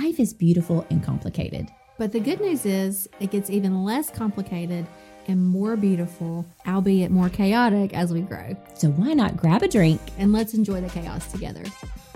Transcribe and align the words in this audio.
Life 0.00 0.18
is 0.18 0.34
beautiful 0.34 0.84
and 0.90 1.04
complicated. 1.04 1.70
But 1.98 2.10
the 2.10 2.18
good 2.18 2.40
news 2.40 2.66
is 2.66 3.08
it 3.20 3.30
gets 3.30 3.48
even 3.48 3.84
less 3.84 4.10
complicated 4.10 4.88
and 5.28 5.46
more 5.46 5.76
beautiful, 5.76 6.44
albeit 6.66 7.12
more 7.12 7.28
chaotic 7.28 7.94
as 7.94 8.12
we 8.12 8.22
grow. 8.22 8.56
So 8.74 8.88
why 8.88 9.12
not 9.12 9.36
grab 9.36 9.62
a 9.62 9.68
drink? 9.68 10.00
And 10.18 10.32
let's 10.32 10.52
enjoy 10.52 10.80
the 10.80 10.88
chaos 10.88 11.30
together. 11.30 11.62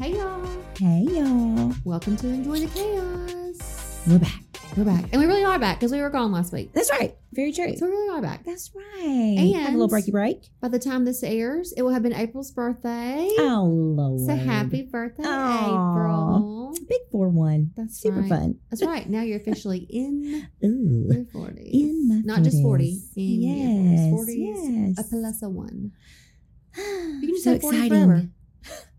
Hey 0.00 0.14
y'all. 0.14 0.44
Hey, 0.76 1.06
y'all. 1.08 1.72
Welcome 1.84 2.16
to 2.16 2.26
Enjoy 2.26 2.58
the 2.58 2.66
Chaos. 2.66 4.02
We're 4.08 4.18
back. 4.18 4.47
We're 4.76 4.84
back. 4.84 5.06
And 5.12 5.20
we 5.20 5.26
really 5.26 5.42
are 5.42 5.58
back 5.58 5.78
because 5.80 5.90
we 5.90 6.00
were 6.00 6.10
gone 6.10 6.30
last 6.30 6.52
week. 6.52 6.72
That's 6.72 6.88
right. 6.90 7.16
Very 7.32 7.52
true. 7.52 7.76
So 7.76 7.86
we 7.86 7.90
really 7.90 8.16
are 8.16 8.22
back. 8.22 8.44
That's 8.44 8.70
right. 8.76 9.34
And 9.36 9.56
Have 9.56 9.74
a 9.74 9.76
little 9.76 9.88
breaky 9.88 10.12
break. 10.12 10.50
By 10.60 10.68
the 10.68 10.78
time 10.78 11.04
this 11.04 11.24
airs, 11.24 11.72
it 11.76 11.82
will 11.82 11.90
have 11.90 12.02
been 12.04 12.12
April's 12.14 12.52
birthday. 12.52 13.28
Oh, 13.38 13.64
Lord. 13.68 14.20
So 14.20 14.36
happy 14.36 14.82
birthday, 14.82 15.24
Aw. 15.26 15.64
April. 15.64 16.74
Big 16.88 17.00
4 17.10 17.28
1. 17.28 17.72
That's 17.76 17.98
Super 18.00 18.20
right. 18.20 18.28
fun. 18.28 18.58
That's 18.70 18.84
right. 18.84 19.08
Now 19.10 19.22
you're 19.22 19.38
officially 19.40 19.78
in 19.90 20.48
Ooh. 20.64 21.08
your 21.12 21.24
40s. 21.24 21.70
In 21.72 22.08
my 22.08 22.20
Not 22.24 22.42
just 22.44 22.62
40. 22.62 22.84
40s. 22.84 23.16
In 23.16 23.42
Yes, 23.42 24.06
your 24.06 24.18
40s. 24.26 24.96
yes. 24.96 24.98
A 24.98 25.04
Palessa 25.14 25.50
one. 25.50 25.92
You 26.76 27.20
can 27.20 27.30
just 27.30 27.44
so 27.44 27.52
have 27.54 27.60
40 27.62 27.76
exciting. 27.78 28.04
forever. 28.06 28.28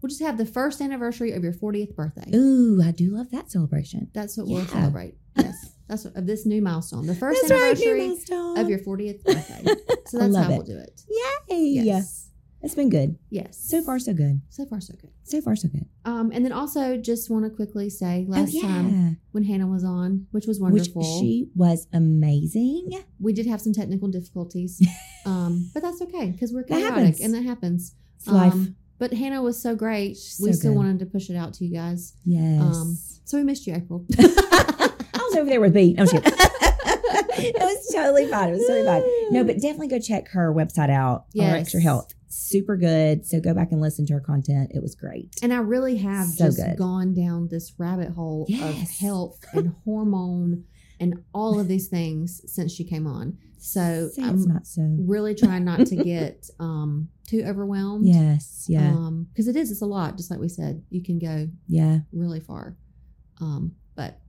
We'll 0.01 0.09
just 0.09 0.21
have 0.21 0.37
the 0.37 0.45
first 0.45 0.79
anniversary 0.81 1.31
of 1.33 1.43
your 1.43 1.53
40th 1.53 1.93
birthday. 1.95 2.29
Ooh, 2.35 2.81
I 2.83 2.91
do 2.91 3.09
love 3.15 3.31
that 3.31 3.51
celebration. 3.51 4.09
That's 4.13 4.37
what 4.37 4.47
we'll 4.47 4.59
Yeah. 4.59 4.67
celebrate. 4.67 5.15
Yes. 5.35 5.71
That's 5.87 6.05
what, 6.05 6.15
of 6.15 6.25
this 6.25 6.45
new 6.45 6.61
milestone. 6.61 7.05
The 7.07 7.15
first 7.15 7.41
That's 7.41 7.51
right, 7.51 7.77
new 7.77 7.91
anniversary 7.91 8.07
milestone. 8.07 8.57
of 8.59 8.69
your 8.69 8.79
40th 8.79 9.23
birthday. 9.23 9.61
So 10.07 10.17
I 10.19 10.21
that's 10.21 10.33
love 10.33 10.45
how 10.45 10.51
it. 10.53 10.57
we'll 10.57 10.65
do 10.65 10.77
it. 10.77 11.01
Yay. 11.49 11.81
Yes. 11.83 12.27
It's 12.61 12.75
been 12.75 12.89
good. 12.89 13.17
Yes. 13.29 13.57
So 13.57 13.81
far, 13.81 13.99
so 13.99 14.13
good. 14.13 14.41
So 14.49 14.65
far, 14.65 14.81
so 14.81 14.93
good. 14.99 15.11
So 15.23 15.39
far, 15.41 15.55
so 15.55 15.69
good. 15.69 15.85
Um, 16.05 16.31
and 16.33 16.43
then 16.43 16.51
also 16.51 16.97
just 16.97 17.29
want 17.29 17.45
to 17.45 17.49
quickly 17.49 17.89
say 17.89 18.25
Oh, 18.27 18.31
last 18.31 18.53
yeah. 18.53 18.61
time 18.63 19.19
when 19.31 19.43
Hannah 19.45 19.67
was 19.67 19.83
on, 19.85 20.27
which 20.31 20.45
was 20.45 20.59
Which 20.59 20.71
wonderful, 20.73 21.03
she 21.21 21.49
was 21.55 21.87
amazing. 21.93 22.91
we 23.19 23.33
did 23.33 23.45
have 23.47 23.61
some 23.61 23.73
technical 23.73 24.09
difficulties, 24.09 24.81
um, 25.25 25.69
but 25.73 25.81
that's 25.83 26.01
okay 26.01 26.31
because 26.31 26.51
we're 26.53 26.63
That 26.63 26.69
chaotic 26.79 26.95
happens. 26.95 27.19
and 27.21 27.33
that 27.33 27.43
happens. 27.43 27.95
It's 28.17 28.27
life. 28.27 28.51
Um, 28.53 28.75
but 28.99 29.11
Hannah 29.13 29.41
was 29.41 29.59
so 29.61 29.75
great. 29.75 30.17
She's 30.17 30.39
we 30.41 30.51
so 30.53 30.59
still 30.59 30.71
good. 30.73 30.77
wanted 30.77 30.99
to 30.99 31.05
push 31.07 31.29
it 31.29 31.35
out 31.35 31.53
to 31.55 31.65
you 31.65 31.73
guys. 31.73 32.13
Yes. 32.25 32.61
um, 32.61 32.97
So 33.25 33.37
we 33.37 33.43
missed 33.43 33.65
you, 33.65 33.73
April. 33.75 34.05
I 34.19 34.89
was 35.15 35.35
over 35.37 35.49
there 35.49 35.61
with 35.61 35.73
B. 35.73 35.93
No, 35.93 36.05
shit. 36.05 36.21
it 36.25 37.55
was 37.59 37.91
totally 37.93 38.27
fine. 38.27 38.49
It 38.49 38.53
was 38.53 38.67
totally 38.67 38.85
fine. 38.85 39.03
No, 39.33 39.43
but 39.43 39.55
definitely 39.55 39.87
go 39.87 39.99
check 39.99 40.29
her 40.29 40.53
website 40.53 40.89
out. 40.89 41.25
Yes. 41.33 41.55
Extra 41.61 41.81
Health. 41.81 42.13
Super 42.27 42.77
good. 42.77 43.25
So 43.25 43.39
go 43.39 43.53
back 43.53 43.71
and 43.71 43.81
listen 43.81 44.05
to 44.07 44.13
her 44.13 44.19
content. 44.19 44.71
It 44.73 44.81
was 44.81 44.95
great. 44.95 45.35
And 45.41 45.53
I 45.53 45.57
really 45.57 45.97
have 45.97 46.27
So 46.27 46.45
just 46.45 46.57
good. 46.57 46.77
gone 46.77 47.13
down 47.13 47.47
this 47.49 47.73
rabbit 47.77 48.09
hole 48.09 48.47
of 48.61 48.75
health 48.99 49.39
and 49.53 49.75
hormone 49.85 50.65
and 50.99 51.23
all 51.33 51.59
of 51.59 51.67
these 51.67 51.87
things 51.87 52.41
since 52.45 52.71
she 52.71 52.83
came 52.83 53.07
on. 53.07 53.37
So 53.57 54.09
Say 54.13 54.21
I'm 54.23 54.41
not 54.47 54.67
so. 54.67 54.81
really 54.99 55.33
trying 55.35 55.65
not 55.65 55.85
to 55.87 55.95
get 55.95 56.49
um, 56.59 57.09
too 57.29 57.43
overwhelmed. 57.45 58.05
Yes. 58.05 58.65
Yeah. 58.67 59.09
Because 59.31 59.47
it 59.47 59.55
is, 59.55 59.71
it's 59.71 59.81
a 59.81 59.85
lot. 59.85 60.17
Just 60.17 60.31
like 60.31 60.39
we 60.39 60.49
said, 60.49 60.83
you 60.89 61.03
can 61.03 61.19
go 61.19 61.47
yeah. 61.67 61.99
really 62.11 62.39
far. 62.39 62.75
Um, 63.39 63.73
but 63.95 64.19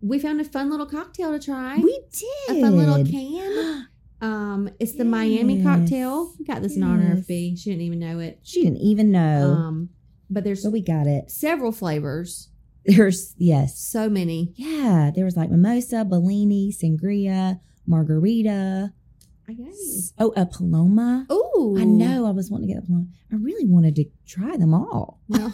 we 0.00 0.18
found 0.18 0.40
a 0.40 0.44
fun 0.44 0.70
little 0.70 0.86
cocktail 0.86 1.32
to 1.32 1.44
try. 1.44 1.76
We 1.76 2.00
did. 2.12 2.58
a 2.58 2.60
fun 2.60 2.76
little 2.76 3.04
can. 3.04 3.88
Um, 4.20 4.70
it's 4.80 4.94
the 4.94 5.04
Miami 5.04 5.62
cocktail. 5.62 6.32
We 6.38 6.46
got 6.46 6.62
this 6.62 6.76
in 6.76 6.82
honor 6.82 7.08
Yes. 7.10 7.18
of 7.18 7.28
B. 7.28 7.56
She 7.56 7.68
didn't 7.68 7.82
even 7.82 7.98
know 7.98 8.20
it. 8.20 8.38
she 8.42 8.62
didn't 8.62 8.78
even 8.78 9.10
know. 9.10 9.52
Um, 9.52 9.90
but 10.30 10.44
there's 10.44 10.62
but 10.62 10.70
we 10.72 10.80
got 10.80 11.06
it. 11.06 11.30
several 11.30 11.72
flavors. 11.72 12.48
There's, 12.86 13.34
yes. 13.36 13.78
So 13.78 14.08
many. 14.08 14.54
Yeah. 14.56 15.10
There 15.14 15.26
was 15.26 15.36
like 15.36 15.50
mimosa, 15.50 16.06
Bellini, 16.06 16.72
sangria, 16.72 17.60
margarita. 17.86 18.92
I 19.48 19.52
guess. 19.52 20.12
Oh, 20.18 20.32
a 20.36 20.46
Paloma. 20.46 21.26
Oh, 21.28 21.76
I 21.78 21.84
know 21.84 22.26
I 22.26 22.30
was 22.30 22.50
wanting 22.50 22.68
to 22.68 22.74
get 22.74 22.82
a 22.82 22.86
Paloma. 22.86 23.06
I 23.32 23.36
really 23.36 23.66
wanted 23.66 23.94
to 23.96 24.04
try 24.26 24.56
them 24.56 24.72
all. 24.72 25.20
Well, 25.28 25.52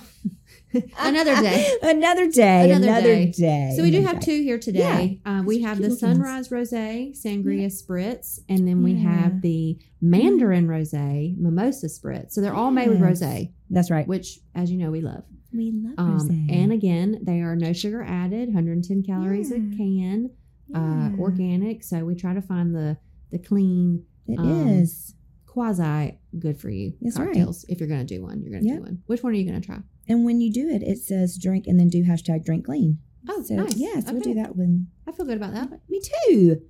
another 0.99 1.35
day. 1.41 1.67
another 1.83 2.31
day. 2.31 2.71
Another 2.71 2.87
Another, 2.89 3.03
day. 3.03 3.31
day. 3.33 3.73
So 3.77 3.83
we 3.83 3.91
do 3.91 4.03
have 4.03 4.21
day. 4.21 4.27
two 4.37 4.43
here 4.43 4.59
today. 4.59 5.21
Um, 5.25 5.45
we 5.45 5.57
These 5.57 5.65
have 5.67 5.79
the. 5.83 5.91
Sunrise 5.91 6.49
Rosé 6.51 7.13
Sangria 7.21 7.67
Spritz, 7.67 8.39
and 8.49 8.67
then 8.67 8.83
we 8.83 8.93
Yeah. 8.93 9.11
have 9.23 9.43
the 9.43 9.79
Mandarin 10.01 10.67
Rosé 10.69 11.37
Mimosa 11.37 11.87
Spritz. 11.89 12.31
So 12.33 12.41
they're 12.41 12.55
all 12.55 12.71
made 12.71 12.89
with 12.89 13.01
rosé, 13.01 13.51
That's 13.71 13.91
right. 13.91 14.07
which, 14.07 14.39
as 14.55 14.71
you 14.71 14.79
know, 14.79 14.91
we 14.91 15.01
love. 15.01 15.25
We 15.53 15.73
love 15.73 15.95
Um, 15.99 16.19
rosé. 16.29 16.53
and 16.53 16.71
again, 16.73 17.19
they 17.23 17.41
are 17.41 17.57
no 17.57 17.73
sugar 17.73 18.03
added, 18.03 18.49
110 18.55 19.03
calories 19.03 19.51
a 19.51 19.57
can, 19.57 20.31
uh, 20.73 20.79
Yeah. 20.79 21.17
organic. 21.19 21.83
So 21.83 22.05
we 22.05 22.15
try 22.15 22.35
to 22.35 22.41
find 22.43 22.73
the 22.75 22.97
the 23.31 23.39
clean, 23.39 24.05
It 24.27 24.39
um, 24.39 24.69
is. 24.69 25.15
quasi 25.47 26.19
good 26.39 26.57
for 26.61 26.71
you 26.71 26.95
That's 27.01 27.19
right. 27.19 27.27
cocktails. 27.27 27.65
If 27.69 27.81
you're 27.81 27.89
going 27.89 28.07
to 28.07 28.15
do 28.15 28.23
one, 28.23 28.41
you're 28.43 28.53
going 28.53 28.63
to 28.63 28.69
Yep. 28.69 28.79
do 28.79 28.83
one. 28.83 29.03
Which 29.07 29.23
one 29.23 29.33
are 29.33 29.37
you 29.37 29.45
going 29.49 29.61
to 29.61 29.67
try? 29.67 29.81
And 30.09 30.25
when 30.25 30.41
you 30.41 30.53
do 30.53 30.69
it, 30.69 30.83
it 30.83 30.99
says 30.99 31.37
drink 31.39 31.67
and 31.67 31.79
then 31.79 31.89
do 31.89 32.03
hashtag 32.05 32.45
drink 32.45 32.65
clean. 32.67 32.99
Oh, 33.29 33.43
so 33.43 33.55
nice. 33.57 33.77
yeah, 33.77 34.01
so 34.01 34.13
we'll 34.13 34.23
do 34.23 34.35
that 34.35 34.57
one. 34.57 34.87
I 35.07 35.13
feel 35.13 35.27
good 35.27 35.37
about 35.37 35.53
that. 35.55 35.81
Me 35.89 36.01
too. 36.29 36.63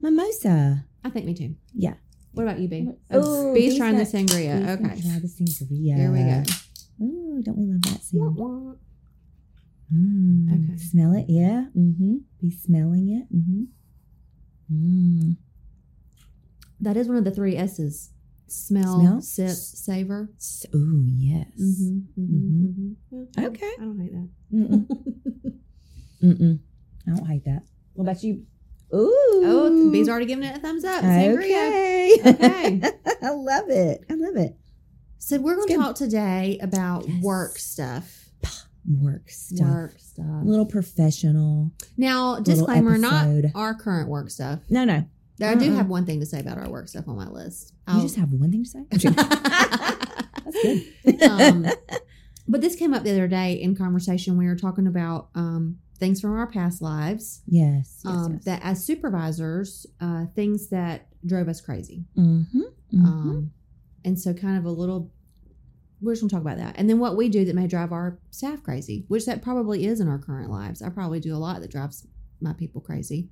Mimosa. 0.00 0.84
I 1.04 1.10
think 1.10 1.26
me 1.26 1.34
too. 1.34 1.54
Yeah. 1.74 1.94
What 2.32 2.42
about 2.44 2.58
you, 2.58 2.68
B? 2.68 2.88
Oh, 2.88 2.96
Oh, 3.10 3.54
B's 3.54 3.70
B's 3.72 3.78
trying 3.78 3.96
the 3.96 4.04
sangria. 4.04 4.58
Don't 4.66 4.84
Okay. 4.90 5.00
Try 5.00 5.18
the 5.20 5.28
sangria. 5.28 5.96
Here 5.96 6.10
we 6.12 6.18
go. 6.24 6.42
Ooh, 7.04 7.42
don't 7.44 7.56
we 7.58 7.66
love 7.66 7.82
that 7.82 8.02
sound? 8.02 8.76
Mm, 9.94 10.52
Okay. 10.70 10.76
Smell 10.78 11.12
it, 11.14 11.26
yeah. 11.28 11.66
Mm-hmm. 11.76 12.16
Be 12.40 12.50
smelling 12.50 13.08
it. 13.10 13.34
Mm-hmm. 13.36 13.64
Mm. 14.72 15.36
That 16.84 16.96
is 16.96 17.08
one 17.08 17.16
of 17.16 17.24
the 17.24 17.30
three 17.30 17.56
S's. 17.56 18.10
Smell, 18.46 19.00
Smell? 19.00 19.20
sip, 19.22 19.48
savor. 19.50 20.28
S- 20.36 20.66
Ooh, 20.74 21.02
yes. 21.06 21.46
Mm-hmm, 21.58 22.20
mm-hmm, 22.20 23.16
mm-hmm. 23.16 23.44
Okay. 23.46 23.72
I 23.78 23.80
don't 23.80 23.98
hate 23.98 24.12
that. 24.12 24.28
Mm-mm. 24.54 24.86
Mm-mm. 26.22 26.58
I 27.06 27.10
don't 27.16 27.26
hate 27.26 27.44
that. 27.46 27.62
What 27.94 28.02
about 28.04 28.22
you? 28.22 28.44
Ooh. 28.94 29.42
Oh, 29.46 29.88
B's 29.90 30.08
already 30.10 30.26
giving 30.26 30.44
it 30.44 30.56
a 30.56 30.60
thumbs 30.60 30.84
up. 30.84 31.02
Sangria. 31.02 31.68
Okay. 31.68 32.16
Okay. 32.26 32.82
I 33.22 33.30
love 33.30 33.70
it. 33.70 34.04
I 34.10 34.14
love 34.14 34.36
it. 34.36 34.56
So 35.18 35.40
we're 35.40 35.56
going 35.56 35.68
to 35.68 35.76
talk 35.76 35.94
today 35.96 36.58
about 36.60 37.08
Yes. 37.08 37.22
work 37.22 37.58
stuff. 37.58 38.28
Work 39.00 39.30
stuff. 39.30 39.66
Work 39.66 39.94
stuff. 39.98 40.26
A 40.26 40.44
little 40.44 40.66
professional. 40.66 41.72
Now, 41.96 42.40
disclaimer, 42.40 42.98
not 42.98 43.26
our 43.54 43.74
current 43.74 44.10
work 44.10 44.28
stuff. 44.28 44.60
No, 44.68 44.84
no. 44.84 45.06
I 45.42 45.54
do 45.54 45.72
have 45.72 45.88
one 45.88 46.06
thing 46.06 46.20
to 46.20 46.26
say 46.26 46.40
about 46.40 46.58
our 46.58 46.68
work 46.68 46.88
stuff 46.88 47.08
on 47.08 47.16
my 47.16 47.28
list. 47.28 47.72
You 47.92 48.02
just 48.02 48.16
have 48.16 48.32
one 48.32 48.50
thing 48.50 48.64
to 48.64 48.70
say? 48.70 48.84
That's 50.44 50.62
good. 50.62 51.22
um, 51.22 51.66
but 52.46 52.60
this 52.60 52.76
came 52.76 52.94
up 52.94 53.02
the 53.02 53.10
other 53.10 53.28
day 53.28 53.54
in 53.54 53.74
conversation. 53.74 54.36
We 54.36 54.46
were 54.46 54.56
talking 54.56 54.86
about 54.86 55.30
um, 55.34 55.78
things 55.98 56.20
from 56.20 56.36
our 56.36 56.46
past 56.46 56.82
lives. 56.82 57.42
yes. 57.46 58.00
yes, 58.04 58.12
um, 58.12 58.34
yes. 58.34 58.44
That 58.44 58.60
as 58.62 58.84
supervisors, 58.84 59.86
uh, 60.00 60.26
things 60.34 60.68
that 60.68 61.08
drove 61.26 61.48
us 61.48 61.60
crazy. 61.60 62.04
Mm-hmm. 62.16 62.60
mm-hmm. 62.60 63.06
Um, 63.06 63.52
and 64.04 64.20
so, 64.20 64.34
kind 64.34 64.58
of 64.58 64.66
a 64.66 64.70
little, 64.70 65.10
we're 66.02 66.12
just 66.12 66.20
going 66.20 66.28
to 66.28 66.34
talk 66.34 66.42
about 66.42 66.58
that. 66.58 66.74
And 66.76 66.90
then 66.90 66.98
what 66.98 67.16
we 67.16 67.30
do 67.30 67.46
that 67.46 67.54
may 67.54 67.66
drive 67.66 67.90
our 67.90 68.18
staff 68.30 68.62
crazy, 68.62 69.06
which 69.08 69.24
that 69.24 69.40
probably 69.40 69.86
is 69.86 69.98
in 70.00 70.08
our 70.08 70.18
current 70.18 70.50
lives. 70.50 70.82
I 70.82 70.90
probably 70.90 71.20
do 71.20 71.34
a 71.34 71.38
lot 71.38 71.60
that 71.62 71.70
drives 71.70 72.06
my 72.40 72.52
people 72.52 72.82
crazy. 72.82 73.30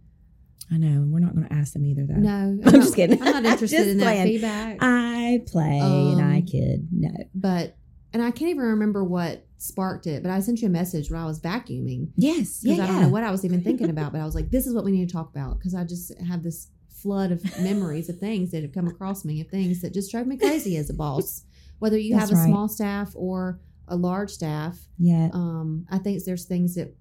I 0.71 0.77
know. 0.79 1.05
We're 1.09 1.19
not 1.21 1.35
going 1.35 1.47
to 1.49 1.53
ask 1.53 1.73
them 1.73 1.85
either, 1.85 2.07
though. 2.07 2.15
No, 2.15 2.31
I'm, 2.31 2.61
I'm 2.67 2.73
just 2.81 2.95
kidding. 2.97 3.21
I'm 3.23 3.43
not 3.43 3.45
interested 3.53 3.89
in 3.89 3.99
that 3.99 4.25
feedback. 4.25 4.79
I 4.81 5.43
play 5.47 5.79
and 5.79 6.21
I 6.21 6.37
Um, 6.39 6.43
kid. 6.47 6.89
No. 6.93 7.11
but, 7.35 7.77
and 8.13 8.23
I 8.23 8.31
can't 8.31 8.51
even 8.51 8.65
remember 8.65 9.03
what 9.05 9.47
sparked 9.59 10.07
it, 10.07 10.23
but 10.23 10.31
I 10.31 10.41
sent 10.41 10.61
you 10.61 10.69
a 10.69 10.71
message 10.71 11.11
when 11.11 11.21
I 11.21 11.25
was 11.27 11.41
vacuuming 11.41 12.09
Yes. 12.17 12.61
because 12.63 12.79
Yeah. 12.79 12.85
I 12.85 12.87
don't 12.87 12.97
yeah. 12.97 13.03
know 13.03 13.09
what 13.11 13.25
I 13.25 13.31
was 13.31 13.45
even 13.45 13.63
thinking 13.63 13.91
about, 13.91 14.13
but 14.13 14.21
I 14.21 14.25
was 14.25 14.35
like, 14.35 14.51
this 14.51 14.67
is 14.67 14.75
what 14.75 14.85
we 14.85 14.93
need 14.93 15.09
to 15.09 15.13
talk 15.13 15.31
about 15.31 15.59
because 15.59 15.75
I 15.75 15.85
just 15.85 16.13
have 16.21 16.43
this 16.43 16.69
flood 16.91 17.33
of 17.33 17.43
memories 17.61 18.09
of 18.09 18.19
things 18.19 18.51
that 18.53 18.63
have 18.63 18.73
come 18.73 18.87
across 18.87 19.25
me 19.25 19.41
of 19.41 19.49
things 19.49 19.81
that 19.83 19.93
just 19.93 20.11
drove 20.11 20.27
me 20.27 20.37
crazy 20.37 20.77
as 20.77 20.89
a 20.91 20.95
boss. 20.95 21.45
Whether 21.81 21.99
you 21.99 22.15
That's 22.17 22.31
have 22.31 22.39
a 22.39 22.41
right. 22.43 22.49
small 22.49 22.69
staff 22.69 23.13
or 23.17 23.61
a 23.89 23.97
large 23.97 24.31
staff, 24.31 24.79
Yeah. 24.99 25.29
um, 25.33 25.87
I 25.91 25.99
think 25.99 26.23
there's 26.25 26.45
things 26.45 26.77
that 26.77 26.95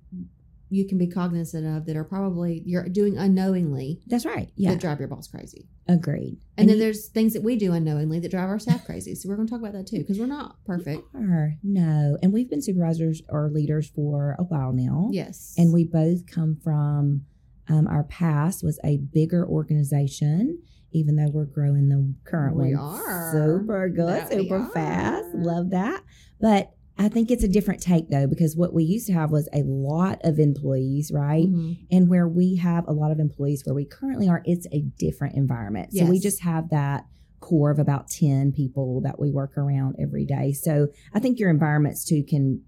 you 0.73 0.87
can 0.87 0.97
be 0.97 1.05
cognizant 1.05 1.67
of 1.67 1.85
that 1.85 1.97
are 1.97 2.03
probably 2.05 2.63
you're 2.65 2.87
doing 2.87 3.17
unknowingly 3.17 3.99
That's 4.07 4.25
right. 4.25 4.49
Yeah. 4.55 4.71
that 4.71 4.79
drive 4.79 4.99
your 4.99 5.09
boss 5.09 5.27
crazy. 5.27 5.67
Agreed. 5.87 6.37
And, 6.57 6.69
then 6.69 6.77
you 6.77 6.83
there's 6.83 7.09
things 7.09 7.33
that 7.33 7.43
we 7.43 7.57
do 7.57 7.73
unknowingly 7.73 8.19
that 8.21 8.31
drive 8.31 8.47
our 8.47 8.57
staff 8.57 8.85
crazy. 8.85 9.13
So 9.15 9.27
we're 9.27 9.35
going 9.35 9.47
to 9.47 9.51
talk 9.51 9.59
about 9.59 9.73
that 9.73 9.87
too 9.87 9.99
because 9.99 10.17
we're 10.17 10.27
not 10.27 10.55
perfect. 10.65 11.03
are. 11.13 11.57
No. 11.61 12.17
And 12.23 12.31
we've 12.31 12.49
been 12.49 12.61
supervisors 12.61 13.21
or 13.27 13.49
leaders 13.49 13.89
for 13.89 14.35
a 14.39 14.43
while 14.43 14.71
now. 14.71 15.09
Yes. 15.11 15.53
And 15.57 15.73
we 15.73 15.83
both 15.83 16.25
come 16.25 16.57
from 16.63 17.25
um, 17.67 17.87
our 17.87 18.03
past 18.05 18.63
was 18.63 18.79
a 18.83 18.97
bigger 18.97 19.45
organization, 19.45 20.61
even 20.93 21.15
though 21.15 21.29
we're 21.31 21.45
growing 21.45 21.89
the 21.89 22.13
current 22.29 22.55
We 22.55 22.75
one 22.75 22.83
are. 22.83 23.31
super 23.33 23.89
good, 23.89 24.07
That 24.23 24.31
super 24.31 24.69
fast. 24.73 25.27
Love 25.35 25.71
that. 25.71 26.03
But 26.39 26.71
I 26.97 27.09
think 27.09 27.31
it's 27.31 27.43
a 27.43 27.47
different 27.47 27.81
take 27.81 28.09
though, 28.09 28.27
because 28.27 28.55
what 28.55 28.73
we 28.73 28.83
used 28.83 29.07
to 29.07 29.13
have 29.13 29.31
was 29.31 29.49
a 29.53 29.63
lot 29.63 30.19
of 30.23 30.37
employees, 30.39 31.11
right? 31.11 31.47
Mhm. 31.47 31.77
And 31.89 32.09
where 32.09 32.27
we 32.27 32.55
have 32.57 32.87
a 32.87 32.91
lot 32.93 33.11
of 33.11 33.19
employees 33.19 33.63
where 33.65 33.73
we 33.73 33.85
currently 33.85 34.27
are, 34.29 34.43
it's 34.45 34.67
a 34.71 34.81
different 34.99 35.35
environment. 35.35 35.93
So 35.93 36.05
we 36.05 36.19
just 36.19 36.41
have 36.41 36.69
that 36.69 37.05
core 37.39 37.71
of 37.71 37.79
about 37.79 38.07
10 38.07 38.51
people 38.51 39.01
that 39.01 39.19
we 39.19 39.31
work 39.31 39.57
around 39.57 39.95
every 39.99 40.25
day. 40.25 40.51
So 40.53 40.89
I 41.13 41.19
think 41.19 41.39
your 41.39 41.49
environments 41.49 42.05
too 42.05 42.23
can, 42.23 42.61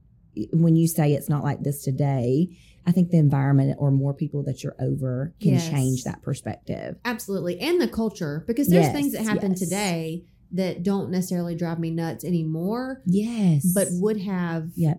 when 0.51 0.75
you 0.75 0.87
say 0.87 1.13
it's 1.13 1.29
not 1.29 1.43
like 1.43 1.61
this 1.61 1.83
today, 1.83 2.49
I 2.87 2.91
think 2.91 3.11
the 3.11 3.19
environment 3.19 3.75
or 3.77 3.91
more 3.91 4.13
people 4.15 4.41
that 4.43 4.63
you're 4.63 4.75
over 4.79 5.33
can 5.39 5.53
Yes. 5.53 5.69
change 5.69 6.03
that 6.05 6.21
perspective. 6.23 6.97
Absolutely. 7.05 7.59
And 7.59 7.79
the 7.79 7.87
culture, 7.87 8.43
because 8.47 8.67
there's 8.67 8.85
Yes, 8.85 8.93
things 8.95 9.11
that 9.13 9.23
happen 9.25 9.51
yes. 9.51 9.59
today 9.59 10.23
that 10.53 10.83
don't 10.83 11.09
necessarily 11.09 11.55
drive 11.55 11.79
me 11.79 11.89
nuts 11.89 12.23
anymore, 12.23 13.01
Yes. 13.05 13.71
but 13.73 13.88
would 13.91 14.21
have 14.21 14.69
Yeah. 14.75 14.95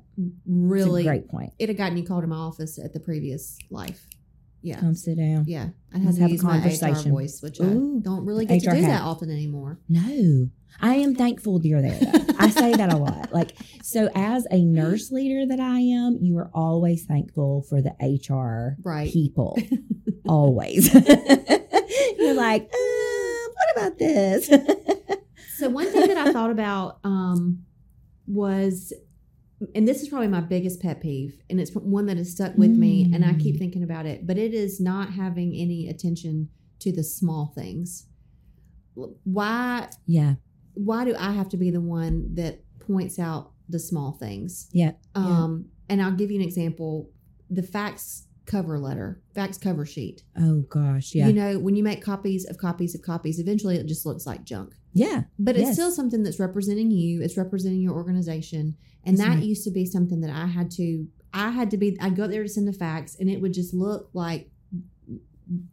Really, 0.47 1.05
great 1.05 1.29
point. 1.29 1.53
it'd 1.59 1.69
have 1.71 1.79
gotten 1.79 1.97
you 1.97 2.05
called 2.05 2.25
in 2.25 2.31
my 2.31 2.37
office 2.37 2.79
at 2.79 2.93
the 2.93 3.01
previous 3.01 3.57
life. 3.71 4.09
Yeah. 4.63 4.81
Come 4.81 4.95
sit 4.95 5.19
down. 5.19 5.45
Yeah. 5.47 5.69
I 5.95 5.99
Let's 5.99 6.17
to 6.17 6.23
have 6.23 6.31
a 6.31 6.33
use 6.33 6.43
my 6.43 6.57
HR 6.59 7.09
voice, 7.11 7.43
which 7.43 7.61
Ooh, 7.61 7.99
I 7.99 8.01
don't 8.03 8.25
really 8.25 8.47
get 8.47 8.63
to 8.63 8.71
do 8.71 8.81
that 8.81 9.03
often 9.03 9.31
anymore. 9.31 9.79
No, 9.91 10.49
I 10.81 10.95
am 10.95 11.15
thankful 11.15 11.61
you're 11.65 11.83
there. 11.83 12.01
I 12.39 12.49
say 12.51 12.73
that 12.73 12.91
a 12.93 12.97
lot. 12.97 13.33
Like, 13.33 13.53
so 13.83 14.09
as 14.15 14.47
a 14.51 14.65
nurse 14.65 15.13
leader 15.13 15.47
that 15.47 15.61
I 15.61 15.81
am, 15.81 16.17
you 16.21 16.39
are 16.39 16.51
always 16.55 17.05
thankful 17.05 17.63
for 17.69 17.83
the 17.83 17.95
HR 18.01 18.77
Right. 18.83 19.13
people. 19.13 19.59
always. 20.29 20.93
you're 22.19 22.35
like, 22.35 22.63
uh, 22.63 23.49
what 23.55 23.77
about 23.77 23.99
this? 23.99 24.49
So 25.57 25.69
one 25.71 25.87
thing 25.91 26.09
that 26.09 26.17
I 26.19 26.33
thought 26.33 26.51
about 26.51 26.99
um, 27.05 27.65
was, 28.27 28.93
and 29.75 29.87
this 29.87 30.03
is 30.03 30.09
probably 30.09 30.29
my 30.29 30.41
biggest 30.41 30.81
pet 30.83 31.01
peeve, 31.01 31.41
and 31.49 31.61
it's 31.61 31.71
one 31.75 32.07
that 32.07 32.17
has 32.17 32.33
stuck 32.33 32.57
with 32.57 32.73
me, 32.73 33.11
and 33.13 33.25
I 33.25 33.35
keep 33.35 33.55
Mm. 33.57 33.59
thinking 33.59 33.83
about 33.83 34.05
it. 34.07 34.27
But 34.27 34.37
it 34.39 34.53
is 34.55 34.81
not 34.81 35.11
having 35.11 35.55
any 35.55 35.89
attention 35.89 36.49
to 36.81 36.93
the 36.93 37.05
small 37.05 37.53
things. 37.55 38.07
Why? 38.95 39.89
yeah, 40.07 40.35
Why 40.75 41.05
do 41.05 41.15
I 41.19 41.33
have 41.33 41.49
to 41.51 41.57
be 41.57 41.71
the 41.71 41.81
one 41.81 42.35
that 42.35 42.63
points 42.81 43.19
out 43.19 43.53
the 43.69 43.79
small 43.79 44.13
things? 44.13 44.69
yeah, 44.73 44.93
Um, 45.15 45.67
and 45.89 46.03
I'll 46.03 46.13
give 46.13 46.31
you 46.31 46.41
an 46.41 46.45
example: 46.47 47.11
the 47.51 47.63
fax 47.63 48.27
cover 48.47 48.79
letter, 48.79 49.21
fax 49.35 49.57
cover 49.59 49.87
sheet. 49.87 50.23
oh 50.39 50.61
gosh, 50.69 51.15
yeah, 51.15 51.27
You 51.27 51.33
know, 51.33 51.59
when 51.59 51.77
you 51.77 51.83
make 51.83 52.03
copies 52.03 52.45
of 52.45 52.59
copies 52.59 52.95
of 52.95 53.03
copies, 53.03 53.39
eventually 53.39 53.77
it 53.77 53.87
just 53.87 54.05
looks 54.07 54.27
like 54.27 54.45
junk. 54.45 54.75
yeah, 54.93 55.23
But 55.39 55.57
it's 55.57 55.73
still 55.73 55.91
something 55.91 56.23
that's 56.23 56.39
representing 56.41 56.91
you. 56.91 57.23
It's 57.23 57.37
representing 57.37 57.81
your 57.81 57.95
organization, 57.95 58.77
and 59.05 59.17
That's 59.17 59.29
that 59.29 59.35
right. 59.37 59.45
used 59.45 59.65
to 59.65 59.71
be 59.71 59.87
something 59.87 60.21
that 60.21 60.31
I 60.31 60.47
had 60.47 60.71
to. 60.73 61.07
I 61.33 61.51
had 61.51 61.71
to 61.73 61.77
be. 61.77 61.97
I'd 62.01 62.17
go 62.17 62.27
there 62.27 62.43
to 62.43 62.49
send 62.49 62.69
a 62.69 62.73
fax, 62.73 63.17
and 63.19 63.29
it 63.31 63.41
would 63.41 63.55
just 63.55 63.75
look 63.75 64.11
like 64.13 64.51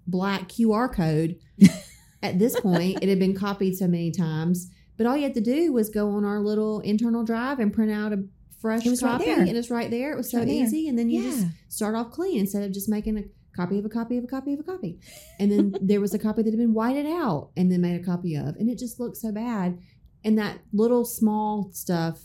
black 0.08 0.48
QR 0.50 0.94
code. 0.94 1.38
At 2.24 2.38
this 2.38 2.60
point, 2.60 3.00
it 3.02 3.10
had 3.10 3.18
been 3.18 3.36
copied 3.36 3.76
so 3.78 3.88
many 3.88 4.12
times, 4.12 4.70
but 4.96 5.08
all 5.08 5.18
you 5.18 5.24
had 5.24 5.34
to 5.34 5.42
do 5.42 5.74
was 5.74 5.90
go 5.90 6.10
on 6.12 6.24
our 6.24 6.40
little 6.40 6.80
internal 6.82 7.24
drive 7.24 7.60
and 7.60 7.74
print 7.74 7.92
out 7.92 8.14
a 8.14 8.24
fresh 8.62 8.86
right 8.86 9.00
copy, 9.00 9.26
there. 9.26 9.40
and 9.40 9.58
it's 9.58 9.72
right 9.72 9.90
there. 9.90 10.14
It 10.14 10.18
was 10.18 10.30
so 10.30 10.40
right 10.40 10.48
easy, 10.48 10.88
and 10.88 10.98
then 10.98 11.10
you 11.10 11.24
just 11.24 11.48
start 11.70 11.96
off 11.96 12.12
clean 12.12 12.40
instead 12.40 12.64
of 12.64 12.72
just 12.72 12.88
making 12.88 13.18
a 13.18 13.24
copy 13.56 13.80
of 13.80 13.86
a 13.86 13.90
copy 13.90 14.18
of 14.18 14.24
a 14.24 14.28
copy 14.28 14.54
of 14.54 14.60
a 14.60 14.64
copy. 14.64 15.00
And 15.40 15.52
then 15.52 15.76
there 15.82 16.02
was 16.02 16.14
a 16.14 16.20
copy 16.20 16.44
that 16.44 16.52
had 16.52 16.60
been 16.60 16.74
whited 16.74 17.06
out 17.06 17.50
and 17.58 17.72
then 17.72 17.82
made 17.82 18.00
a 18.00 18.04
copy 18.04 18.36
of. 18.36 18.56
And 18.56 18.70
it 18.70 18.78
just 18.78 19.00
looked 19.00 19.18
so 19.18 19.32
bad. 19.32 19.80
And 20.24 20.38
that 20.38 20.60
little 20.72 21.04
small 21.04 21.70
stuff, 21.74 22.22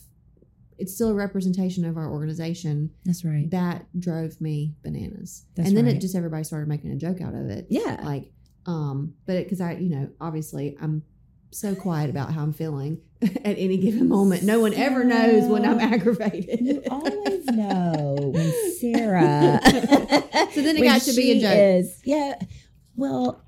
it's 0.79 0.95
still 0.95 1.11
a 1.11 1.15
representation 1.15 1.85
of 1.85 1.97
our 1.97 2.11
organization. 2.11 2.91
That's 3.05 3.25
right. 3.25 3.51
That 3.51 3.87
drove 3.99 4.41
me 4.41 4.75
bananas. 4.83 5.47
That's 5.55 5.69
and 5.69 5.77
then 5.77 5.87
it 5.87 6.01
just 6.01 6.15
everybody 6.15 6.45
started 6.45 6.69
making 6.69 6.93
a 6.93 6.97
joke 6.97 7.21
out 7.21 7.35
of 7.35 7.49
it. 7.49 7.67
Yeah, 7.71 8.01
Like, 8.05 8.33
um, 8.67 9.15
but 9.27 9.43
because 9.45 9.61
I, 9.61 9.75
you 9.75 9.89
know, 9.89 10.11
obviously 10.21 10.77
I'm 10.81 11.03
so 11.57 11.75
quiet 11.75 12.11
about 12.11 12.33
how 12.33 12.43
I'm 12.43 12.53
feeling 12.53 13.01
at 13.23 13.57
any 13.59 13.77
given 13.79 14.09
moment. 14.09 14.43
No 14.43 14.61
one 14.61 14.75
ever 14.75 15.05
knows 15.05 15.49
when 15.49 15.65
I'm 15.65 15.79
aggravated. 15.81 16.61
you 16.61 16.83
always 16.91 17.45
know 17.51 18.17
when 18.35 18.53
Sarah. 18.81 19.61
So 20.53 20.63
then 20.63 20.77
it 20.77 20.85
got 20.85 21.03
to 21.03 21.13
be 21.15 21.33
a 21.33 21.41
joke. 21.41 21.85
Is, 21.85 22.01
yeah. 22.05 22.35
Well, 22.95 23.43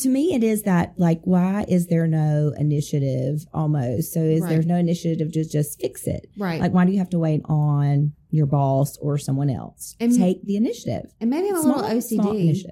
to 0.00 0.08
me, 0.08 0.34
it 0.34 0.42
is 0.42 0.62
that 0.62 0.94
like, 0.96 1.20
why 1.24 1.66
is 1.68 1.88
there 1.88 2.06
no 2.06 2.54
initiative? 2.56 3.44
Almost. 3.52 4.12
So 4.12 4.20
is 4.20 4.40
there 4.46 4.58
Right. 4.58 4.66
no 4.66 4.76
initiative 4.76 5.32
to 5.32 5.44
just 5.44 5.80
fix 5.80 6.06
it? 6.06 6.28
right. 6.38 6.60
Like, 6.60 6.72
why 6.72 6.86
do 6.86 6.92
you 6.92 6.98
have 6.98 7.10
to 7.10 7.18
wait 7.18 7.42
on 7.44 8.12
your 8.30 8.46
boss 8.46 8.96
or 8.98 9.18
someone 9.18 9.50
else? 9.50 9.96
And- 10.00 10.16
Take 10.16 10.44
the 10.46 10.56
initiative. 10.56 11.10
and 11.20 11.28
maybe 11.28 11.48
I'm 11.50 11.56
a 11.56 11.62
Small- 11.62 11.82
little 11.82 11.98
OCD. 11.98 12.64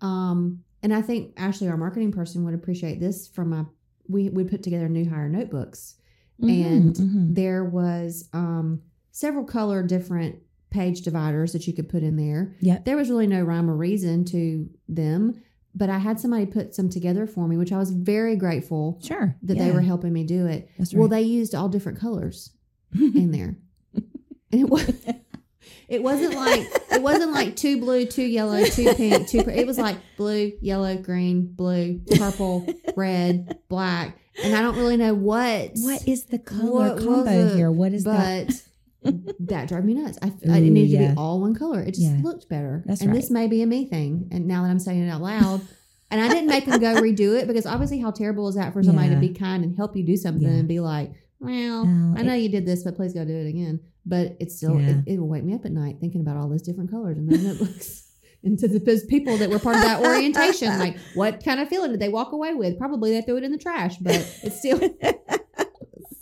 Um, 0.00 0.62
and 0.82 0.92
I 0.94 1.02
think 1.02 1.32
Ashley, 1.36 1.68
our 1.68 1.76
marketing 1.76 2.12
person, 2.12 2.44
would 2.44 2.54
appreciate 2.54 3.00
this 3.00 3.26
from 3.28 3.50
my. 3.50 3.64
We 4.08 4.28
we 4.28 4.44
put 4.44 4.62
together 4.62 4.88
new 4.88 5.08
hire 5.08 5.28
notebooks. 5.28 5.96
And 6.40 6.94
Mhm, 6.96 7.14
mhm. 7.14 7.34
There 7.34 7.64
was 7.64 8.28
um 8.32 8.82
several 9.10 9.44
color 9.44 9.82
different 9.82 10.36
page 10.70 11.02
dividers 11.02 11.52
that 11.52 11.66
you 11.66 11.72
could 11.72 11.88
put 11.88 12.02
in 12.02 12.16
there. 12.16 12.54
Yeah. 12.60 12.78
There 12.84 12.96
was 12.96 13.10
really 13.10 13.26
no 13.26 13.42
rhyme 13.42 13.68
or 13.70 13.76
reason 13.76 14.24
to 14.26 14.68
them, 14.88 15.40
but 15.74 15.90
I 15.90 15.98
had 15.98 16.18
somebody 16.18 16.46
put 16.46 16.74
some 16.74 16.88
together 16.88 17.26
for 17.26 17.46
me, 17.46 17.56
which 17.58 17.72
I 17.72 17.78
was 17.78 17.90
very 17.90 18.36
grateful 18.36 18.98
sure 19.02 19.36
that 19.42 19.56
yeah, 19.58 19.66
they 19.66 19.72
were 19.72 19.82
helping 19.82 20.12
me 20.12 20.24
do 20.24 20.46
it. 20.46 20.68
That's 20.78 20.94
Well, 20.94 21.08
they 21.08 21.22
used 21.22 21.54
all 21.54 21.68
different 21.68 21.98
colors 22.00 22.50
in 22.94 23.30
there, 23.30 23.56
and 23.94 24.60
it 24.60 24.68
was. 24.68 24.90
It 25.88 26.02
wasn't 26.02 26.34
like 26.34 26.60
it 26.92 27.02
wasn't 27.02 27.32
like 27.32 27.56
two 27.62 27.78
blue, 27.80 28.06
two 28.06 28.22
yellow, 28.24 28.64
two 28.64 28.92
pink, 28.94 29.28
two. 29.28 29.40
It 29.40 29.66
was 29.66 29.78
like 29.78 29.96
blue, 30.16 30.52
yellow, 30.60 30.96
green, 30.96 31.52
blue, 31.52 32.00
purple, 32.16 32.66
red, 32.96 33.58
black, 33.68 34.18
and 34.42 34.54
I 34.54 34.62
don't 34.62 34.76
really 34.76 34.96
know 34.96 35.14
what. 35.14 35.72
what 35.74 36.06
is 36.08 36.24
the 36.26 36.38
color 36.38 36.94
What 36.94 36.98
combo 36.98 37.30
it? 37.30 37.54
here? 37.56 37.70
What 37.70 37.92
is 37.92 38.04
that? 38.04 38.52
but 39.02 39.14
that 39.48 39.68
drove 39.68 39.84
me 39.84 39.94
nuts. 39.94 40.18
I, 40.22 40.26
I- 40.26 40.58
it 40.58 40.62
Ooh, 40.62 40.70
needed 40.70 40.98
to 40.98 41.08
be 41.10 41.14
all 41.16 41.40
one 41.40 41.54
color. 41.54 41.80
It 41.80 41.94
just 41.94 42.02
Yeah. 42.02 42.20
looked 42.22 42.48
better. 42.48 42.84
That's 42.86 43.00
and 43.00 43.14
this 43.14 43.30
may 43.30 43.48
be 43.48 43.60
a 43.62 43.66
me 43.66 43.86
thing. 43.86 44.28
And 44.30 44.46
now 44.46 44.62
that 44.62 44.70
I'm 44.70 44.78
saying 44.78 45.02
it 45.02 45.10
out 45.10 45.20
loud, 45.20 45.60
and 46.10 46.20
I 46.20 46.28
didn't 46.28 46.46
make 46.48 46.66
them 46.66 46.78
go 46.80 46.94
redo 47.00 47.36
it 47.40 47.46
because 47.48 47.66
obviously, 47.66 47.98
how 47.98 48.10
terrible 48.12 48.46
is 48.48 48.54
that 48.54 48.72
for 48.72 48.82
somebody 48.82 49.08
Yeah. 49.08 49.14
to 49.16 49.20
be 49.20 49.30
kind 49.30 49.64
and 49.64 49.76
help 49.76 49.96
you 49.96 50.04
do 50.04 50.16
something 50.16 50.46
Yeah. 50.46 50.54
and 50.54 50.68
be 50.68 50.78
like, 50.78 51.12
"Well, 51.40 51.82
I 52.16 52.22
know 52.22 52.34
you 52.34 52.48
did 52.48 52.64
this, 52.66 52.84
but 52.84 52.94
please 52.94 53.12
go 53.12 53.24
do 53.24 53.34
it 53.34 53.48
again." 53.48 53.80
But 54.04 54.36
it's 54.40 54.56
still 54.56 54.80
Yeah. 54.80 55.00
it, 55.06 55.14
it 55.14 55.18
will 55.20 55.28
wake 55.28 55.44
me 55.44 55.54
up 55.54 55.64
at 55.64 55.72
night 55.72 55.98
thinking 56.00 56.20
about 56.20 56.36
all 56.36 56.48
those 56.48 56.62
different 56.62 56.90
colors 56.90 57.18
in 57.18 57.26
those 57.26 57.42
notebooks. 57.42 58.08
And 58.44 58.58
to 58.58 58.66
the 58.66 58.80
those 58.80 59.04
people 59.04 59.36
that 59.36 59.50
were 59.50 59.60
part 59.60 59.76
of 59.76 59.82
that 59.82 60.00
orientation, 60.00 60.76
like 60.80 60.96
what 61.14 61.44
kind 61.44 61.60
of 61.60 61.68
feeling 61.68 61.92
did 61.92 62.00
they 62.00 62.08
walk 62.08 62.32
away 62.32 62.54
with? 62.54 62.76
Probably 62.76 63.12
they 63.12 63.22
threw 63.22 63.36
it 63.36 63.44
in 63.44 63.52
the 63.52 63.56
trash, 63.56 63.98
but 63.98 64.16
it's 64.42 64.58
still 64.58 64.80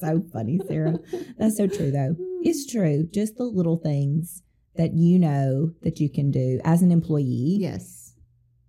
so 0.00 0.23
funny, 0.31 0.61
Sarah. 0.69 0.99
That's 1.38 1.57
so 1.57 1.66
true, 1.66 1.90
though. 1.90 2.16
It's 2.43 2.71
true. 2.71 3.09
Just 3.11 3.37
the 3.37 3.45
little 3.45 3.78
things 3.78 4.43
that 4.76 4.93
you 4.93 5.19
know 5.19 5.73
that 5.83 5.99
you 5.99 6.11
can 6.11 6.31
do 6.31 6.61
as 6.64 6.83
an 6.83 6.90
employee 6.93 7.57
yes. 7.59 8.12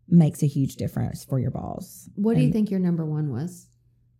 makes 0.07 0.41
a 0.43 0.47
huge 0.47 0.75
difference 0.75 1.23
for 1.25 1.39
your 1.39 1.51
boss. 1.51 2.09
What 2.15 2.35
do 2.37 2.43
you 2.43 2.51
think 2.51 2.71
your 2.71 2.79
number 2.79 3.05
one 3.05 3.31
was? 3.31 3.67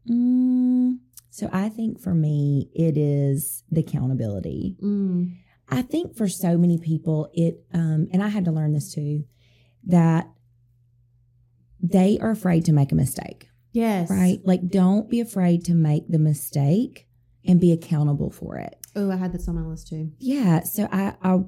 Mm, 0.10 0.98
so 1.32 1.50
I 1.52 1.70
think 1.70 2.00
for 2.00 2.14
me, 2.14 2.70
it 2.76 2.98
is 2.98 3.64
the 3.72 3.80
accountability. 3.82 4.76
Mm. 4.84 5.38
I 5.70 5.82
think 5.82 6.16
for 6.16 6.28
so 6.28 6.58
many 6.58 6.78
people, 6.78 7.32
it, 7.34 7.64
um, 7.74 8.08
and 8.12 8.22
I 8.22 8.28
had 8.28 8.46
to 8.46 8.52
learn 8.52 8.74
this 8.74 8.94
too, 8.94 9.24
that 9.88 10.30
they 11.82 12.20
are 12.20 12.30
afraid 12.32 12.66
to 12.66 12.74
make 12.74 12.92
a 12.92 12.96
mistake, 12.96 13.48
Yes. 13.72 14.10
right? 14.12 14.40
Like, 14.44 14.68
don't 14.70 15.10
be 15.10 15.20
afraid 15.22 15.66
to 15.66 15.74
make 15.74 16.08
the 16.10 16.20
mistake 16.20 17.08
and 17.46 17.60
be 17.60 17.72
accountable 17.72 18.30
for 18.30 18.58
it. 18.58 18.76
Oh, 18.96 19.10
I 19.10 19.16
had 19.16 19.32
this 19.34 19.48
on 19.48 19.56
my 19.56 19.62
list 19.66 19.88
too. 19.88 20.12
Yeah. 20.20 20.62
So 20.64 20.88
I, 20.92 21.16
I, 21.24 21.40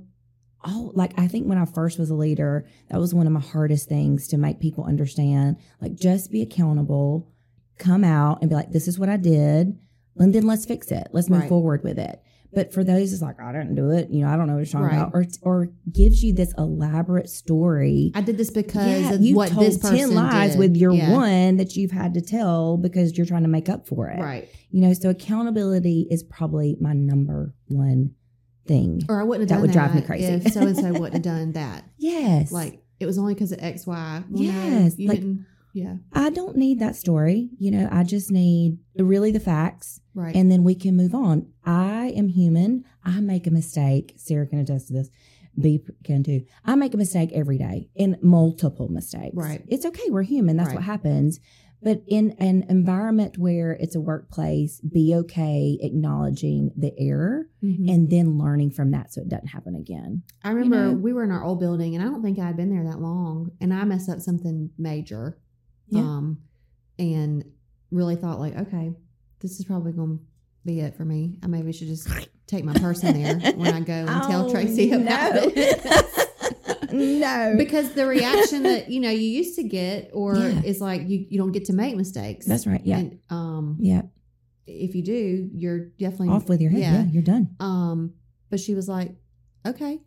oh, 0.65 0.91
like 0.95 1.13
I 1.19 1.27
think 1.27 1.47
when 1.47 1.57
I 1.57 1.65
first 1.65 1.99
was 1.99 2.09
a 2.09 2.15
leader, 2.15 2.65
that 2.89 2.99
was 2.99 3.13
one 3.13 3.27
of 3.27 3.33
my 3.33 3.41
hardest 3.41 3.89
things 3.89 4.27
to 4.29 4.37
make 4.37 4.59
people 4.59 4.85
understand. 4.85 5.57
Like, 5.81 5.95
just 5.95 6.31
be 6.31 6.41
accountable, 6.41 7.29
come 7.77 8.03
out 8.03 8.39
and 8.41 8.49
be 8.49 8.55
like, 8.55 8.71
this 8.71 8.87
is 8.87 8.97
what 8.99 9.09
I 9.09 9.17
did, 9.17 9.77
and 10.17 10.33
then 10.33 10.45
let's 10.45 10.65
fix 10.65 10.91
it. 10.91 11.07
Let's 11.11 11.29
move 11.29 11.41
Right. 11.41 11.49
forward 11.49 11.83
with 11.83 11.97
it. 11.99 12.21
But 12.55 12.71
for 12.71 12.83
those, 12.83 13.11
it's 13.13 13.21
like 13.23 13.39
I 13.41 13.51
didn't 13.51 13.73
do 13.73 13.89
it. 13.89 14.11
You 14.11 14.21
know, 14.21 14.27
I 14.29 14.37
don't 14.37 14.45
know 14.45 14.53
what 14.53 14.59
you're 14.59 14.65
talking 14.81 14.95
Right. 14.99 15.07
about, 15.07 15.15
or 15.15 15.25
or 15.41 15.69
gives 15.91 16.23
you 16.23 16.33
this 16.33 16.53
elaborate 16.55 17.27
story. 17.27 18.11
I 18.13 18.21
did 18.21 18.37
this 18.37 18.51
because 18.51 19.01
yeah, 19.01 19.13
of 19.13 19.21
you've 19.23 19.35
what 19.35 19.49
told 19.49 19.65
this 19.65 19.79
person 19.79 19.97
ten 19.97 20.13
lies 20.13 20.51
did. 20.51 20.59
with 20.59 20.75
your 20.77 20.91
Yeah. 20.93 21.11
one 21.13 21.57
that 21.57 21.75
you've 21.75 21.89
had 21.89 22.13
to 22.13 22.21
tell 22.21 22.77
because 22.77 23.17
you're 23.17 23.25
trying 23.25 23.41
to 23.41 23.49
make 23.49 23.69
up 23.69 23.87
for 23.87 24.07
it. 24.07 24.19
Right. 24.21 24.47
You 24.69 24.81
know, 24.81 24.93
so 24.93 25.09
accountability 25.09 26.07
is 26.11 26.21
probably 26.21 26.77
my 26.79 26.93
number 26.93 27.55
one 27.69 28.11
thing. 28.67 29.01
Or 29.09 29.19
I 29.19 29.23
wouldn't 29.23 29.49
have 29.49 29.49
That 29.49 29.55
done 29.55 29.61
would 29.63 29.71
drive 29.71 29.95
me 29.95 30.01
crazy. 30.01 30.25
if 30.25 30.53
so 30.53 30.61
and 30.61 30.75
so 30.77 30.91
wouldn't 30.91 31.13
have 31.13 31.21
done 31.23 31.53
that. 31.53 31.85
Yes. 31.97 32.51
Like 32.51 32.83
it 32.99 33.07
was 33.07 33.17
only 33.17 33.33
because 33.33 33.51
of 33.51 33.59
X, 33.63 33.87
Y. 33.87 34.23
Well, 34.29 34.43
no, 34.43 34.47
Yes, 34.47 34.99
you 34.99 35.09
like- 35.09 35.19
didn't. 35.21 35.45
Yeah. 35.73 35.95
I 36.13 36.29
don't 36.29 36.55
need 36.55 36.79
that 36.79 36.95
story. 36.95 37.49
You 37.57 37.71
know, 37.71 37.89
I 37.91 38.03
just 38.03 38.31
need 38.31 38.77
really 38.97 39.31
the 39.31 39.39
facts 39.39 39.99
Right. 40.13 40.35
and 40.35 40.51
then 40.51 40.63
we 40.63 40.75
can 40.75 40.95
move 40.95 41.15
on. 41.15 41.47
I 41.65 42.13
am 42.15 42.27
human. 42.27 42.85
I 43.03 43.19
make 43.21 43.47
a 43.47 43.51
mistake. 43.51 44.13
Sarah 44.17 44.45
can 44.47 44.59
attest 44.59 44.87
to 44.87 44.93
this. 44.93 45.09
B 45.59 45.83
can 46.03 46.23
too. 46.23 46.43
I 46.65 46.75
make 46.75 46.93
a 46.93 46.97
mistake 46.97 47.31
every 47.33 47.57
day 47.57 47.89
in 47.95 48.17
multiple 48.21 48.87
mistakes. 48.89 49.35
Right. 49.35 49.63
It's 49.67 49.85
okay. 49.85 50.09
We're 50.09 50.23
human. 50.23 50.57
That's 50.57 50.69
Right. 50.69 50.75
what 50.77 50.83
happens. 50.83 51.39
But 51.81 52.01
in 52.07 52.31
an 52.39 52.63
environment 52.69 53.37
where 53.37 53.73
it's 53.73 53.93
a 53.95 53.99
workplace, 54.01 54.79
be 54.79 55.13
okay 55.15 55.77
acknowledging 55.81 56.71
the 56.77 56.97
error 56.97 57.49
Mhm. 57.63 57.89
and 57.93 58.09
then 58.09 58.37
learning 58.37 58.69
from 58.71 58.91
that 58.91 59.11
so 59.13 59.21
it 59.21 59.27
doesn't 59.27 59.47
happen 59.49 59.75
again. 59.75 60.21
I 60.43 60.51
remember 60.51 60.93
know? 60.93 60.97
we 60.97 61.11
were 61.13 61.23
in 61.25 61.31
our 61.31 61.43
old 61.43 61.59
building, 61.59 61.93
and 61.93 62.01
I 62.03 62.07
don't 62.07 62.21
think 62.23 62.39
I 62.39 62.47
had 62.47 62.55
been 62.57 62.69
there 62.69 62.85
that 62.85 63.01
long, 63.01 63.51
and 63.59 63.73
I 63.73 63.83
messed 63.83 64.07
up 64.09 64.21
something 64.21 64.69
major. 64.77 65.37
Yeah. 65.87 66.01
Um, 66.01 66.37
and 66.99 67.43
really 67.91 68.15
thought 68.15 68.39
like, 68.39 68.55
okay, 68.55 68.93
this 69.39 69.59
is 69.59 69.65
probably 69.65 69.91
going 69.91 70.17
to 70.17 70.23
be 70.65 70.79
it 70.79 70.95
for 70.95 71.05
me. 71.05 71.37
I 71.43 71.47
maybe 71.47 71.71
should 71.73 71.87
just 71.87 72.07
take 72.47 72.63
my 72.63 72.73
purse 72.73 73.03
in 73.03 73.21
there 73.21 73.51
when 73.53 73.73
I 73.73 73.79
go 73.81 73.93
and 73.93 74.07
tell 74.23 74.45
Oh, 74.49 74.51
Tracy 74.51 74.91
about 74.91 75.33
no. 75.35 75.51
it. 75.55 76.91
no. 76.91 77.55
because 77.57 77.93
the 77.93 78.05
reaction 78.05 78.63
that 78.63 78.89
you 78.89 78.99
know 78.99 79.09
you 79.09 79.27
used 79.29 79.55
to 79.55 79.63
get, 79.63 80.09
or 80.13 80.35
Yeah. 80.35 80.61
is 80.63 80.79
like 80.81 81.07
you 81.07 81.25
you 81.29 81.37
don't 81.37 81.51
get 81.51 81.65
to 81.65 81.73
make 81.73 81.95
mistakes. 81.95 82.45
That's 82.45 82.65
right. 82.67 82.81
Yeah. 82.85 82.97
And 82.99 83.19
um, 83.29 83.77
yeah. 83.79 84.03
if 84.67 84.95
you 84.95 85.03
do, 85.03 85.49
you're 85.53 85.79
definitely 85.99 86.29
Off 86.29 86.47
with 86.49 86.61
your 86.61 86.71
head. 86.71 86.81
Yeah. 86.81 86.93
Yeah. 87.03 87.05
You're 87.11 87.23
done. 87.23 87.55
Um, 87.59 88.13
but 88.49 88.59
she 88.59 88.73
was 88.75 88.87
like, 88.87 89.11
okay, 89.65 89.99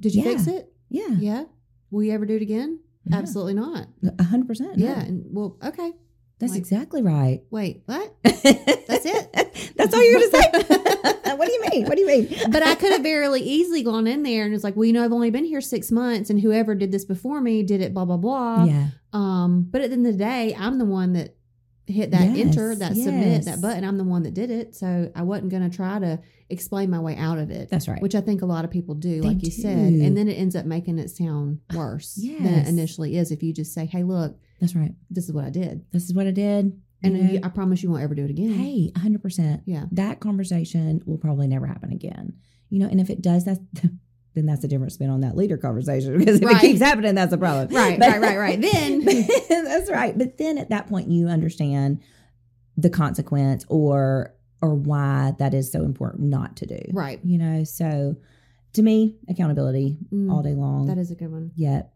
did 0.00 0.14
you 0.14 0.22
Yeah. 0.24 0.30
fix 0.30 0.46
it? 0.48 0.72
Yeah. 0.88 1.08
Yeah. 1.08 1.44
Will 1.90 2.02
you 2.02 2.12
ever 2.12 2.26
do 2.26 2.36
it 2.36 2.42
again? 2.42 2.80
Yeah. 3.04 3.16
Absolutely 3.18 3.54
not. 3.54 3.88
A 4.18 4.22
hundred 4.22 4.48
percent. 4.48 4.78
Yeah. 4.78 5.00
And 5.00 5.24
well, 5.30 5.56
okay. 5.64 5.92
That's 6.38 6.52
Like- 6.52 6.58
exactly 6.60 7.02
right. 7.02 7.42
Wait, 7.50 7.82
what? 7.86 8.14
That's 8.24 8.44
it. 8.44 9.72
That's 9.76 9.94
all 9.94 10.02
you're 10.04 10.20
gonna 10.20 10.30
say. 10.30 11.32
what 11.36 11.46
do 11.46 11.52
you 11.52 11.64
mean? 11.70 11.86
What 11.86 11.94
do 11.96 12.00
you 12.00 12.06
mean? 12.06 12.28
But 12.50 12.62
I 12.64 12.74
could 12.74 12.92
have 12.92 13.02
very 13.02 13.40
easily 13.40 13.82
gone 13.82 14.06
in 14.06 14.22
there 14.22 14.44
and 14.44 14.54
it's 14.54 14.64
like, 14.64 14.74
well, 14.76 14.84
you 14.84 14.92
know, 14.92 15.04
I've 15.04 15.12
only 15.12 15.30
been 15.30 15.44
here 15.44 15.60
six 15.60 15.90
months 15.92 16.30
and 16.30 16.40
whoever 16.40 16.74
did 16.74 16.90
this 16.92 17.04
before 17.04 17.40
me 17.40 17.62
did 17.62 17.80
it, 17.80 17.94
blah, 17.94 18.04
blah, 18.04 18.16
blah. 18.16 18.64
yeah. 18.64 18.86
Um, 19.12 19.68
but 19.70 19.82
at 19.82 19.90
the 19.90 19.94
end 19.94 20.06
of 20.06 20.12
the 20.14 20.18
day, 20.18 20.54
I'm 20.58 20.78
the 20.78 20.84
one 20.84 21.12
that 21.12 21.36
hit 21.86 22.12
that 22.12 22.36
Yes, 22.36 22.46
enter, 22.46 22.74
that 22.76 22.94
submit, 22.94 23.44
that 23.44 23.60
button. 23.60 23.84
I'm 23.84 23.98
the 23.98 24.04
one 24.04 24.22
that 24.22 24.34
did 24.34 24.50
it. 24.50 24.74
So 24.74 25.10
I 25.14 25.22
wasn't 25.22 25.50
going 25.50 25.68
to 25.68 25.74
try 25.74 25.98
to 25.98 26.20
explain 26.48 26.90
my 26.90 27.00
way 27.00 27.16
out 27.16 27.38
of 27.38 27.50
it. 27.50 27.70
That's 27.70 27.88
right. 27.88 28.00
Which 28.00 28.14
I 28.14 28.20
think 28.20 28.42
a 28.42 28.46
lot 28.46 28.64
of 28.64 28.70
people 28.70 28.94
do, 28.94 29.20
They 29.20 29.28
like 29.28 29.42
you 29.42 29.50
said. 29.50 29.76
And 29.76 30.16
then 30.16 30.28
it 30.28 30.34
ends 30.34 30.54
up 30.54 30.64
making 30.64 30.98
it 30.98 31.10
sound 31.10 31.60
ah, 31.72 31.76
worse 31.76 32.14
than 32.14 32.46
it 32.46 32.68
initially 32.68 33.16
is 33.16 33.32
if 33.32 33.42
you 33.42 33.52
just 33.52 33.74
say, 33.74 33.86
hey, 33.86 34.04
look, 34.04 34.36
That's 34.60 34.74
right. 34.74 34.94
this 35.10 35.24
is 35.24 35.32
what 35.32 35.44
I 35.44 35.50
did. 35.50 35.84
This 35.92 36.04
is 36.04 36.14
what 36.14 36.26
I 36.26 36.30
did. 36.30 36.80
And 37.04 37.16
you 37.16 37.24
know. 37.24 37.32
you, 37.32 37.40
I 37.42 37.48
promise 37.48 37.82
you 37.82 37.90
won't 37.90 38.02
ever 38.02 38.14
do 38.14 38.24
it 38.24 38.30
again. 38.30 38.52
hey, 38.52 38.92
hundred 38.96 39.22
percent. 39.22 39.62
Yeah. 39.66 39.86
That 39.90 40.20
conversation 40.20 41.02
will 41.04 41.18
probably 41.18 41.48
never 41.48 41.66
happen 41.66 41.90
again. 41.90 42.34
You 42.70 42.78
know, 42.78 42.86
and 42.86 43.00
if 43.00 43.10
it 43.10 43.20
does, 43.20 43.44
that's 43.44 43.58
then 44.34 44.46
that's 44.46 44.64
a 44.64 44.68
different 44.68 44.92
spin 44.92 45.10
on 45.10 45.20
that 45.20 45.36
leader 45.36 45.56
conversation 45.58 46.16
because 46.18 46.36
if 46.40 46.44
Right. 46.44 46.56
it 46.56 46.60
keeps 46.60 46.80
happening, 46.80 47.14
that's 47.14 47.32
a 47.32 47.38
problem. 47.38 47.68
Right, 47.68 47.98
But- 47.98 48.08
right, 48.08 48.20
right, 48.20 48.38
right. 48.38 48.60
Then 48.60 49.04
that's 49.48 49.90
right. 49.90 50.16
But 50.16 50.38
then 50.38 50.58
at 50.58 50.70
that 50.70 50.88
point, 50.88 51.08
you 51.08 51.28
understand 51.28 52.00
the 52.76 52.90
consequence 52.90 53.64
or 53.68 54.34
or 54.62 54.74
why 54.74 55.34
that 55.40 55.52
is 55.54 55.70
so 55.72 55.82
important 55.82 56.28
not 56.28 56.56
to 56.58 56.66
do. 56.66 56.78
right. 56.92 57.18
You 57.24 57.36
know, 57.38 57.64
so 57.64 58.16
to 58.74 58.82
me, 58.82 59.16
accountability 59.28 59.98
Mm, 60.12 60.30
all 60.32 60.42
day 60.42 60.54
long. 60.54 60.86
that 60.86 60.98
is 60.98 61.10
a 61.10 61.14
good 61.16 61.30
one. 61.32 61.50
Yep. 61.56 61.92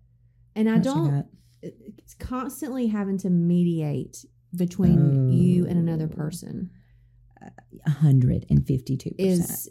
And 0.57 0.69
I 0.69 0.79
don't 0.79 1.27
it's 1.63 2.15
constantly 2.15 2.89
having 2.89 3.19
to 3.19 3.31
mediate 3.31 4.25
between 4.55 5.31
you 5.33 5.67
and 5.67 5.79
another 5.79 6.09
Oh. 6.13 6.17
person 6.17 6.71
152%. 7.87 9.15
is 9.19 9.69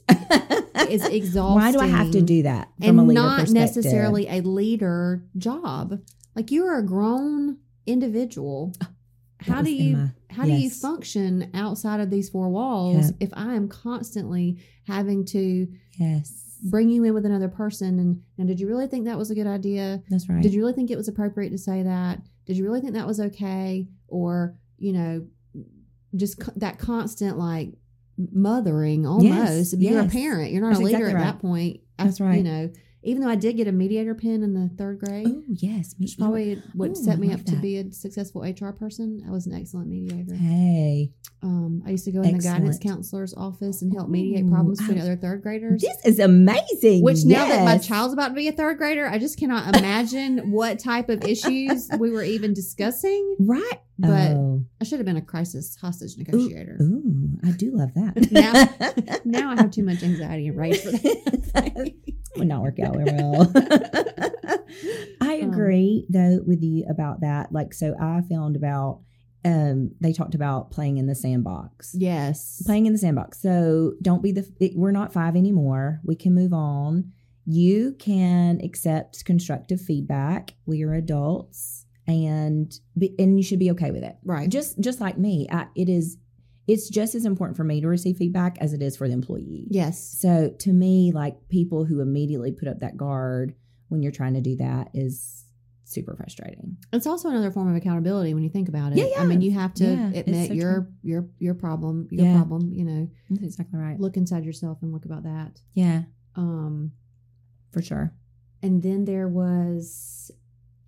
is 0.89 1.05
exhausting. 1.05 1.55
Why 1.55 1.71
do 1.71 1.79
I 1.79 1.87
have 1.87 2.11
to 2.11 2.21
do 2.21 2.43
that 2.43 2.69
from 2.79 2.89
and 2.89 2.99
a 2.99 3.03
leader 3.03 3.21
not 3.21 3.49
necessarily 3.51 4.27
a 4.27 4.41
leader 4.41 5.23
job. 5.37 5.99
Like 6.35 6.51
you're 6.51 6.77
a 6.77 6.83
grown 6.85 7.57
individual. 7.85 8.73
How 9.41 9.61
do 9.61 9.71
you 9.71 9.97
my- 9.97 10.09
how 10.31 10.43
do 10.43 10.51
you 10.51 10.69
function 10.69 11.49
outside 11.53 12.01
of 12.01 12.09
these 12.09 12.29
four 12.29 12.49
walls 12.49 13.05
Yeah. 13.11 13.11
if 13.21 13.29
I 13.33 13.53
am 13.55 13.69
constantly 13.69 14.57
having 14.85 15.23
to 15.27 15.67
Yes. 15.97 16.57
bring 16.63 16.89
you 16.89 17.03
in 17.05 17.13
with 17.13 17.25
another 17.25 17.47
person 17.47 17.99
and 17.99 18.21
now 18.37 18.43
did 18.45 18.59
you 18.59 18.67
really 18.67 18.87
think 18.87 19.05
that 19.05 19.17
was 19.17 19.31
a 19.31 19.35
good 19.35 19.47
idea? 19.47 20.03
That's 20.09 20.27
right. 20.27 20.41
Did 20.43 20.53
you 20.53 20.59
really 20.59 20.73
think 20.73 20.91
it 20.91 20.97
was 20.97 21.07
appropriate 21.07 21.51
to 21.51 21.57
say 21.57 21.83
that? 21.83 22.19
Did 22.47 22.57
you 22.57 22.65
really 22.65 22.81
think 22.81 22.93
that 22.95 23.07
was 23.07 23.19
okay? 23.21 23.87
Or, 24.09 24.57
you 24.77 24.91
know, 24.91 25.25
just 26.17 26.39
co- 26.39 26.51
that 26.57 26.79
constant 26.79 27.37
like 27.37 27.73
mothering 28.17 29.05
almost. 29.05 29.77
You're 29.77 30.01
a 30.01 30.07
parent. 30.07 30.51
You're 30.51 30.61
not 30.61 30.69
That's 30.69 30.79
a 30.79 30.83
leader 30.83 31.07
exactly 31.07 31.11
at 31.11 31.25
right. 31.25 31.33
that 31.33 31.39
point. 31.39 31.79
That's 31.97 32.21
right. 32.21 32.37
You 32.37 32.43
know, 32.43 32.69
even 33.05 33.21
though 33.21 33.29
I 33.29 33.35
did 33.35 33.55
get 33.57 33.67
a 33.67 33.71
mediator 33.71 34.15
pin 34.15 34.43
in 34.43 34.53
the 34.53 34.69
third 34.77 34.99
grade, 34.99 35.27
Oh, 35.29 35.43
yes. 35.47 35.95
Me, 35.99 36.05
which 36.05 36.17
probably 36.17 36.61
would 36.73 36.91
Ooh, 36.91 36.95
set 36.95 37.19
me 37.19 37.29
love 37.29 37.39
up 37.41 37.45
to 37.47 37.55
be 37.55 37.77
a 37.77 37.91
successful 37.91 38.41
HR 38.41 38.71
person. 38.71 39.23
I 39.27 39.31
was 39.31 39.45
an 39.47 39.53
excellent 39.53 39.87
mediator. 39.87 40.35
Hey, 40.35 41.11
Um, 41.43 41.83
I 41.85 41.91
used 41.91 42.05
to 42.05 42.11
go 42.11 42.21
in 42.21 42.37
the 42.37 42.43
guidance 42.43 42.79
counselor's 42.79 43.33
office 43.35 43.81
and 43.81 43.93
help 43.93 44.09
mediate 44.09 44.45
Ooh, 44.45 44.49
problems 44.49 44.79
between 44.79 44.97
I- 44.99 45.01
other 45.03 45.15
third 45.15 45.41
graders. 45.43 45.81
this 45.81 45.97
is 46.05 46.19
amazing. 46.19 47.03
Which 47.03 47.23
now 47.25 47.45
that 47.47 47.63
my 47.63 47.77
child's 47.77 48.13
about 48.13 48.29
to 48.29 48.33
be 48.33 48.47
a 48.47 48.51
third 48.51 48.77
grader, 48.77 49.07
I 49.07 49.19
just 49.19 49.37
cannot 49.39 49.75
imagine 49.77 50.51
what 50.51 50.79
type 50.79 51.09
of 51.09 51.23
issues 51.23 51.89
we 51.99 52.09
were 52.11 52.23
even 52.23 52.53
discussing. 52.53 53.35
Right. 53.39 53.79
But 53.97 54.31
oh. 54.31 54.65
I 54.81 54.83
should 54.83 54.99
have 54.99 55.05
been 55.05 55.15
a 55.15 55.21
crisis 55.21 55.75
hostage 55.79 56.17
negotiator. 56.17 56.77
Ooh, 56.81 57.29
I 57.45 57.51
do 57.51 57.71
love 57.71 57.93
that. 57.93 58.31
Now- 58.31 59.15
Now 59.25 59.51
I 59.51 59.55
have 59.55 59.71
too 59.71 59.83
much 59.83 60.03
anxiety 60.03 60.47
and 60.47 60.57
rage 60.57 60.79
for 60.81 60.91
that. 60.91 61.93
Would 62.37 62.47
not 62.47 62.61
work 62.61 62.79
out 62.79 62.95
very 62.95 63.05
well. 63.13 63.51
I 65.21 65.39
Um, 65.41 65.49
agree 65.51 66.05
though 66.09 66.39
with 66.45 66.61
you 66.61 66.85
about 66.89 67.21
that. 67.21 67.51
Like, 67.51 67.73
so 67.73 67.95
I 67.99 68.21
found 68.29 68.55
about 68.55 69.01
um 69.43 69.91
they 70.01 70.11
talked 70.11 70.33
about 70.35 70.71
playing 70.71 70.97
in 70.97 71.05
the 71.07 71.15
sandbox. 71.15 71.95
yes. 71.97 72.61
Playing 72.65 72.85
in 72.87 72.93
the 72.93 72.99
sandbox. 72.99 73.41
So 73.41 73.93
don't 74.01 74.23
be 74.23 74.31
the 74.31 74.47
it, 74.59 74.73
we're 74.75 74.91
not 74.91 75.13
five 75.13 75.35
anymore. 75.35 76.01
We 76.03 76.15
can 76.15 76.33
move 76.33 76.53
on. 76.53 77.11
You 77.45 77.95
can 77.99 78.59
accept 78.63 79.23
constructive 79.25 79.79
feedback. 79.79 80.55
We 80.65 80.83
are 80.83 80.93
adults 80.93 81.85
and 82.07 82.71
be, 82.97 83.13
and 83.19 83.37
you 83.37 83.43
should 83.43 83.59
be 83.59 83.71
okay 83.71 83.89
with 83.91 84.03
it 84.03 84.15
Right. 84.23 84.47
just 84.49 84.79
just 84.79 84.99
like 85.01 85.17
me 85.17 85.47
I, 85.51 85.67
it 85.75 85.89
is 85.89 86.17
it's 86.67 86.89
just 86.89 87.13
as 87.15 87.25
important 87.25 87.55
for 87.57 87.63
me 87.63 87.79
to 87.81 87.87
receive 87.87 88.17
feedback 88.17 88.57
as 88.59 88.73
it 88.73 88.81
is 88.81 88.97
for 88.97 89.07
the 89.07 89.13
employee 89.13 89.67
yes. 89.69 90.01
so 90.19 90.49
to 90.59 90.71
me 90.73 91.11
like 91.13 91.35
people 91.49 91.85
who 91.85 92.01
immediately 92.01 92.51
put 92.51 92.67
up 92.67 92.79
that 92.79 92.97
guard 92.97 93.53
when 93.89 94.01
you're 94.01 94.11
trying 94.11 94.33
to 94.33 94.41
do 94.41 94.55
that 94.55 94.89
is 94.93 95.45
super 95.83 96.15
frustrating 96.15 96.75
It's 96.91 97.05
also 97.05 97.29
another 97.29 97.51
form 97.51 97.69
of 97.69 97.75
accountability 97.75 98.33
when 98.33 98.41
you 98.41 98.49
think 98.49 98.67
about 98.67 98.93
it. 98.93 98.97
Yeah, 98.97 99.05
yeah. 99.15 99.21
I 99.21 99.25
mean, 99.25 99.41
you 99.41 99.51
have 99.51 99.73
to 99.75 99.83
Yeah, 99.85 100.09
admit 100.15 100.47
so 100.47 100.53
your 100.53 100.89
your 101.03 101.29
your 101.37 101.53
problem, 101.53 102.07
your 102.09 102.25
Yeah. 102.25 102.33
problem. 102.37 102.73
You 102.73 102.85
know, 102.85 103.09
that's 103.29 103.43
exactly 103.43 103.77
right 103.79 103.99
look 103.99 104.17
inside 104.17 104.43
yourself 104.45 104.79
and 104.81 104.91
look 104.91 105.05
about 105.05 105.23
that. 105.23 105.61
yeah 105.75 106.03
Um, 106.35 106.91
for 107.71 107.83
sure 107.83 108.13
and 108.63 108.81
then 108.81 109.05
there 109.05 109.27
was 109.27 110.31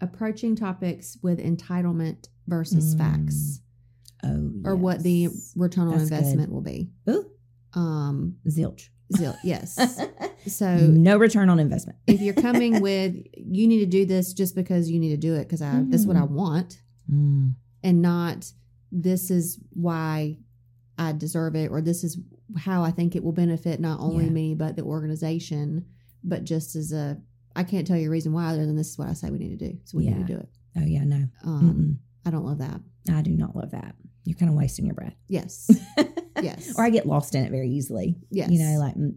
approaching 0.01 0.55
topics 0.55 1.17
with 1.22 1.38
entitlement 1.39 2.29
versus 2.48 2.96
Mm. 2.96 2.98
facts, 2.98 3.62
oh 4.24 4.51
or 4.65 4.75
what 4.75 5.03
the 5.03 5.29
return 5.55 5.88
on 5.88 5.97
That's 5.97 6.09
good. 6.09 6.17
investment 6.19 6.51
will 6.51 6.62
be. 6.62 6.89
Ooh, 7.09 7.25
Um, 7.74 8.38
zilch 8.47 8.89
zil- 9.15 9.38
yes. 9.43 9.77
So 10.47 10.77
no 10.77 11.17
return 11.17 11.50
on 11.50 11.59
investment 11.59 12.00
if 12.07 12.21
you're 12.21 12.33
coming 12.33 12.79
with 12.81 13.15
you 13.36 13.67
need 13.67 13.79
to 13.79 13.86
do 13.86 14.05
this 14.05 14.33
just 14.33 14.55
because 14.55 14.89
you 14.89 14.97
need 14.97 15.09
to 15.09 15.17
do 15.17 15.33
it 15.36 15.43
because 15.43 15.62
I 15.62 15.81
this 15.88 16.01
is 16.01 16.07
what 16.07 16.15
I 16.15 16.24
want 16.24 16.81
Mm, 17.12 17.55
and 17.83 18.01
not 18.01 18.51
this 18.91 19.29
is 19.29 19.59
why 19.71 20.38
I 20.97 21.12
deserve 21.12 21.55
it 21.55 21.69
or 21.69 21.81
this 21.81 22.03
is 22.05 22.17
how 22.57 22.81
I 22.83 22.91
think 22.91 23.15
it 23.15 23.24
will 23.25 23.33
benefit 23.33 23.79
not 23.81 24.00
only 24.00 24.25
Yeah. 24.25 24.31
me 24.31 24.55
but 24.55 24.75
the 24.77 24.83
organization 24.83 25.86
but 26.24 26.45
just 26.45 26.75
as 26.77 26.93
a 26.93 27.17
I 27.55 27.63
can't 27.63 27.86
tell 27.88 27.97
you 27.97 28.07
a 28.07 28.12
reason 28.12 28.31
why 28.31 28.45
other 28.53 28.65
than 28.65 28.77
this 28.77 28.89
is 28.91 28.97
what 28.97 29.09
I 29.09 29.13
say 29.13 29.29
we 29.31 29.38
need 29.39 29.57
to 29.59 29.69
do 29.69 29.77
so 29.83 29.97
we 29.97 30.05
Yeah. 30.05 30.12
need 30.17 30.27
to 30.27 30.33
do 30.33 30.39
it 30.39 30.50
oh 30.77 30.86
yeah 30.86 31.03
no 31.03 31.27
um. 31.43 32.00
I 32.25 32.29
don't 32.29 32.45
love 32.45 32.57
that 32.59 32.79
i 33.09 33.21
do 33.21 33.31
not 33.31 33.55
love 33.55 33.71
that 33.71 33.95
you're 34.27 34.38
kind 34.38 34.50
of 34.51 34.57
wasting 34.57 34.86
your 34.86 34.96
breath. 34.96 35.15
Yes. 35.27 35.69
Yes. 36.39 36.72
Or 36.77 36.84
i 36.84 36.91
get 36.91 37.07
lost 37.07 37.34
in 37.34 37.43
it 37.43 37.50
very 37.50 37.67
easily. 37.69 38.15
Yes 38.29 38.51
you 38.51 38.60
know 38.60 38.77
like 38.77 38.93
mm, 38.93 39.15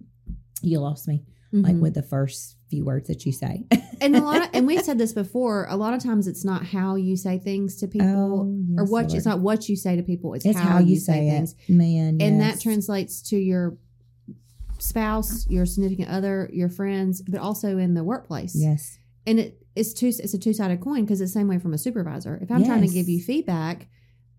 you 0.62 0.81
lost 0.81 1.07
me 1.07 1.23
like 1.52 1.75
Mhm. 1.75 1.81
with 1.83 1.93
the 1.95 2.02
first 2.02 2.57
few 2.71 2.83
words 2.85 3.09
that 3.09 3.26
you 3.26 3.33
say. 3.33 3.67
and 4.00 4.17
a 4.17 4.21
lot 4.23 4.40
of, 4.43 4.49
and 4.55 4.67
we've 4.67 4.81
said 4.83 4.97
this 4.97 5.12
before 5.12 5.67
a 5.69 5.76
lot 5.76 5.93
of 5.93 6.02
times 6.02 6.26
it's 6.29 6.45
not 6.47 6.64
how 6.64 6.95
you 6.95 7.17
say 7.19 7.38
things 7.38 7.76
to 7.81 7.88
people 7.88 8.49
Oh, 8.49 8.81
or 8.81 8.85
what 8.87 9.11
you, 9.11 9.17
it's 9.19 9.26
not 9.26 9.40
what 9.40 9.69
you 9.69 9.76
say 9.76 9.97
to 9.97 10.02
people 10.02 10.33
it's, 10.33 10.47
It's 10.47 10.59
how, 10.59 10.79
you 10.79 10.97
say, 10.97 11.26
it. 11.29 11.31
things. 11.33 11.55
Man, 11.69 12.19
and 12.23 12.40
that 12.40 12.59
translates 12.61 13.21
to 13.31 13.37
your 13.37 13.76
spouse 14.79 15.47
your 15.50 15.67
significant 15.67 16.09
other 16.09 16.49
your 16.52 16.69
friends 16.71 17.21
but 17.23 17.38
also 17.40 17.76
in 17.79 17.95
the 17.95 18.05
workplace. 18.05 18.55
Yes, 18.57 18.97
and 19.26 19.38
it 19.38 19.59
it's 19.76 19.93
two 19.93 20.07
it's 20.09 20.33
a 20.35 20.38
two 20.38 20.52
sided 20.55 20.81
coin 20.81 21.02
because 21.05 21.21
it's 21.21 21.33
the 21.35 21.38
same 21.38 21.49
way 21.49 21.59
from 21.59 21.75
a 21.75 21.79
supervisor. 21.79 22.38
If 22.43 22.50
I'm 22.50 22.64
trying 22.64 22.81
to 22.87 22.88
give 22.88 23.09
you 23.09 23.21
feedback, 23.23 23.88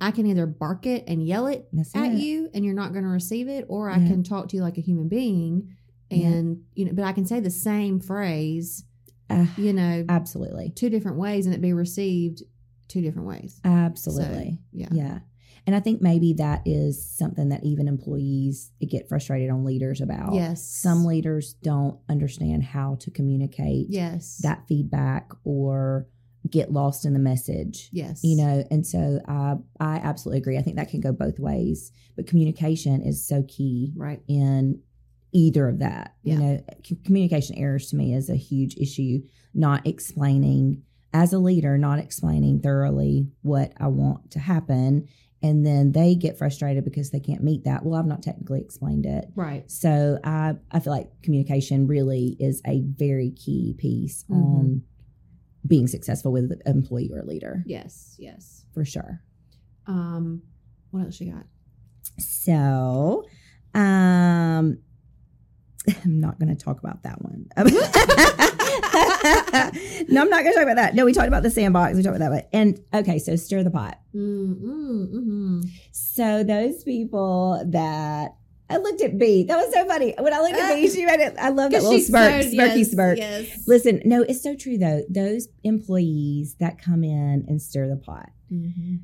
I 0.02 0.12
can 0.12 0.26
either 0.26 0.46
bark 0.48 0.86
it 0.86 1.04
and 1.08 1.26
yell 1.26 1.48
it 1.48 1.70
That's 1.72 1.96
at 1.96 2.14
it. 2.14 2.18
you 2.20 2.50
and 2.54 2.66
you're 2.66 2.74
not 2.74 2.92
going 2.92 3.04
to 3.04 3.10
receive 3.10 3.48
it 3.48 3.66
or 3.70 3.90
I 3.90 3.98
Yeah. 3.98 4.08
can 4.08 4.24
talk 4.24 4.50
to 4.50 4.58
you 4.58 4.64
like 4.64 4.78
a 4.78 4.82
human 4.82 5.08
being 5.08 5.76
Yeah. 6.10 6.28
and 6.28 6.64
you 6.74 6.86
know 6.86 6.92
but 6.94 7.06
I 7.06 7.14
can 7.14 7.26
say 7.26 7.40
the 7.40 7.50
same 7.52 8.00
phrase, 8.00 8.84
Uh, 9.30 9.46
you 9.58 9.72
know, 9.74 10.04
absolutely. 10.10 10.72
two 10.72 10.90
different 10.90 11.18
ways 11.18 11.46
and 11.46 11.56
it 11.56 11.62
be 11.62 11.72
received 11.72 12.44
two 12.90 13.02
different 13.02 13.28
ways. 13.28 13.62
Absolutely. 13.64 14.60
Yeah. 14.74 14.90
Yeah. 14.92 15.20
And 15.68 15.76
I 15.76 15.80
think 15.80 16.02
maybe 16.02 16.34
that 16.34 16.64
is 16.66 17.06
something 17.06 17.50
that 17.50 17.64
even 17.64 17.88
employees 17.88 18.72
get 18.86 19.08
frustrated 19.08 19.52
on 19.52 19.64
leaders 19.64 20.02
about. 20.02 20.34
Yes. 20.34 20.66
Some 20.68 21.06
leaders 21.06 21.54
don't 21.62 22.00
understand 22.10 22.64
how 22.64 22.96
to 22.96 23.12
communicate 23.12 23.88
Yes. 23.90 24.40
that 24.42 24.68
feedback 24.68 25.32
or 25.44 26.08
get 26.50 26.72
lost 26.72 27.06
in 27.06 27.14
the 27.14 27.20
message. 27.20 27.90
yes. 27.92 28.22
You 28.24 28.36
know, 28.38 28.64
and 28.72 28.86
so 28.86 29.22
I 29.28 29.56
I 29.80 29.98
absolutely 29.98 30.40
agree. 30.40 30.58
I 30.58 30.62
think 30.62 30.76
that 30.78 30.90
can 30.90 31.00
go 31.02 31.12
both 31.12 31.40
ways, 31.40 31.92
but 32.16 32.28
communication 32.28 33.02
is 33.02 33.24
so 33.26 33.44
key 33.48 33.94
Right. 33.96 34.22
in 34.28 34.80
either 35.34 35.68
of 35.70 35.80
that. 35.80 36.16
Yeah. 36.24 36.34
You 36.34 36.40
know, 36.40 36.64
c- 36.84 36.98
communication 37.06 37.58
errors 37.58 37.90
to 37.92 37.96
me 37.96 38.14
is 38.14 38.30
a 38.30 38.36
huge 38.36 38.76
issue. 38.78 39.22
Not 39.54 39.86
explaining 39.88 40.82
as 41.14 41.34
a 41.34 41.40
leader, 41.40 41.78
not 41.78 42.00
explaining 42.00 42.60
thoroughly 42.62 43.28
what 43.42 43.74
I 43.78 43.88
want 43.88 44.32
to 44.32 44.40
happen, 44.40 45.08
and 45.44 45.66
then 45.66 45.92
they 45.92 46.16
get 46.16 46.38
frustrated 46.38 46.84
because 46.86 47.12
they 47.12 47.20
can't 47.20 47.44
meet 47.44 47.64
that. 47.66 47.86
Well, 47.86 48.00
I've 48.00 48.06
not 48.08 48.24
technically 48.24 48.62
explained 48.62 49.06
it. 49.06 49.30
Right. 49.36 49.70
So 49.70 50.20
I 50.24 50.56
I 50.72 50.80
feel 50.80 50.94
like 50.94 51.22
communication 51.22 51.86
really 51.88 52.36
is 52.40 52.62
a 52.66 52.82
very 52.82 53.32
key 53.32 53.76
piece 53.78 54.24
Mhm. 54.30 54.36
on 54.36 54.82
being 55.68 55.88
successful 55.88 56.32
with 56.32 56.52
an 56.52 56.62
employee 56.66 57.12
or 57.14 57.22
leader 57.24 57.64
Yes. 57.66 58.16
Yes. 58.20 58.66
for 58.74 58.84
sure. 58.86 59.22
Um 59.88 60.42
what 60.92 61.06
else 61.06 61.22
you 61.22 61.32
got? 61.34 61.46
So, 62.18 63.24
um, 63.74 64.78
I'm 66.04 66.20
not 66.20 66.38
going 66.40 66.56
to 66.56 66.62
talk 66.62 66.80
about 66.80 67.04
that 67.04 67.22
one. 67.22 67.48
no, 70.10 70.22
I'm 70.22 70.30
not 70.30 70.42
going 70.44 70.52
to 70.52 70.54
talk 70.54 70.64
about 70.64 70.76
that. 70.76 70.96
No, 70.96 71.06
we 71.06 71.14
talked 71.14 71.28
about 71.28 71.44
the 71.44 71.50
sandbox. 71.50 71.96
We 71.96 72.04
talked 72.04 72.16
about 72.18 72.32
that. 72.32 72.44
One. 72.44 72.44
And 72.54 72.80
okay, 72.94 73.20
so 73.20 73.36
stir 73.36 73.64
the 73.64 73.72
pot. 73.72 74.00
Mm, 74.14 74.62
mm, 74.62 75.14
mhm. 75.14 75.70
So 75.92 76.44
those 76.44 76.84
people 76.84 77.64
that 77.70 78.36
I 78.72 78.78
looked 78.78 79.02
at 79.02 79.18
B. 79.18 79.44
That 79.44 79.58
was 79.58 79.74
so 79.74 79.86
funny. 79.86 80.14
When 80.20 80.34
I 80.34 80.40
looked 80.40 80.56
at 80.56 80.74
B, 80.76 80.90
she 80.90 81.06
made 81.06 81.20
it. 81.20 81.36
I 81.38 81.50
love 81.50 81.72
that 81.72 81.82
little 81.84 81.98
she's 81.98 82.08
smirk, 82.08 82.44
so- 82.44 82.50
smirky 82.50 82.78
yes, 82.78 82.92
smirk. 82.92 83.18
Yes. 83.18 83.64
Listen, 83.68 84.02
no, 84.06 84.22
it's 84.24 84.42
so 84.42 84.56
true 84.56 84.78
though. 84.78 85.04
Those 85.10 85.48
employees 85.64 86.56
that 86.60 86.82
come 86.82 87.04
in 87.04 87.46
and 87.48 87.62
stir 87.62 87.88
the 87.90 87.98
pot, 87.98 88.30
Mhm. 88.52 89.00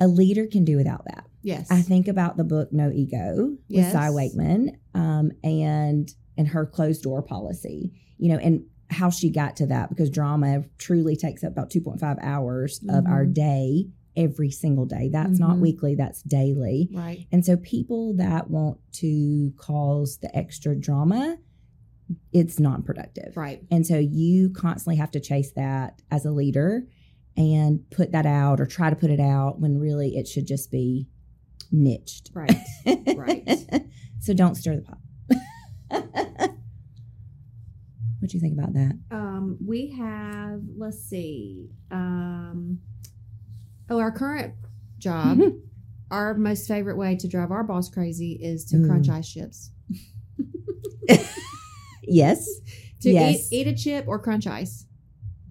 a 0.00 0.08
leader 0.08 0.46
can 0.46 0.64
do 0.64 0.76
without 0.76 1.04
that. 1.06 1.24
Yes. 1.42 1.70
I 1.70 1.82
think 1.82 2.08
about 2.08 2.36
the 2.36 2.44
book 2.44 2.72
No 2.72 2.90
Ego 2.90 3.50
with 3.50 3.58
Yes. 3.68 3.92
Cy 3.92 4.10
Wakeman, 4.10 4.76
um, 4.94 5.30
and 5.42 6.12
and 6.36 6.48
her 6.48 6.66
closed 6.66 7.02
door 7.02 7.22
policy. 7.22 7.92
You 8.18 8.32
know, 8.32 8.38
and 8.38 8.64
how 8.90 9.10
she 9.10 9.30
got 9.30 9.56
to 9.56 9.66
that 9.66 9.88
because 9.88 10.10
drama 10.10 10.64
truly 10.78 11.16
takes 11.16 11.42
up 11.44 11.52
about 11.52 11.70
two 11.70 11.80
point 11.80 12.00
five 12.00 12.16
hours 12.20 12.80
of 12.88 13.06
our 13.06 13.24
Mhm. 13.26 13.34
day 13.34 13.86
every 14.16 14.50
single 14.50 14.86
day. 14.86 15.08
That's 15.12 15.38
not 15.38 15.56
Mhm. 15.56 15.60
weekly. 15.60 15.94
That's 15.94 16.22
daily. 16.22 16.88
Right. 16.92 17.26
And 17.32 17.44
so 17.44 17.56
people 17.56 18.14
that 18.14 18.50
want 18.50 18.78
to 18.94 19.52
cause 19.56 20.18
the 20.22 20.34
extra 20.36 20.78
drama, 20.78 21.38
it's 22.32 22.60
non-productive. 22.60 23.36
Right. 23.36 23.64
And 23.70 23.86
so 23.86 23.98
you 23.98 24.50
constantly 24.50 24.96
have 24.96 25.10
to 25.12 25.20
chase 25.20 25.52
that 25.52 26.00
as 26.10 26.24
a 26.24 26.30
leader 26.30 26.86
and 27.36 27.88
put 27.90 28.12
that 28.12 28.26
out 28.26 28.60
or 28.60 28.66
try 28.66 28.90
to 28.90 28.96
put 28.96 29.10
it 29.10 29.20
out 29.20 29.60
when 29.60 29.78
really 29.78 30.16
it 30.16 30.28
should 30.28 30.46
just 30.46 30.70
be 30.70 31.08
niched. 31.72 32.30
Right. 32.34 32.54
Right. 33.16 33.48
so 34.20 34.32
don't 34.34 34.54
stir 34.54 34.76
the 34.76 34.82
pot. 34.82 34.98
what 38.20 38.30
do 38.30 38.36
you 38.36 38.40
think 38.40 38.52
about 38.58 38.72
that? 38.74 38.98
Um, 39.10 39.58
we 39.64 39.90
have, 39.98 40.60
let's 40.76 41.02
see. 41.02 41.68
Um, 41.90 42.78
oh, 43.90 43.98
our 43.98 44.10
current 44.12 44.54
job, 44.98 45.38
our 46.10 46.34
most 46.34 46.66
favorite 46.68 46.96
way 46.96 47.16
to 47.16 47.28
drive 47.28 47.50
our 47.50 47.62
boss 47.64 47.88
crazy 47.90 48.32
is 48.40 48.64
to 48.66 48.76
Ooh. 48.78 48.86
crunch 48.86 49.08
ice 49.08 49.30
chips. 49.32 49.70
yes, 52.02 52.46
To 53.00 53.10
Yes. 53.10 53.52
eat, 53.52 53.60
eat 53.60 53.66
a 53.68 53.74
chip 53.74 54.06
or 54.08 54.18
crunch 54.18 54.46
ice. 54.46 54.86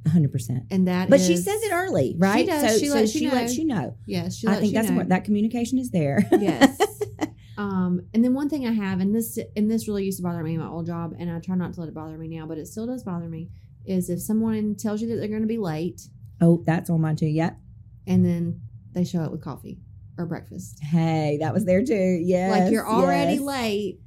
100%. 0.05 0.67
And 0.69 0.87
that 0.87 1.09
But 1.09 1.21
she 1.21 1.37
says 1.37 1.63
it 1.63 1.71
early, 1.71 2.15
right? 2.17 2.45
does. 2.45 2.73
So 2.73 2.77
She 2.79 2.87
so 2.87 2.95
lets 2.95 3.15
you 3.15 3.19
she 3.21 3.27
know. 3.27 3.33
lets 3.33 3.57
you 3.57 3.65
know. 3.65 3.95
Yes, 4.05 4.35
she 4.35 4.47
I 4.47 4.55
think 4.55 4.67
you 4.67 4.71
that's 4.73 4.87
know. 4.87 4.91
important. 4.93 5.09
That 5.11 5.23
communication 5.23 5.77
is 5.79 5.91
there. 5.91 6.27
Yes. 6.39 6.77
Um, 7.55 8.01
and 8.15 8.25
then 8.25 8.33
one 8.33 8.49
thing 8.49 8.65
I 8.67 8.71
have, 8.71 8.99
and 8.99 9.13
this 9.13 9.37
and 9.55 9.69
this 9.69 9.87
really 9.87 10.03
used 10.05 10.17
to 10.17 10.23
bother 10.23 10.41
me 10.43 10.55
in 10.55 10.59
my 10.59 10.67
old 10.67 10.87
job, 10.87 11.13
and 11.19 11.29
I 11.29 11.37
try 11.39 11.55
not 11.55 11.71
to 11.75 11.81
let 11.81 11.87
it 11.87 11.93
bother 11.93 12.17
me 12.17 12.27
now, 12.27 12.47
but 12.47 12.57
it 12.57 12.65
still 12.67 12.87
does 12.87 13.03
bother 13.03 13.29
me, 13.29 13.51
is 13.85 14.09
if 14.09 14.19
someone 14.19 14.73
tells 14.73 15.03
you 15.03 15.07
that 15.09 15.17
they're 15.17 15.27
going 15.27 15.41
to 15.43 15.47
be 15.47 15.59
late, 15.59 16.01
oh, 16.41 16.63
that's 16.65 16.89
on 16.89 17.01
mine 17.01 17.15
too. 17.15 17.27
Yep. 17.27 17.55
And 18.07 18.25
then 18.25 18.61
they 18.93 19.03
show 19.03 19.19
up 19.19 19.31
with 19.31 19.41
coffee 19.43 19.79
or 20.17 20.25
breakfast. 20.25 20.79
Hey, 20.81 21.37
that 21.41 21.53
was 21.53 21.65
there 21.65 21.83
too. 21.83 21.93
Yeah, 22.23 22.49
like 22.51 22.71
you're 22.71 22.87
already 22.87 23.33
yes. 23.33 23.41
late, 23.41 23.99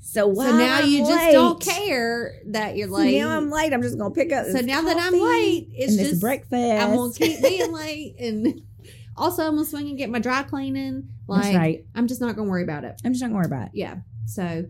So, 0.00 0.32
so 0.34 0.56
now 0.56 0.78
I'm 0.78 0.88
you 0.88 1.06
just 1.06 1.32
don't 1.32 1.60
care 1.60 2.40
that 2.46 2.76
you're 2.76 2.88
So 2.88 2.94
late. 2.94 3.18
now 3.18 3.36
I'm 3.36 3.50
late. 3.50 3.72
I'm 3.72 3.82
just 3.82 3.98
gonna 3.98 4.14
pick 4.14 4.32
up. 4.32 4.46
so 4.46 4.60
now 4.60 4.80
that 4.82 4.96
I'm 4.98 5.12
late, 5.12 5.68
it's 5.72 5.96
just 5.96 6.20
breakfast. 6.20 6.52
I'm 6.82 6.96
gonna 6.96 7.12
keep 7.12 7.42
being 7.42 7.72
late, 7.84 8.16
and 8.18 8.60
also 9.16 9.46
I'm 9.46 9.56
gonna 9.56 9.66
swing 9.66 9.88
and 9.88 9.98
get 9.98 10.08
my 10.10 10.18
dry 10.18 10.42
cleaning. 10.42 11.08
Like 11.28 11.42
That's 11.44 11.56
right. 11.56 11.84
I'm 11.94 12.06
just 12.08 12.20
not 12.20 12.34
gonna 12.36 12.48
worry 12.50 12.62
about 12.64 12.84
it. 12.84 13.00
I'm 13.04 13.12
just 13.12 13.20
not 13.22 13.28
gonna 13.28 13.36
worry 13.38 13.46
about 13.46 13.66
it. 13.66 13.72
yeah 13.74 13.96
so 14.26 14.64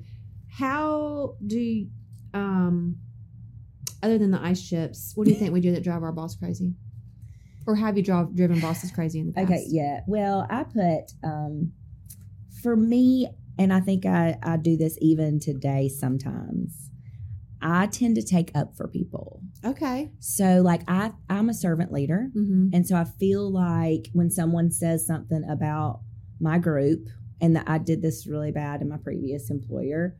how 0.48 1.34
do 1.46 1.86
um 2.34 2.96
other 4.02 4.16
than 4.18 4.30
the 4.30 4.40
ice 4.42 4.66
chips 4.66 5.12
what 5.14 5.24
do 5.24 5.30
you 5.30 5.36
think 5.40 5.52
we 5.52 5.60
do 5.60 5.72
that 5.72 5.82
drive 5.84 6.02
our 6.02 6.12
boss 6.12 6.34
crazy 6.36 6.72
or 7.70 7.76
have 7.76 7.96
you 7.96 8.02
drive, 8.02 8.34
driven 8.34 8.60
bosses 8.60 8.90
crazy 8.90 9.20
in 9.20 9.26
the 9.26 9.32
past 9.32 9.50
Okay, 9.50 9.64
yeah. 9.68 10.00
Well, 10.06 10.46
I 10.50 10.64
put 10.64 11.12
um 11.22 11.72
for 12.62 12.76
me, 12.76 13.28
and 13.58 13.72
I 13.72 13.80
think 13.80 14.04
I, 14.06 14.36
I 14.42 14.56
do 14.56 14.76
this 14.76 14.98
even 15.00 15.40
today 15.40 15.88
sometimes. 15.88 16.90
I 17.62 17.86
tend 17.86 18.16
to 18.16 18.22
take 18.22 18.50
up 18.54 18.74
for 18.76 18.88
people. 18.88 19.42
okay 19.64 20.10
So 20.18 20.62
like 20.62 20.82
I 20.88 21.12
I'm 21.28 21.48
a 21.48 21.54
servant 21.54 21.92
leader. 21.92 22.30
mm-hmm. 22.34 22.68
And 22.72 22.86
so 22.86 22.96
I 22.96 23.04
feel 23.04 23.52
like 23.52 24.08
when 24.12 24.30
someone 24.30 24.70
says 24.70 25.06
something 25.06 25.44
about 25.48 26.00
my 26.40 26.58
group, 26.58 27.06
and 27.40 27.56
that 27.56 27.64
I 27.66 27.78
did 27.78 28.02
this 28.02 28.26
really 28.26 28.52
bad 28.52 28.80
in 28.82 28.88
my 28.88 28.96
previous 28.96 29.50
employer, 29.50 30.16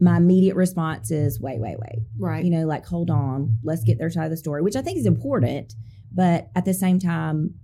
my 0.00 0.18
immediate 0.18 0.56
response 0.56 1.10
is, 1.10 1.40
wait, 1.40 1.60
wait, 1.60 1.76
wait. 1.78 2.02
right 2.18 2.44
You 2.44 2.50
know, 2.50 2.66
like, 2.66 2.84
hold 2.84 3.10
on, 3.10 3.58
let's 3.62 3.82
get 3.82 3.98
their 3.98 4.10
side 4.10 4.24
of 4.24 4.30
the 4.30 4.36
story, 4.36 4.62
which 4.62 4.76
I 4.76 4.82
think 4.82 4.98
is 4.98 5.06
important. 5.06 5.74
But 6.16 6.48
at 6.56 6.64
the 6.64 6.74
same 6.74 6.98
time, 6.98 7.54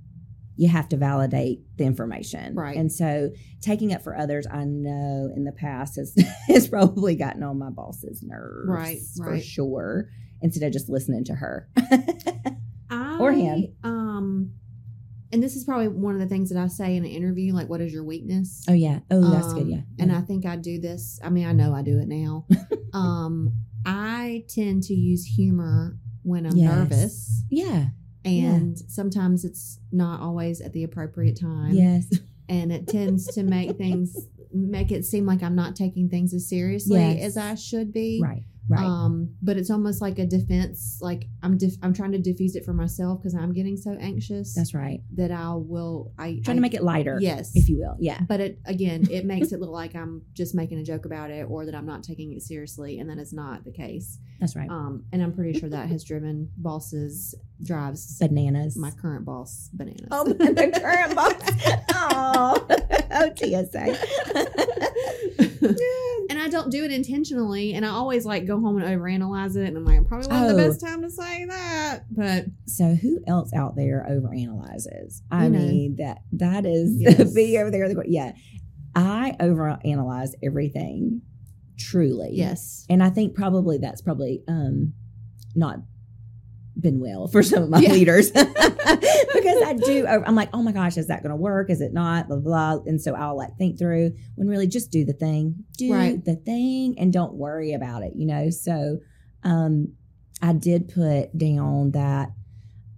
you 0.56 0.68
have 0.68 0.88
to 0.90 0.96
validate 0.98 1.60
the 1.78 1.84
information. 1.84 2.54
Right. 2.54 2.76
And 2.76 2.92
so 2.92 3.30
taking 3.62 3.92
up 3.94 4.02
for 4.02 4.14
others, 4.16 4.46
I 4.46 4.64
know 4.64 5.30
in 5.34 5.44
the 5.44 5.52
past 5.52 5.96
has, 5.96 6.14
has 6.48 6.68
probably 6.68 7.16
gotten 7.16 7.42
on 7.42 7.58
my 7.58 7.70
boss's 7.70 8.22
nerves. 8.22 8.68
Right, 8.68 8.98
For 9.16 9.32
right. 9.32 9.42
sure. 9.44 10.08
Instead 10.42 10.66
of 10.66 10.72
just 10.72 10.88
listening 10.90 11.24
to 11.24 11.34
her. 11.34 11.68
I, 12.90 13.16
or 13.18 13.32
him. 13.32 13.68
um 13.84 14.52
and 15.32 15.42
this 15.42 15.56
is 15.56 15.64
probably 15.64 15.88
one 15.88 16.12
of 16.14 16.20
the 16.20 16.26
things 16.26 16.50
that 16.50 16.58
i 16.58 16.66
say 16.66 16.94
in 16.94 17.04
an 17.06 17.10
interview 17.10 17.54
like 17.54 17.66
what 17.70 17.80
is 17.80 17.90
your 17.90 18.04
weakness 18.04 18.62
oh, 18.68 18.74
yeah. 18.74 18.98
Oh, 19.10 19.30
that's 19.30 19.54
good. 19.54 19.62
Um, 19.62 19.68
Yeah. 19.70 19.80
And 19.98 20.12
I 20.12 20.20
think 20.20 20.44
I 20.44 20.56
do 20.56 20.78
this. 20.78 21.18
I 21.24 21.30
mean, 21.30 21.46
I 21.46 21.52
know 21.52 21.72
I 21.74 21.80
do 21.82 21.98
it 22.00 22.06
now. 22.08 22.46
um, 22.92 23.54
I 23.86 24.44
tend 24.48 24.82
to 24.84 24.94
use 24.94 25.24
humor 25.24 25.96
when 26.22 26.44
I'm 26.44 26.54
Yes. 26.56 26.70
nervous, 26.70 27.42
yeah. 27.50 27.86
And 28.24 28.78
sometimes 28.78 29.44
it's 29.44 29.78
not 29.90 30.20
always 30.20 30.61
at 30.61 30.72
the 30.72 30.85
appropriate 30.85 31.38
time. 31.40 31.74
Yes. 31.74 32.06
And 32.48 32.70
it 32.70 32.87
tends 32.87 33.28
to 33.35 33.44
make 33.44 33.78
things 33.78 34.14
make 34.52 34.92
it 34.92 35.06
seem 35.06 35.24
like 35.24 35.42
I'm 35.42 35.54
not 35.54 35.74
taking 35.74 36.11
things 36.11 36.35
as 36.35 36.46
seriously 36.48 37.00
Yes. 37.00 37.22
as 37.22 37.37
I 37.38 37.54
should 37.54 37.92
be. 37.92 38.20
Right. 38.22 38.42
Right. 38.68 38.85
Um, 38.85 39.35
but 39.42 39.57
it's 39.57 39.70
almost 39.70 40.01
like 40.01 40.18
a 40.20 40.27
defense. 40.27 40.98
Like 41.03 41.27
I'm, 41.42 41.59
I'm 41.83 41.92
trying 41.92 42.12
to 42.12 42.18
diffuse 42.18 42.55
it 42.55 42.64
for 42.64 42.72
myself 42.72 43.20
because 43.20 43.35
I'm 43.35 43.53
getting 43.53 43.77
so 43.77 43.96
anxious 44.01 44.55
that's 44.55 44.72
right. 44.72 45.01
that 45.16 45.31
I 45.33 45.53
will. 45.55 46.12
I 46.16 46.40
Trying 46.44 46.55
I- 46.55 46.59
to 46.59 46.61
make 46.61 46.75
it 46.75 46.83
lighter. 46.85 47.18
yes, 47.20 47.51
If 47.57 47.68
you 47.68 47.79
will. 47.79 47.96
Yeah. 47.98 48.20
but 48.29 48.40
it 48.40 48.61
again, 48.64 49.09
it 49.11 49.25
makes 49.25 49.51
it 49.53 49.61
look 49.61 49.70
like 49.70 49.94
I'm 49.96 50.22
just 50.33 50.55
making 50.55 50.79
a 50.79 50.85
joke 50.85 51.05
about 51.07 51.31
it, 51.31 51.44
or 51.51 51.66
that 51.66 51.75
I'm 51.75 51.87
not 51.87 52.03
taking 52.05 52.33
it 52.33 52.42
seriously, 52.42 52.98
and 53.01 53.11
that 53.11 53.18
is 53.18 53.33
not 53.33 53.64
the 53.64 53.72
case. 53.72 54.18
That's 54.40 54.55
right. 54.57 54.70
Um, 54.70 55.05
and 55.12 55.22
I'm 55.22 55.33
pretty 55.33 55.59
sure 55.59 55.68
that 55.68 55.88
has 55.88 56.05
driven 56.05 56.48
bosses 56.57 57.35
drives 57.64 58.18
Bananas. 58.18 58.77
my 58.77 58.90
current 58.92 59.25
boss 59.25 59.70
bananas. 59.72 60.09
Oh, 60.11 60.25
the 60.25 60.35
current 60.81 61.14
boss. 61.14 61.33
Oh, 62.05 62.66
oh, 63.12 63.31
TSA. 63.37 63.96
I 66.42 66.48
don't 66.48 66.70
do 66.70 66.85
it 66.85 66.90
intentionally, 66.92 67.72
and 67.74 67.87
I 67.87 67.90
always 67.90 68.26
like 68.26 68.46
go 68.46 68.61
home 68.61 68.81
and 68.81 68.87
overanalyze 68.87 69.57
it, 69.57 69.68
and 69.68 69.76
I'm 69.76 69.85
like, 69.85 70.07
probably 70.09 70.28
not 70.28 70.44
Oh. 70.44 70.48
the 70.48 70.55
best 70.68 70.81
time 70.81 71.02
to 71.02 71.11
say 71.11 71.44
that, 71.46 72.05
but 72.11 72.46
So 72.66 72.94
who 72.94 73.20
else 73.26 73.52
out 73.55 73.76
there 73.76 74.07
overanalyzes? 74.11 75.22
I 75.31 75.44
You 75.44 75.50
know. 75.50 75.59
mean 75.59 75.96
that 75.96 76.22
that 76.33 76.66
is 76.66 76.96
Yes. 77.00 77.33
be 77.33 77.57
over 77.59 77.70
there. 77.70 77.88
Yeah, 78.07 78.33
I 78.94 79.37
overanalyze 79.40 80.31
everything. 80.42 81.22
Truly, 81.78 82.31
yes, 82.33 82.85
and 82.90 83.02
I 83.02 83.11
think 83.11 83.35
probably 83.35 83.78
that's 83.78 84.02
probably 84.02 84.42
um 84.48 84.92
not 85.55 85.78
been 86.80 87.00
well 87.00 87.28
for 87.28 87.42
some 87.42 87.62
of 87.64 87.68
my 87.68 87.78
Yeah. 87.80 87.92
leaders 87.98 88.30
because 88.30 89.62
I 89.62 89.74
do. 89.85 90.06
I'm 90.06 90.35
like, 90.35 90.50
oh 90.52 90.62
my 90.62 90.72
gosh, 90.72 90.96
is 90.96 91.08
that 91.08 91.22
going 91.22 91.30
to 91.30 91.37
work? 91.37 91.70
Is 91.70 91.80
it 91.80 91.92
not? 91.92 92.28
Blah 92.28 92.38
blah. 92.38 92.78
And 92.87 93.00
so 93.00 93.14
I'll 93.14 93.37
like 93.37 93.56
think 93.58 93.78
through 93.78 94.12
when 94.37 94.48
really 94.48 94.66
just 94.66 94.90
do 94.90 95.04
the 95.04 95.12
thing, 95.12 95.64
do 95.76 95.92
Right. 95.92 96.24
the 96.24 96.37
thing, 96.37 96.94
and 96.98 97.12
don't 97.12 97.35
worry 97.35 97.72
about 97.72 98.02
it. 98.02 98.12
You 98.16 98.26
know. 98.26 98.50
So, 98.50 98.98
um, 99.44 99.92
I 100.40 100.52
did 100.52 100.88
put 100.88 101.37
down 101.37 101.92
that 101.92 102.30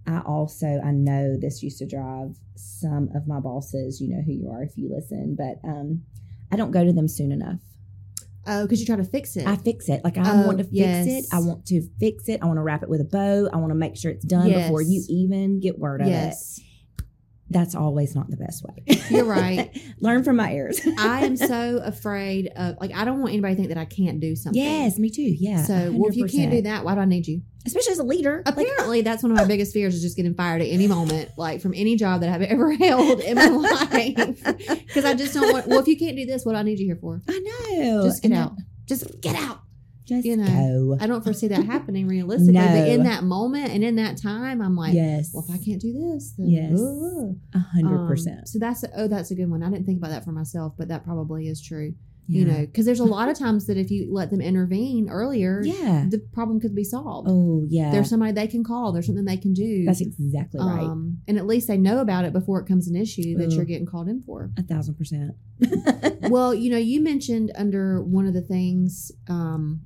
I 0.07 0.19
also 0.19 0.79
I 0.83 0.91
know 0.91 1.37
this 1.39 1.61
used 1.63 1.79
to 1.79 1.85
drive 1.87 2.37
some 2.55 3.09
of 3.15 3.27
my 3.27 3.39
bosses. 3.39 3.99
You 4.01 4.15
know 4.15 4.21
who 4.21 4.31
you 4.31 4.49
are 4.49 4.63
if 4.63 4.77
you 4.77 4.89
listen, 4.93 5.35
but 5.37 5.67
um, 5.67 6.03
I 6.51 6.55
don't 6.55 6.71
go 6.71 6.83
to 6.85 6.93
them 6.93 7.07
soon 7.07 7.31
enough. 7.31 7.59
Oh, 8.47 8.63
because 8.63 8.79
you 8.79 8.85
try 8.85 8.95
to 8.95 9.03
fix 9.03 9.35
it. 9.37 9.45
I 9.47 9.55
fix 9.55 9.89
it. 9.89 10.01
Like 10.03 10.17
I 10.17 10.43
Oh, 10.43 10.45
want 10.47 10.57
to 10.59 10.63
fix 10.63 10.75
yes. 10.75 11.07
it. 11.07 11.25
I 11.31 11.39
want 11.39 11.65
to 11.67 11.81
fix 11.99 12.27
it. 12.29 12.41
I 12.41 12.45
want 12.45 12.57
to 12.57 12.61
wrap 12.63 12.83
it 12.83 12.89
with 12.89 13.01
a 13.01 13.05
bow. 13.05 13.49
I 13.51 13.57
want 13.57 13.71
to 13.71 13.75
make 13.75 13.95
sure 13.97 14.11
it's 14.11 14.25
done 14.25 14.47
Yes. 14.49 14.67
before 14.67 14.81
you 14.81 15.03
even 15.09 15.59
get 15.59 15.77
word 15.79 16.01
of 16.01 16.07
it. 16.07 16.11
That's 17.49 17.75
always 17.75 18.15
not 18.15 18.29
the 18.29 18.37
best 18.37 18.63
way. 18.63 18.99
You're 19.09 19.25
right. 19.25 19.69
Learn 19.99 20.23
from 20.23 20.37
my 20.37 20.51
errors. 20.51 20.79
I 20.99 21.25
am 21.25 21.37
so 21.37 21.79
afraid 21.83 22.47
of 22.55 22.77
like 22.81 22.93
I 22.95 23.05
don't 23.05 23.19
want 23.19 23.33
anybody 23.33 23.53
to 23.53 23.57
think 23.57 23.69
that 23.69 23.77
I 23.77 23.85
can't 23.85 24.19
do 24.19 24.35
something. 24.35 24.61
yes, 24.61 24.97
me 24.97 25.09
too. 25.09 25.21
Yeah. 25.21 25.63
So 25.63 25.91
well, 25.93 26.09
if 26.09 26.15
you 26.15 26.25
can't 26.25 26.51
do 26.51 26.61
that, 26.63 26.83
why 26.83 26.95
do 26.95 27.01
I 27.01 27.05
need 27.05 27.27
you? 27.27 27.41
especially 27.65 27.93
as 27.93 27.99
a 27.99 28.03
leader, 28.03 28.43
like, 28.45 28.55
Apparently, 28.55 29.01
that's 29.03 29.23
one 29.23 29.31
of 29.31 29.37
my 29.37 29.45
biggest 29.45 29.73
fears 29.73 29.95
is 29.95 30.01
just 30.01 30.15
getting 30.15 30.35
fired 30.35 30.61
at 30.61 30.67
any 30.67 30.87
moment, 30.87 31.31
like 31.37 31.61
from 31.61 31.73
any 31.73 31.95
job 31.95 32.21
that 32.21 32.29
I've 32.29 32.43
ever 32.43 32.71
held 32.73 33.19
in 33.21 33.35
my 33.35 33.47
life. 33.47 34.43
Because 34.43 35.05
I 35.05 35.13
just 35.15 35.33
don't 35.33 35.51
want. 35.51 35.67
Well, 35.67 35.79
if 35.79 35.87
you 35.87 35.97
can't 35.97 36.15
do 36.15 36.25
this, 36.25 36.45
what 36.45 36.53
do 36.53 36.59
I 36.59 36.63
need 36.63 36.79
you 36.79 36.85
here 36.85 36.97
for? 36.99 37.21
I 37.27 37.39
know. 37.39 38.03
Just 38.03 38.21
get 38.21 38.31
And 38.31 38.39
out. 38.39 38.51
Just 38.85 39.21
get 39.21 39.35
out. 39.35 39.61
Just 40.05 40.25
you 40.25 40.37
know, 40.37 40.45
go. 40.45 40.97
I 40.99 41.07
don't 41.07 41.23
foresee 41.23 41.47
that 41.47 41.65
happening 41.65 42.07
realistically, 42.07 42.53
No. 42.53 42.67
but 42.67 42.87
in 42.87 43.03
that 43.03 43.23
moment 43.23 43.71
and 43.71 43.83
in 43.83 43.95
that 43.95 44.17
time, 44.21 44.61
I'm 44.61 44.75
like, 44.75 44.93
yes. 44.93 45.31
well, 45.33 45.43
if 45.47 45.53
I 45.53 45.57
can't 45.63 45.81
do 45.81 45.91
this, 46.13 46.33
then 46.37 46.47
Yes. 46.47 46.79
a 47.55 47.59
hundred 47.59 48.01
um, 48.01 48.07
percent. 48.07 48.47
So 48.47 48.59
that's 48.59 48.83
a, 48.83 48.89
oh, 48.95 49.07
that's 49.07 49.31
a 49.31 49.35
good 49.35 49.49
one. 49.49 49.63
I 49.63 49.69
didn't 49.69 49.85
think 49.85 49.97
about 49.97 50.11
that 50.11 50.23
for 50.23 50.31
myself, 50.31 50.73
but 50.77 50.89
that 50.89 51.03
probably 51.05 51.47
is 51.47 51.61
true. 51.61 51.95
You 52.27 52.43
know, 52.43 52.61
because 52.61 52.87
there's 52.87 52.99
a 52.99 53.05
lot 53.05 53.29
of 53.29 53.37
times 53.37 53.67
that 53.67 53.77
if 53.77 53.91
you 53.91 54.11
let 54.11 54.31
them 54.31 54.41
intervene 54.41 55.09
earlier, 55.09 55.61
Yeah. 55.63 56.07
the 56.09 56.17
problem 56.33 56.59
could 56.59 56.73
be 56.73 56.83
solved. 56.83 57.27
Oh 57.29 57.67
yeah. 57.69 57.91
There's 57.91 58.09
somebody 58.09 58.31
they 58.31 58.47
can 58.47 58.63
call. 58.63 58.91
There's 58.91 59.05
something 59.05 59.25
they 59.25 59.37
can 59.37 59.53
do. 59.53 59.85
That's 59.85 60.01
exactly 60.01 60.59
right. 60.59 60.81
Um, 60.81 61.19
and 61.27 61.37
at 61.37 61.45
least 61.45 61.67
they 61.67 61.77
know 61.77 61.99
about 61.99 62.25
it 62.25 62.33
before 62.33 62.59
it 62.59 62.65
comes 62.67 62.87
an 62.87 62.95
issue 62.95 63.37
that 63.37 63.49
Ugh. 63.49 63.51
you're 63.53 63.65
getting 63.65 63.85
called 63.85 64.07
in 64.09 64.23
for. 64.23 64.49
a 64.57 64.63
thousand 64.63 64.95
percent. 64.95 65.35
well, 66.31 66.51
you 66.51 66.71
know, 66.71 66.79
you 66.79 66.99
mentioned 66.99 67.51
under 67.53 68.01
one 68.01 68.25
of 68.25 68.33
the 68.33 68.41
things 68.41 69.11
um, 69.29 69.81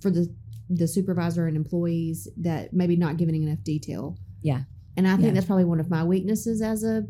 for 0.00 0.10
the 0.10 0.32
the 0.72 0.86
supervisor 0.86 1.46
and 1.48 1.56
employees 1.56 2.28
that 2.36 2.72
maybe 2.72 2.94
not 2.96 3.16
giving 3.16 3.42
enough 3.42 3.62
detail. 3.64 4.16
Yeah. 4.40 4.62
And 4.96 5.08
I 5.08 5.16
think 5.16 5.26
Yeah. 5.28 5.32
that's 5.32 5.46
probably 5.46 5.64
one 5.64 5.80
of 5.80 5.90
my 5.90 6.04
weaknesses 6.04 6.62
as 6.62 6.84
a 6.84 7.06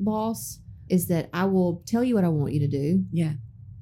boss 0.00 0.60
is 0.88 1.06
that 1.06 1.28
I 1.32 1.44
will 1.44 1.82
tell 1.86 2.02
you 2.02 2.14
what 2.16 2.24
I 2.24 2.28
want 2.28 2.54
you 2.54 2.60
to 2.60 2.68
do, 2.68 3.04
Yeah. 3.12 3.34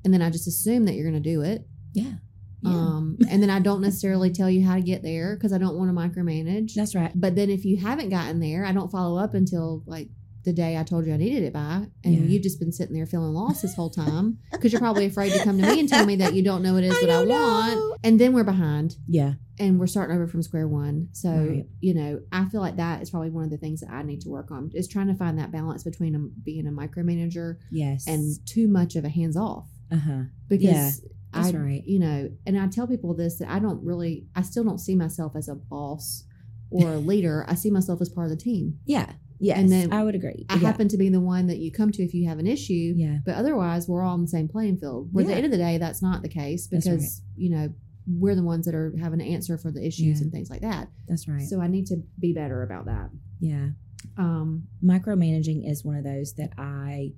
and 0.04 0.12
then 0.12 0.20
I 0.22 0.28
just 0.30 0.46
assume 0.46 0.84
that 0.84 0.94
you're 0.94 1.08
going 1.10 1.22
to 1.22 1.30
do 1.30 1.40
it. 1.42 1.66
Yeah. 1.94 2.14
Yeah. 2.62 2.70
Um, 2.70 3.16
and 3.30 3.42
then 3.42 3.48
I 3.50 3.60
don't 3.60 3.80
necessarily 3.80 4.30
tell 4.30 4.50
you 4.50 4.64
how 4.66 4.74
to 4.74 4.82
get 4.82 5.02
there 5.02 5.36
because 5.36 5.52
I 5.52 5.58
don't 5.58 5.76
want 5.76 5.88
to 5.90 5.94
micromanage. 5.96 6.74
That's 6.74 6.94
right. 6.94 7.12
But 7.14 7.36
then 7.36 7.48
if 7.48 7.64
you 7.64 7.76
haven't 7.76 8.08
gotten 8.08 8.40
there, 8.40 8.64
I 8.64 8.72
don't 8.72 8.90
follow 8.90 9.18
up 9.18 9.34
until 9.34 9.82
like 9.86 10.08
the 10.46 10.52
day 10.54 10.78
I 10.78 10.82
told 10.84 11.04
you 11.06 11.12
I 11.12 11.18
needed 11.18 11.42
it 11.42 11.52
by. 11.52 11.86
And 12.04 12.14
Yeah. 12.14 12.20
you've 12.22 12.42
just 12.42 12.58
been 12.58 12.72
sitting 12.72 12.94
there 12.94 13.04
feeling 13.04 13.34
lost 13.34 13.60
this 13.60 13.74
whole 13.74 13.90
time 13.90 14.38
because 14.52 14.72
you're 14.72 14.80
probably 14.80 15.04
afraid 15.04 15.32
to 15.32 15.44
come 15.44 15.58
to 15.60 15.66
me 15.66 15.80
and 15.80 15.88
tell 15.88 16.06
me 16.06 16.16
that 16.16 16.32
you 16.34 16.42
don't 16.42 16.62
know 16.62 16.72
what 16.72 16.84
it 16.84 16.86
is 16.86 16.96
I 17.02 17.06
that 17.06 17.10
I 17.10 17.24
want. 17.26 17.74
know. 17.74 17.96
And 18.02 18.18
then 18.18 18.32
we're 18.32 18.44
behind 18.44 18.96
Yeah. 19.08 19.34
and 19.58 19.78
we're 19.78 19.86
starting 19.88 20.16
over 20.16 20.26
from 20.26 20.42
square 20.42 20.66
one. 20.68 21.08
So, 21.12 21.30
Right. 21.30 21.66
you 21.80 21.92
know, 21.94 22.20
I 22.32 22.46
feel 22.46 22.60
like 22.62 22.76
that 22.76 23.02
is 23.02 23.10
probably 23.10 23.30
one 23.30 23.44
of 23.44 23.50
the 23.50 23.58
things 23.58 23.80
that 23.80 23.90
I 23.92 24.02
need 24.02 24.20
to 24.22 24.30
work 24.30 24.50
on 24.50 24.70
is 24.72 24.88
trying 24.88 25.08
to 25.08 25.14
find 25.14 25.38
that 25.38 25.52
balance 25.52 25.82
between 25.84 26.14
um, 26.14 26.32
being 26.42 26.66
a 26.66 26.70
micromanager 26.70 27.56
Yes. 27.70 28.06
and 28.06 28.34
too 28.46 28.68
much 28.68 28.96
of 28.96 29.04
a 29.04 29.08
hands 29.10 29.36
off 29.36 29.68
uh 29.90 29.96
huh. 29.96 30.22
because 30.48 30.62
Yeah, 30.62 30.90
that's 31.32 31.52
I, 31.54 31.58
right. 31.58 31.84
you 31.86 31.98
know, 31.98 32.30
and 32.46 32.58
I 32.58 32.68
tell 32.68 32.86
people 32.86 33.14
this 33.14 33.38
that 33.38 33.50
I 33.50 33.58
don't 33.58 33.82
really, 33.84 34.26
I 34.36 34.42
still 34.42 34.62
don't 34.64 34.78
see 34.78 34.94
myself 34.94 35.34
as 35.36 35.48
a 35.48 35.54
boss 35.56 36.22
or 36.70 36.94
a 36.94 36.98
leader. 36.98 37.44
I 37.48 37.54
see 37.54 37.70
myself 37.70 38.00
as 38.00 38.08
part 38.08 38.30
of 38.30 38.30
the 38.36 38.42
team. 38.42 38.78
Yeah. 38.84 39.12
Yes. 39.38 39.58
And 39.58 39.70
then 39.70 39.92
I 39.92 40.02
would 40.02 40.14
agree. 40.14 40.46
I 40.48 40.54
yeah. 40.54 40.60
happen 40.60 40.88
to 40.88 40.96
be 40.96 41.08
the 41.08 41.20
one 41.20 41.46
that 41.48 41.58
you 41.58 41.70
come 41.70 41.92
to 41.92 42.02
if 42.02 42.14
you 42.14 42.28
have 42.28 42.38
an 42.38 42.46
issue, 42.46 42.94
Yeah. 42.96 43.18
but 43.24 43.34
otherwise 43.34 43.86
we're 43.88 44.02
all 44.02 44.14
on 44.14 44.22
the 44.22 44.28
same 44.28 44.48
playing 44.48 44.78
field. 44.78 45.08
Where 45.12 45.24
at 45.24 45.28
the 45.28 45.34
end 45.34 45.44
of 45.44 45.50
the 45.50 45.58
day, 45.58 45.78
that's 45.78 46.02
not 46.02 46.22
the 46.22 46.28
case 46.28 46.66
because 46.66 47.22
you 47.36 47.50
know 47.50 47.68
we're 48.08 48.34
the 48.36 48.42
ones 48.42 48.66
that 48.66 48.74
are 48.74 48.94
having 49.00 49.18
to 49.18 49.24
answer 49.26 49.58
for 49.58 49.70
the 49.72 49.84
issues 49.84 50.18
Yeah. 50.18 50.22
and 50.24 50.32
things 50.32 50.48
like 50.48 50.60
that. 50.62 50.88
That's 51.08 51.26
right. 51.28 51.42
So 51.42 51.60
I 51.60 51.66
need 51.66 51.86
to 51.86 51.96
be 52.20 52.32
better 52.32 52.62
about 52.62 52.86
that. 52.86 53.10
yeah. 53.40 53.68
Um, 54.16 54.68
Micromanaging 54.84 55.68
is 55.68 55.84
one 55.84 55.96
of 55.96 56.04
those 56.04 56.34
that 56.34 56.50
I 56.56 57.12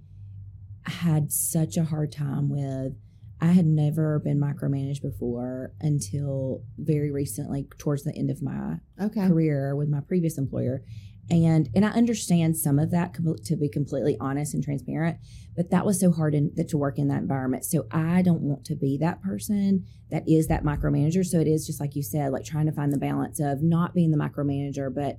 had 0.87 1.31
such 1.31 1.77
a 1.77 1.85
hard 1.85 2.11
time 2.13 2.49
with. 2.49 2.95
I 3.41 3.53
had 3.53 3.67
never 3.67 4.19
been 4.19 4.41
micromanaged 4.41 5.03
before 5.03 5.73
until 5.81 6.65
very 6.79 7.11
recently, 7.13 7.69
towards 7.79 8.03
the 8.05 8.13
end 8.17 8.31
of 8.31 8.43
my 8.43 8.79
okay, 9.01 9.29
career 9.29 9.77
with 9.77 9.89
my 9.89 10.01
previous 10.01 10.39
employer 10.39 10.83
and 11.31 11.69
and 11.75 11.85
I 11.85 11.91
understand 11.91 12.57
some 12.57 12.79
of 12.79 12.91
that 12.91 13.15
to 13.45 13.57
be 13.57 13.69
completely 13.69 14.17
honest 14.21 14.55
and 14.55 14.63
transparent 14.65 15.19
but 15.57 15.71
that 15.71 15.85
was 15.85 15.99
so 15.99 16.13
hard 16.13 16.37
in, 16.37 16.53
that 16.55 16.69
to 16.69 16.79
work 16.79 17.01
in 17.01 17.09
that 17.09 17.21
environment. 17.21 17.65
So 17.65 17.89
I 17.91 18.23
don't 18.23 18.43
want 18.43 18.65
to 18.67 18.77
be 18.77 18.97
that 18.99 19.21
person 19.23 19.85
that 20.09 20.23
is 20.29 20.47
that 20.47 20.63
micromanager. 20.63 21.27
So 21.27 21.41
it 21.41 21.49
is 21.49 21.67
just 21.67 21.81
like 21.81 21.97
you 21.97 22.03
said 22.05 22.31
like 22.31 22.45
trying 22.45 22.67
to 22.67 22.73
find 22.73 22.93
the 22.93 22.99
balance 22.99 23.41
of 23.41 23.61
not 23.61 23.93
being 23.93 24.13
the 24.13 24.17
micromanager 24.19 24.95
but 24.95 25.19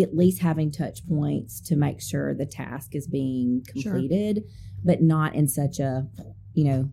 at 0.00 0.14
least 0.16 0.40
having 0.40 0.70
touch 0.70 1.06
points 1.08 1.60
to 1.62 1.74
make 1.76 2.00
sure 2.00 2.32
the 2.32 2.46
task 2.46 2.94
is 2.94 3.06
being 3.08 3.62
Sure. 3.76 3.92
completed 3.92 4.44
but 4.84 5.02
not 5.02 5.34
in 5.34 5.48
such 5.48 5.80
a 5.80 6.06
you 6.54 6.64
know 6.64 6.90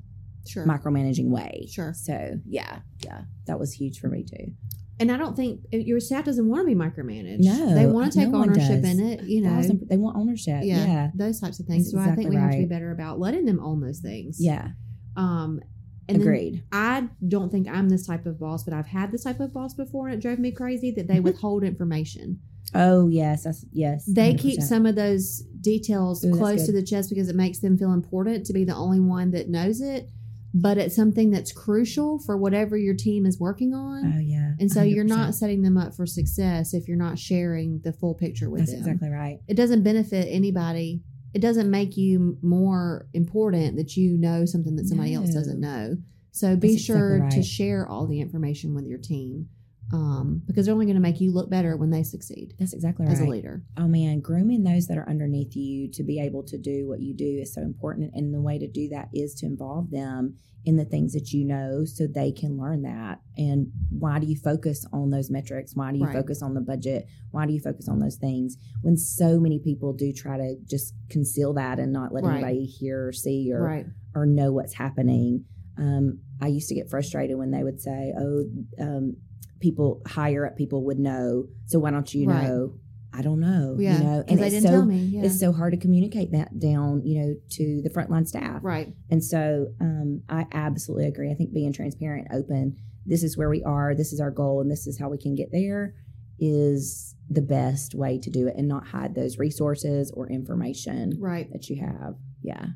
sure, 0.48 0.66
micromanaging 0.66 1.30
way. 1.30 1.68
Sure. 1.72 1.94
so 1.94 2.40
yeah 2.48 2.80
yeah 3.06 3.22
that 3.46 3.60
was 3.60 3.72
huge 3.74 4.00
for 4.00 4.08
me 4.10 4.24
too 4.24 4.52
And 5.00 5.12
I 5.12 5.18
don't 5.18 5.36
think 5.36 5.62
your 5.72 6.00
staff 6.02 6.26
doesn't 6.26 6.48
want 6.48 6.68
to 6.68 6.76
be 6.76 6.80
micromanaged. 6.80 7.40
No, 7.40 7.74
they 7.74 7.86
want 7.86 8.12
to 8.12 8.20
take 8.20 8.30
no 8.30 8.40
ownership 8.40 8.84
in 8.84 9.00
it. 9.00 9.24
You 9.24 9.42
know, 9.42 9.50
Thousand- 9.52 9.88
they 9.88 9.98
want 9.98 10.18
ownership 10.18 10.62
yeah, 10.64 10.86
yeah 10.86 11.12
those 11.16 11.40
types 11.40 11.60
of 11.60 11.66
things. 11.66 11.92
That's 11.92 12.06
so 12.06 12.12
I 12.12 12.16
think 12.16 12.28
exactly 12.28 12.36
we 12.36 12.42
have 12.42 12.52
to 12.52 12.58
be 12.58 12.66
better 12.66 12.92
about 12.92 13.20
letting 13.20 13.46
them 13.46 13.60
own 13.62 13.80
those 13.80 14.00
things. 14.00 14.38
yeah 14.40 14.70
Um, 15.16 15.62
and 16.10 16.22
agreed 16.22 16.64
I 16.72 17.08
don't 17.28 17.52
think 17.52 17.68
I'm 17.70 17.88
this 17.88 18.08
type 18.08 18.26
of 18.26 18.40
boss, 18.40 18.64
but 18.64 18.74
I've 18.74 18.88
had 18.88 19.12
this 19.12 19.24
type 19.24 19.40
of 19.40 19.54
boss 19.54 19.74
before, 19.74 20.08
and 20.08 20.16
it 20.16 20.22
drove 20.22 20.40
me 20.40 20.52
crazy 20.52 20.92
that 20.92 21.08
they 21.08 21.20
withhold 21.20 21.64
information. 21.64 22.40
Oh 22.74 23.08
yes, 23.08 23.44
that's 23.44 23.66
yes. 23.72 24.06
They 24.06 24.34
keep 24.36 24.60
100%. 24.60 24.64
some 24.64 24.86
of 24.86 24.96
those 24.96 25.44
details 25.62 26.24
Ooh, 26.26 26.32
close 26.32 26.66
to 26.66 26.72
the 26.72 26.84
chest 26.84 27.10
because 27.10 27.30
it 27.30 27.36
makes 27.36 27.60
them 27.60 27.78
feel 27.78 27.94
important 27.94 28.46
to 28.48 28.54
be 28.54 28.64
the 28.64 28.76
only 28.76 29.00
one 29.00 29.32
that 29.32 29.50
knows 29.50 29.82
it. 29.82 30.10
But 30.54 30.80
it's 30.80 30.96
something 30.96 31.30
that's 31.30 31.52
crucial 31.52 32.18
for 32.20 32.36
whatever 32.36 32.76
your 32.76 32.96
team 32.96 33.26
is 33.28 33.40
working 33.40 33.74
on. 33.74 34.14
Oh 34.16 34.20
yeah, 34.20 34.54
and 34.60 34.72
so 34.72 34.82
you 34.82 35.00
are 35.02 35.06
not 35.06 35.36
setting 35.36 35.62
them 35.62 35.78
up 35.78 35.94
for 35.94 36.06
success 36.06 36.74
if 36.74 36.88
you're 36.88 36.98
not 36.98 37.20
sharing 37.20 37.82
the 37.84 37.94
full 37.94 38.16
picture 38.16 38.50
with 38.50 38.62
That's 38.62 38.72
them. 38.72 38.80
exactly 38.82 39.10
right. 39.10 39.40
It 39.48 39.56
doesn't 39.56 39.84
benefit 39.84 40.28
anybody. 40.30 41.02
It 41.36 41.40
doesn't 41.40 41.70
make 41.70 41.96
you 41.96 42.38
more 42.42 43.08
important 43.14 43.78
that 43.78 43.96
you 43.96 44.18
know 44.18 44.46
something 44.46 44.76
that 44.78 44.88
somebody 44.88 45.14
else 45.14 45.32
doesn't 45.32 45.60
know. 45.60 45.98
So 46.32 46.56
be 46.56 46.72
That's 46.72 46.84
sure 46.84 47.18
exactly 47.18 47.42
to 47.42 47.48
share 47.48 47.88
all 47.88 48.08
the 48.08 48.20
information 48.20 48.74
with 48.74 48.86
your 48.88 48.98
team 48.98 49.50
um, 49.92 50.42
because 50.46 50.66
they're 50.66 50.74
only 50.74 50.86
going 50.86 50.96
to 50.96 51.02
make 51.02 51.20
you 51.20 51.32
look 51.32 51.50
better 51.50 51.76
when 51.76 51.90
they 51.90 52.04
succeed 52.04 52.54
That's 52.60 52.74
exactly 52.74 53.06
right. 53.06 53.12
as 53.14 53.20
a 53.22 53.26
leader. 53.26 53.64
Oh 53.78 53.88
man, 53.88 54.20
grooming 54.20 54.64
those 54.64 54.88
that 54.88 54.98
are 54.98 55.10
underneath 55.10 55.56
you 55.56 55.90
to 55.92 56.04
be 56.04 56.20
able 56.20 56.44
to 56.44 56.58
do 56.58 56.88
what 56.88 57.00
you 57.02 57.14
do 57.16 57.40
is 57.42 57.54
so 57.54 57.62
important. 57.62 58.12
And 58.14 58.34
the 58.34 58.42
way 58.42 58.60
to 58.60 58.68
do 58.68 58.90
that 58.90 59.10
is 59.14 59.34
to 59.36 59.46
involve 59.46 59.90
them 59.92 60.36
in 60.66 60.76
the 60.76 60.86
things 60.86 61.14
that 61.14 61.32
you 61.32 61.46
know 61.46 61.86
so 61.86 62.06
they 62.06 62.32
can 62.32 62.58
learn 62.58 62.82
that. 62.84 63.22
And 63.38 63.72
why 63.90 64.20
do 64.20 64.28
you 64.28 64.36
focus 64.36 64.86
on 64.92 65.10
those 65.10 65.30
metrics? 65.32 65.74
Why 65.76 65.92
do 65.92 65.98
you 65.98 66.06
Right. 66.06 66.14
focus 66.14 66.42
on 66.44 66.54
the 66.54 66.62
budget? 66.62 67.08
Why 67.32 67.46
do 67.46 67.54
you 67.54 67.60
focus 67.62 67.88
on 67.88 68.00
those 68.00 68.18
things 68.18 68.58
when 68.82 68.98
so 68.98 69.40
many 69.40 69.58
people 69.60 69.94
do 69.94 70.12
try 70.12 70.38
to 70.38 70.58
just 70.66 70.94
conceal 71.10 71.54
that 71.54 71.80
and 71.80 71.94
not 71.94 72.14
let 72.14 72.26
Right. 72.26 72.34
anybody 72.44 72.66
hear 72.66 73.08
or 73.08 73.14
see 73.14 73.52
or 73.54 73.64
Right. 73.64 73.86
or 74.14 74.26
know 74.26 74.52
what's 74.52 74.74
happening. 74.74 75.46
Um, 75.78 76.20
I 76.42 76.48
used 76.48 76.68
to 76.70 76.76
get 76.76 76.90
frustrated 76.90 77.38
when 77.38 77.52
they 77.52 77.64
would 77.64 77.80
say, 77.80 78.14
"Oh, 78.18 78.44
um, 78.80 79.16
people 79.60 80.02
higher 80.08 80.46
up 80.46 80.56
people 80.58 80.84
would 80.86 81.00
know, 81.00 81.46
so 81.66 81.80
why 81.80 81.92
don't 81.92 82.14
you 82.14 82.28
Right. 82.28 82.48
know?" 82.48 82.74
I 83.12 83.24
don't 83.24 83.40
know. 83.40 83.76
Yeah, 83.80 83.98
You 83.98 84.04
know, 84.04 84.24
and 84.28 84.38
they 84.40 84.44
it's 84.46 84.54
didn't 84.56 84.68
so 84.68 84.70
tell 84.70 84.86
me. 84.86 84.98
Yeah. 85.00 85.24
it's 85.24 85.40
so 85.40 85.52
hard 85.52 85.74
to 85.74 85.78
communicate 85.80 86.32
that 86.34 86.60
down, 86.60 87.02
you 87.04 87.20
know, 87.20 87.36
to 87.54 87.82
the 87.82 87.90
frontline 87.90 88.28
staff. 88.28 88.64
right. 88.64 88.94
And 89.10 89.24
so 89.24 89.68
um, 89.82 90.22
I 90.30 90.46
absolutely 90.52 91.08
agree. 91.08 91.32
I 91.32 91.34
think 91.34 91.52
being 91.52 91.74
transparent, 91.74 92.28
open, 92.32 92.76
this 93.08 93.24
is 93.24 93.36
where 93.36 93.50
we 93.50 93.64
are, 93.64 93.96
this 93.96 94.14
is 94.14 94.20
our 94.20 94.30
goal, 94.30 94.62
and 94.62 94.70
this 94.70 94.86
is 94.86 95.00
how 95.00 95.10
we 95.10 95.18
can 95.18 95.34
get 95.34 95.52
there 95.52 95.96
is 96.40 97.16
the 97.32 97.42
best 97.42 97.96
way 97.96 98.20
to 98.20 98.30
do 98.30 98.48
it 98.48 98.54
and 98.56 98.68
not 98.68 98.86
hide 98.88 99.16
those 99.16 99.40
resources 99.40 100.12
or 100.12 100.30
information 100.30 101.18
Right. 101.20 101.52
that 101.52 101.68
you 101.68 101.78
have. 101.82 102.14
Yeah. 102.44 102.68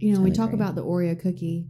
You 0.00 0.14
know, 0.14 0.22
we 0.22 0.30
talk 0.30 0.48
agree. 0.48 0.60
about 0.60 0.74
the 0.76 0.82
Oreo 0.84 1.18
cookie, 1.18 1.66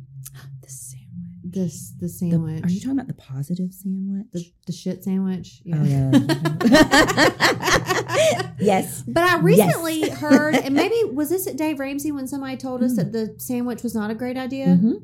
The 1.54 2.08
sandwich. 2.08 2.62
the 2.62 2.66
are 2.66 2.70
you 2.70 2.80
talking 2.80 2.98
about 2.98 3.06
the 3.06 3.14
positive 3.14 3.72
sandwich? 3.72 4.26
the, 4.32 4.44
the 4.66 4.72
shit 4.72 5.04
sandwich? 5.04 5.62
Oh, 5.72 5.84
yeah. 5.84 6.10
yes. 8.60 9.02
But 9.06 9.24
I 9.24 9.34
Yes. 9.36 9.42
recently 9.42 10.08
heard, 10.10 10.54
and 10.54 10.74
maybe 10.74 10.94
was 11.12 11.30
this 11.30 11.46
at 11.46 11.56
Dave 11.56 11.78
Ramsey 11.78 12.12
when 12.12 12.26
somebody 12.26 12.56
told 12.56 12.82
us 12.82 12.96
that 12.96 13.12
the 13.12 13.34
sandwich 13.38 13.82
was 13.82 13.94
not 13.94 14.10
a 14.10 14.14
great 14.14 14.36
idea? 14.36 14.66
Mhm. 14.80 14.94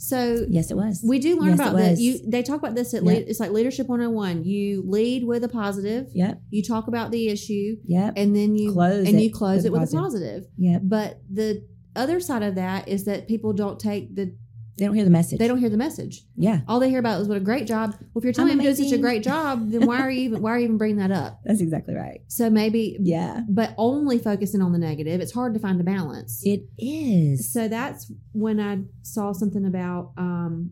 So 0.00 0.46
Yes, 0.48 0.70
it 0.70 0.76
was. 0.76 1.02
we 1.04 1.18
do 1.18 1.40
learn 1.40 1.50
Yes, 1.50 1.58
about 1.60 1.80
it 1.80 1.98
You 1.98 2.18
they 2.24 2.42
talk 2.44 2.58
about 2.60 2.76
this 2.76 2.94
at 2.94 3.02
Yep. 3.02 3.14
lead, 3.14 3.28
it's 3.28 3.40
like 3.40 3.50
leadership 3.50 3.88
101. 3.88 4.44
You 4.44 4.84
lead 4.86 5.24
with 5.24 5.42
a 5.42 5.48
positive. 5.48 6.06
Yep. 6.14 6.40
You 6.50 6.62
talk 6.62 6.86
about 6.86 7.10
the 7.10 7.28
issue, 7.28 7.76
Yep. 7.84 8.12
and 8.16 8.34
then 8.36 8.54
you 8.54 8.72
Close 8.72 9.08
and 9.08 9.18
it 9.18 9.22
you 9.22 9.32
close 9.32 9.56
with 9.58 9.66
it 9.66 9.72
with 9.72 9.80
positive. 9.80 9.98
a 9.98 10.02
positive. 10.02 10.44
Yep. 10.56 10.82
But 10.84 11.20
the 11.32 11.64
other 11.96 12.20
side 12.20 12.44
of 12.44 12.54
that 12.54 12.88
is 12.88 13.04
that 13.06 13.26
people 13.26 13.52
don't 13.52 13.80
take 13.80 14.14
the 14.14 14.36
They 14.78 14.86
don't 14.86 14.94
hear 14.94 15.04
the 15.04 15.10
message. 15.10 15.38
they 15.38 15.48
don't 15.48 15.58
hear 15.58 15.68
the 15.68 15.76
message. 15.76 16.22
Yeah. 16.36 16.60
All 16.68 16.78
they 16.80 16.88
hear 16.88 17.00
about 17.00 17.20
is 17.20 17.28
what 17.28 17.36
a 17.36 17.40
great 17.40 17.66
job. 17.66 17.90
Well, 17.98 18.08
if 18.16 18.24
you're 18.24 18.32
telling 18.32 18.52
I'm 18.52 18.58
them 18.58 18.64
doing 18.72 18.76
such 18.76 18.92
a 18.92 18.98
great 18.98 19.22
job, 19.24 19.70
then 19.70 19.86
why 19.86 19.98
are 20.00 20.10
you 20.10 20.20
even 20.22 20.40
why 20.40 20.52
are 20.52 20.58
you 20.58 20.64
even 20.64 20.78
bringing 20.78 20.98
that 20.98 21.10
up? 21.10 21.40
That's 21.44 21.60
exactly 21.60 21.94
right. 21.94 22.20
So 22.28 22.48
maybe, 22.48 22.96
Yeah. 23.00 23.40
but 23.48 23.74
only 23.76 24.18
focusing 24.18 24.62
on 24.62 24.72
the 24.72 24.78
negative. 24.78 25.20
It's 25.20 25.32
hard 25.32 25.52
to 25.54 25.60
find 25.60 25.80
a 25.80 25.84
balance. 25.84 26.40
It 26.44 26.62
is. 26.78 27.52
so 27.52 27.68
that's 27.68 28.10
when 28.32 28.60
I 28.60 28.78
saw 29.02 29.32
something 29.32 29.64
about, 29.66 30.12
um, 30.16 30.70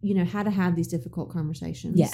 you 0.00 0.14
know, 0.14 0.24
how 0.24 0.42
to 0.42 0.50
have 0.50 0.76
these 0.76 0.88
difficult 0.88 1.30
conversations. 1.30 1.96
Yeah. 1.98 2.08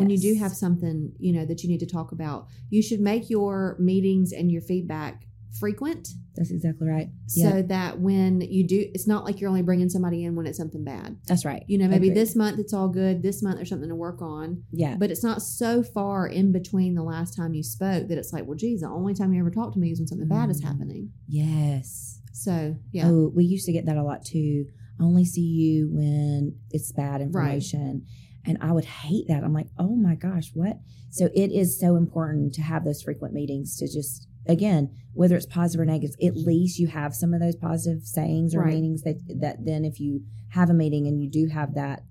When 0.00 0.08
you 0.10 0.16
do 0.18 0.34
have 0.40 0.52
something, 0.52 1.12
you 1.18 1.32
know, 1.34 1.44
that 1.44 1.62
you 1.62 1.68
need 1.68 1.80
to 1.80 1.86
talk 1.86 2.12
about, 2.12 2.46
you 2.70 2.80
should 2.82 3.00
make 3.00 3.28
your 3.28 3.76
meetings 3.78 4.32
and 4.32 4.50
your 4.50 4.62
feedback 4.62 5.26
frequent 5.60 6.08
That's 6.34 6.50
exactly 6.50 6.86
right. 6.88 7.08
so 7.26 7.40
Yeah. 7.56 7.62
that 7.62 8.00
when 8.00 8.40
you 8.40 8.66
do, 8.66 8.88
it's 8.94 9.06
not 9.06 9.24
like 9.24 9.40
you're 9.40 9.48
only 9.50 9.62
bringing 9.62 9.88
somebody 9.90 10.24
in 10.24 10.34
when 10.34 10.46
it's 10.46 10.56
something 10.58 10.82
bad. 10.82 11.18
That's 11.26 11.44
right. 11.44 11.62
You 11.66 11.78
know, 11.78 11.88
maybe 11.88 12.08
Agreed. 12.08 12.20
this 12.20 12.34
month 12.36 12.58
it's 12.58 12.72
all 12.72 12.88
good. 12.88 13.22
This 13.22 13.42
month 13.42 13.56
there's 13.56 13.68
something 13.68 13.88
to 13.88 13.94
work 13.94 14.22
on. 14.22 14.62
Yeah. 14.72 14.96
But 14.98 15.10
it's 15.10 15.22
not 15.22 15.42
so 15.42 15.82
far 15.82 16.26
in 16.26 16.52
between 16.52 16.94
the 16.94 17.02
last 17.02 17.36
time 17.36 17.52
you 17.54 17.62
spoke 17.62 18.08
that 18.08 18.18
it's 18.18 18.32
like, 18.32 18.46
well, 18.46 18.56
geez, 18.56 18.80
the 18.80 18.88
only 18.88 19.14
time 19.14 19.32
you 19.34 19.40
ever 19.40 19.50
talk 19.50 19.72
to 19.74 19.78
me 19.78 19.90
is 19.92 19.98
when 20.00 20.06
something 20.08 20.28
bad 20.28 20.48
is 20.50 20.60
Mm. 20.60 20.64
happening. 20.64 21.10
Yes. 21.28 22.20
So 22.32 22.76
yeah, 22.92 23.08
Oh, 23.08 23.30
we 23.34 23.44
used 23.44 23.66
to 23.66 23.72
get 23.72 23.86
that 23.86 23.96
a 23.96 24.02
lot 24.02 24.24
too. 24.24 24.66
I 25.00 25.04
only 25.04 25.24
see 25.24 25.42
you 25.42 25.88
when 25.92 26.56
it's 26.70 26.92
bad 26.92 27.20
information. 27.20 28.04
And 28.44 28.58
I 28.60 28.72
would 28.72 28.84
hate 28.86 29.26
that. 29.28 29.44
I'm 29.44 29.52
like, 29.52 29.68
oh 29.78 29.94
my 29.96 30.14
gosh, 30.16 30.50
what? 30.54 30.78
So 31.10 31.26
it 31.34 31.52
is 31.52 31.78
so 31.78 31.94
important 31.96 32.54
to 32.54 32.62
have 32.62 32.84
those 32.84 33.02
frequent 33.02 33.34
meetings 33.34 33.76
to 33.76 33.86
just, 33.86 34.26
again, 34.46 34.90
whether 35.14 35.36
it's 35.36 35.46
positive 35.46 35.80
or 35.82 35.84
negative, 35.84 36.16
at 36.22 36.36
least 36.36 36.78
you 36.78 36.86
have 36.88 37.14
some 37.14 37.34
of 37.34 37.40
those 37.40 37.56
positive 37.56 38.02
sayings 38.04 38.54
or 38.54 38.60
Right. 38.60 38.74
meetings 38.74 39.02
that, 39.02 39.16
that 39.40 39.64
then 39.64 39.84
if 39.84 40.00
you 40.00 40.22
have 40.48 40.70
a 40.70 40.74
meeting 40.74 41.06
and 41.06 41.22
you 41.22 41.28
do 41.30 41.46
have 41.48 41.74
that, 41.74 42.02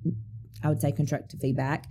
I 0.63 0.69
would 0.69 0.79
say 0.81 0.91
constructive 0.91 1.39
feedback, 1.39 1.85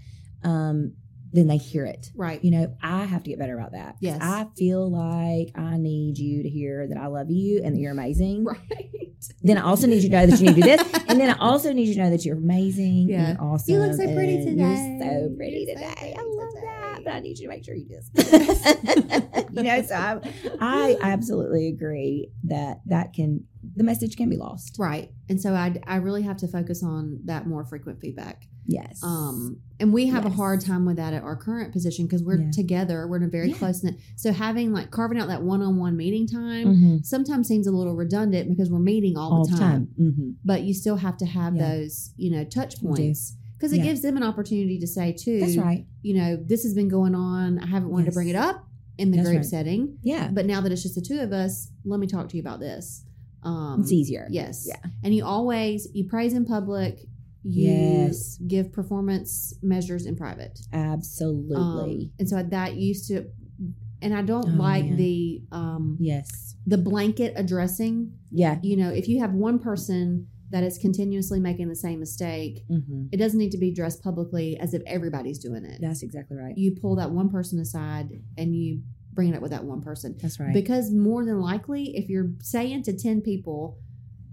um, 0.44 0.92
then 1.32 1.46
they 1.46 1.58
hear 1.58 1.84
it. 1.84 2.10
right. 2.16 2.42
You 2.44 2.50
know, 2.50 2.74
I 2.82 3.04
have 3.04 3.22
to 3.24 3.30
get 3.30 3.38
better 3.38 3.56
about 3.56 3.72
that. 3.72 3.96
Yes. 4.00 4.18
I 4.20 4.46
feel 4.56 4.90
like 4.90 5.52
I 5.56 5.76
need 5.76 6.18
you 6.18 6.42
to 6.42 6.48
hear 6.48 6.88
that 6.88 6.96
I 6.98 7.06
love 7.06 7.30
you 7.30 7.60
and 7.64 7.74
that 7.76 7.80
you're 7.80 7.92
amazing. 7.92 8.44
Right. 8.44 8.90
Then 9.42 9.58
I 9.58 9.62
also 9.64 9.86
need 9.86 10.02
you 10.02 10.08
to 10.08 10.16
know 10.16 10.26
that 10.26 10.40
you 10.40 10.46
need 10.46 10.54
to 10.56 10.60
do 10.62 10.66
this. 10.76 11.04
And 11.10 11.20
then 11.20 11.28
I 11.28 11.36
also 11.38 11.72
need 11.74 11.88
you 11.88 11.94
to 11.94 12.04
know 12.04 12.10
that 12.10 12.24
you're 12.24 12.38
amazing 12.38 13.10
Yeah. 13.10 13.30
and 13.30 13.38
awesome. 13.38 13.74
You 13.74 13.80
look 13.80 13.92
so 13.94 14.14
pretty 14.14 14.38
today. 14.44 14.62
You're 14.62 15.00
so 15.28 15.34
pretty 15.36 15.66
You're 15.68 15.76
so 15.76 15.82
today. 15.88 15.94
pretty 15.98 16.16
I 16.16 16.22
love 16.22 16.54
today. 16.54 16.66
that. 16.66 16.79
But 17.04 17.14
I 17.14 17.20
need 17.20 17.38
you 17.38 17.48
to 17.48 17.54
make 17.54 17.64
sure 17.64 17.74
you 17.74 17.86
do 17.86 17.96
this. 17.96 18.10
you 19.52 19.62
know, 19.62 19.82
so 19.82 20.20
I, 20.60 20.96
I 20.96 20.96
absolutely 21.02 21.68
agree 21.68 22.30
that 22.44 22.80
that 22.86 23.12
can, 23.12 23.44
the 23.76 23.84
message 23.84 24.16
can 24.16 24.28
be 24.28 24.36
lost. 24.36 24.76
Right. 24.78 25.10
And 25.28 25.40
so 25.40 25.54
I, 25.54 25.74
I 25.86 25.96
really 25.96 26.22
have 26.22 26.36
to 26.38 26.48
focus 26.48 26.82
on 26.82 27.20
that 27.24 27.46
more 27.46 27.64
frequent 27.64 28.00
feedback. 28.00 28.46
Yes. 28.66 29.00
Um, 29.02 29.60
and 29.80 29.92
we 29.92 30.06
have 30.08 30.26
a 30.26 30.30
hard 30.30 30.60
time 30.60 30.84
with 30.84 30.96
that 30.96 31.12
at 31.12 31.22
our 31.22 31.34
current 31.34 31.72
position 31.72 32.06
because 32.06 32.22
we're 32.22 32.38
Yeah. 32.40 32.50
together. 32.52 33.08
We're 33.08 33.16
in 33.16 33.22
a 33.24 33.28
very 33.28 33.48
Yeah. 33.48 33.56
close 33.56 33.82
knit. 33.82 33.96
So 34.16 34.32
having 34.32 34.72
like 34.72 34.90
carving 34.90 35.18
out 35.18 35.28
that 35.28 35.42
one 35.42 35.60
on 35.62 35.76
one 35.78 35.96
meeting 35.96 36.26
time 36.28 36.66
Mhm. 36.68 37.04
sometimes 37.04 37.48
seems 37.48 37.66
a 37.66 37.72
little 37.72 37.96
redundant 37.96 38.48
because 38.48 38.70
we're 38.70 38.78
meeting 38.78 39.16
all, 39.16 39.32
all 39.32 39.44
the 39.46 39.56
time. 39.56 39.88
Mhm. 39.98 40.34
But 40.44 40.62
you 40.62 40.74
still 40.74 40.96
have 40.96 41.16
to 41.18 41.26
have 41.26 41.56
Yeah. 41.56 41.68
those, 41.76 42.12
you 42.16 42.30
know, 42.30 42.44
touch 42.44 42.80
points 42.80 43.36
because 43.60 43.74
it 43.74 43.78
Yeah. 43.78 43.84
gives 43.84 44.00
them 44.00 44.16
an 44.16 44.22
opportunity 44.22 44.78
to 44.78 44.86
say 44.86 45.12
too. 45.12 45.38
That's 45.40 45.58
right. 45.58 45.86
You 46.00 46.14
know, 46.14 46.36
this 46.36 46.62
has 46.62 46.72
been 46.72 46.88
going 46.88 47.14
on. 47.14 47.58
I 47.58 47.66
haven't 47.66 47.90
wanted 47.90 48.06
to 48.06 48.12
bring 48.12 48.28
it 48.28 48.36
up 48.36 48.66
in 48.96 49.10
the 49.10 49.18
That's 49.18 49.28
group 49.28 49.40
right. 49.40 49.46
setting, 49.46 49.98
Yeah. 50.02 50.30
but 50.32 50.46
now 50.46 50.62
that 50.62 50.72
it's 50.72 50.82
just 50.82 50.94
the 50.94 51.02
two 51.02 51.18
of 51.20 51.32
us, 51.32 51.70
let 51.84 52.00
me 52.00 52.06
talk 52.06 52.30
to 52.30 52.36
you 52.38 52.42
about 52.42 52.58
this. 52.60 53.04
Um, 53.42 53.80
it's 53.82 53.92
easier. 53.92 54.26
Yes. 54.30 54.64
Yeah. 54.66 54.76
And 55.04 55.14
you 55.14 55.24
always 55.24 55.88
you 55.92 56.04
praise 56.04 56.32
in 56.32 56.44
public. 56.46 57.06
You 57.42 57.70
Yes. 57.70 58.38
give 58.46 58.72
performance 58.72 59.54
measures 59.62 60.06
in 60.06 60.16
private. 60.16 60.60
Absolutely. 60.72 61.56
Um, 61.56 62.10
and 62.18 62.28
so 62.28 62.42
that 62.42 62.76
used 62.76 63.08
to, 63.08 63.26
and 64.02 64.14
I 64.14 64.22
don't 64.22 64.54
Oh, 64.54 64.62
like 64.62 64.84
man. 64.86 64.96
the 64.96 65.42
um, 65.52 65.96
yes. 66.00 66.54
the 66.66 66.78
blanket 66.78 67.32
addressing. 67.36 68.12
Yeah. 68.30 68.58
You 68.62 68.76
know, 68.76 68.90
if 68.90 69.08
you 69.08 69.20
have 69.20 69.34
one 69.34 69.58
person 69.58 70.26
that 70.50 70.64
is 70.64 70.78
continuously 70.78 71.40
making 71.40 71.68
the 71.68 71.76
same 71.76 72.00
mistake, 72.00 72.64
hmm 72.68 73.06
it 73.12 73.16
doesn't 73.16 73.38
need 73.38 73.50
to 73.50 73.58
be 73.58 73.72
dressed 73.72 74.02
publicly 74.02 74.56
as 74.58 74.74
if 74.74 74.82
everybody's 74.86 75.38
doing 75.38 75.64
it. 75.64 75.80
That's 75.80 76.02
exactly 76.02 76.36
right. 76.36 76.56
You 76.56 76.76
pull 76.80 76.96
that 76.96 77.10
one 77.10 77.28
person 77.28 77.58
aside 77.58 78.08
and 78.36 78.54
you 78.54 78.82
bring 79.12 79.28
it 79.28 79.36
up 79.36 79.42
with 79.42 79.50
that 79.50 79.64
one 79.64 79.80
person. 79.80 80.16
That's 80.20 80.38
right. 80.38 80.54
Because 80.54 80.92
more 80.92 81.24
than 81.24 81.40
likely, 81.40 81.96
if 81.96 82.08
you're 82.08 82.30
saying 82.40 82.84
to 82.84 82.96
10 82.96 83.22
people, 83.22 83.78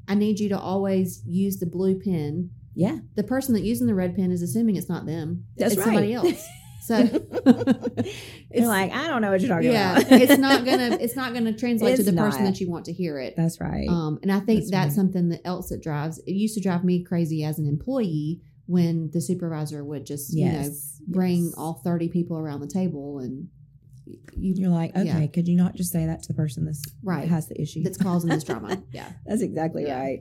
I 0.08 0.16
need 0.16 0.40
you 0.40 0.50
to 0.50 0.60
always 0.60 1.24
use 1.26 1.58
the 1.58 1.66
blue 1.66 2.00
pen, 2.00 2.52
yeah. 2.76 2.98
the 3.16 3.24
person 3.24 3.54
that 3.56 3.64
using 3.64 3.88
the 3.88 3.96
red 3.96 4.16
pen 4.16 4.32
is 4.32 4.42
assuming 4.42 4.76
it's 4.76 4.90
not 4.90 5.06
them. 5.06 5.46
That's 5.58 5.74
it's 5.74 5.84
somebody 5.84 6.16
right. 6.16 6.26
else. 6.26 6.48
So 6.88 6.98
You're 8.54 8.68
like, 8.68 8.94
I 8.94 9.08
don't 9.08 9.22
know 9.22 9.30
what 9.32 9.42
you're 9.42 9.50
talking 9.50 9.72
yeah, 9.72 9.98
about. 10.00 10.12
it's 10.22 10.38
not 10.38 10.64
gonna 10.66 10.98
it's 11.02 11.16
not 11.18 11.34
gonna 11.34 11.52
translate 11.52 11.96
to 11.98 12.02
It's 12.02 12.10
the 12.10 12.16
person 12.18 12.46
that 12.46 12.60
you 12.62 12.70
want 12.70 12.86
to 12.86 12.94
hear 12.94 13.20
it. 13.20 13.36
That's 13.36 13.60
right. 13.60 13.88
Um, 13.90 14.20
and 14.22 14.32
I 14.32 14.40
think 14.40 14.62
That's 14.62 14.72
that's, 14.72 14.88
right. 14.88 14.96
something 14.96 15.30
that 15.30 15.42
else 15.46 15.70
that 15.70 15.82
drives. 15.84 16.20
It 16.20 16.32
used 16.32 16.56
to 16.56 16.62
drive 16.62 16.84
me 16.86 17.04
crazy 17.04 17.44
as 17.44 17.60
an 17.60 17.68
employee 17.68 18.42
when 18.68 19.10
the 19.12 19.20
supervisor 19.22 19.84
would 19.84 20.06
just 20.06 20.34
you 20.34 20.46
know 20.46 20.52
yes. 20.52 21.02
bring 21.08 21.46
Yes. 21.46 21.54
all 21.58 21.82
thirty 21.84 22.08
people 22.08 22.38
around 22.38 22.62
the 22.62 22.68
table 22.68 23.20
and 23.20 23.50
you 24.06 24.54
You're 24.56 24.70
like, 24.70 24.92
okay, 24.96 25.04
Yeah. 25.06 25.28
could 25.28 25.48
you 25.50 25.58
not 25.58 25.76
just 25.76 25.92
say 25.92 26.06
that 26.06 26.24
to 26.24 26.28
the 26.30 26.34
person 26.36 26.64
that's 26.64 26.82
Right. 27.04 27.24
that 27.24 27.28
has 27.30 27.48
the 27.50 27.62
issue? 27.62 27.84
that's 27.84 27.98
causing 27.98 28.30
this 28.30 28.46
drama. 28.46 28.82
Yeah. 28.94 29.12
That's 29.26 29.42
exactly 29.42 29.84
Yeah. 29.84 30.00
right. 30.00 30.20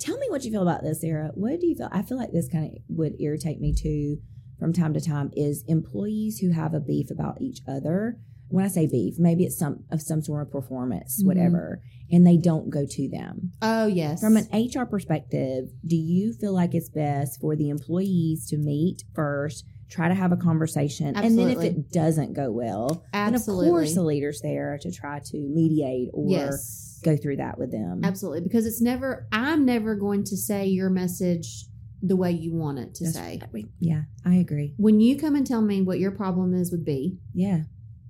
Tell 0.00 0.16
me 0.18 0.26
what 0.30 0.44
you 0.44 0.50
feel 0.50 0.62
about 0.62 0.82
this, 0.82 1.00
Sarah. 1.02 1.30
What 1.34 1.60
do 1.60 1.66
you 1.66 1.74
feel? 1.74 1.88
I 1.92 2.02
feel 2.02 2.16
like 2.18 2.32
this 2.32 2.48
kind 2.48 2.72
of 2.74 2.82
would 2.88 3.14
irritate 3.20 3.60
me 3.60 3.74
too 3.74 4.18
from 4.58 4.72
time 4.72 4.94
to 4.94 5.00
time 5.00 5.30
is 5.36 5.64
employees 5.68 6.38
who 6.38 6.50
have 6.50 6.74
a 6.74 6.80
beef 6.80 7.10
about 7.10 7.40
each 7.40 7.60
other. 7.68 8.18
When 8.48 8.64
I 8.64 8.68
say 8.68 8.86
beef, 8.86 9.16
maybe 9.18 9.44
it's 9.44 9.58
some 9.58 9.84
of 9.90 10.00
some 10.00 10.22
sort 10.22 10.42
of 10.46 10.52
performance, 10.52 11.20
Mhm. 11.22 11.26
whatever, 11.26 11.80
and 12.10 12.24
they 12.26 12.36
don't 12.36 12.70
go 12.70 12.86
to 12.88 13.08
them. 13.08 13.52
Oh 13.60 13.86
yes. 13.86 14.20
From 14.20 14.36
an 14.36 14.46
HR 14.52 14.86
perspective, 14.86 15.70
do 15.84 15.96
you 15.96 16.32
feel 16.32 16.52
like 16.52 16.74
it's 16.74 16.88
best 16.88 17.40
for 17.40 17.56
the 17.56 17.68
employees 17.68 18.46
to 18.48 18.56
meet 18.56 19.02
first, 19.14 19.64
try 19.88 20.08
to 20.08 20.14
have 20.14 20.30
a 20.30 20.36
conversation, 20.36 21.16
and 21.16 21.36
then 21.36 21.48
if 21.50 21.60
it 21.60 21.90
doesn't 21.90 22.34
go 22.34 22.52
well, 22.52 23.02
Absolutely. 23.12 23.64
then 23.66 23.68
of 23.74 23.78
course 23.78 23.94
the 23.94 24.02
leader's 24.04 24.40
there 24.42 24.78
to 24.80 24.92
try 24.92 25.20
to 25.24 25.38
mediate 25.48 26.10
or 26.14 26.30
yes. 26.30 27.00
go 27.04 27.16
through 27.16 27.36
that 27.36 27.58
with 27.58 27.72
them. 27.72 28.00
Absolutely. 28.04 28.42
Because 28.42 28.64
it's 28.66 28.80
never 28.80 29.26
I'm 29.32 29.64
never 29.64 29.96
going 29.96 30.22
to 30.24 30.36
say 30.36 30.66
your 30.68 30.88
message 30.90 31.66
the 32.06 32.16
way 32.16 32.30
you 32.32 32.52
want 32.54 32.78
it 32.78 32.94
to 32.96 33.04
That's- 33.04 33.40
say. 33.40 33.64
Yeah, 33.80 34.02
I 34.24 34.36
agree. 34.36 34.74
When 34.76 35.00
you 35.00 35.16
come 35.16 35.34
and 35.34 35.46
tell 35.46 35.62
me 35.62 35.82
what 35.82 35.98
your 35.98 36.10
problem 36.12 36.54
is 36.54 36.70
with 36.70 36.84
B 36.84 37.18
Yeah, 37.34 37.62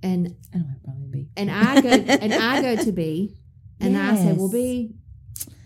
and 0.02 0.36
I 0.52 0.58
don't 0.58 0.68
have 0.68 0.76
a 0.76 0.84
problem 0.84 1.02
with 1.04 1.12
B. 1.12 1.28
and 1.36 1.50
I 1.50 1.80
go 1.80 1.88
and 1.88 2.34
I 2.34 2.62
go 2.62 2.82
to 2.84 2.92
B 2.92 3.36
and 3.80 3.96
I 3.96 4.16
say, 4.16 4.32
Well 4.32 4.50
Yes. 4.52 4.52
B, 4.52 4.94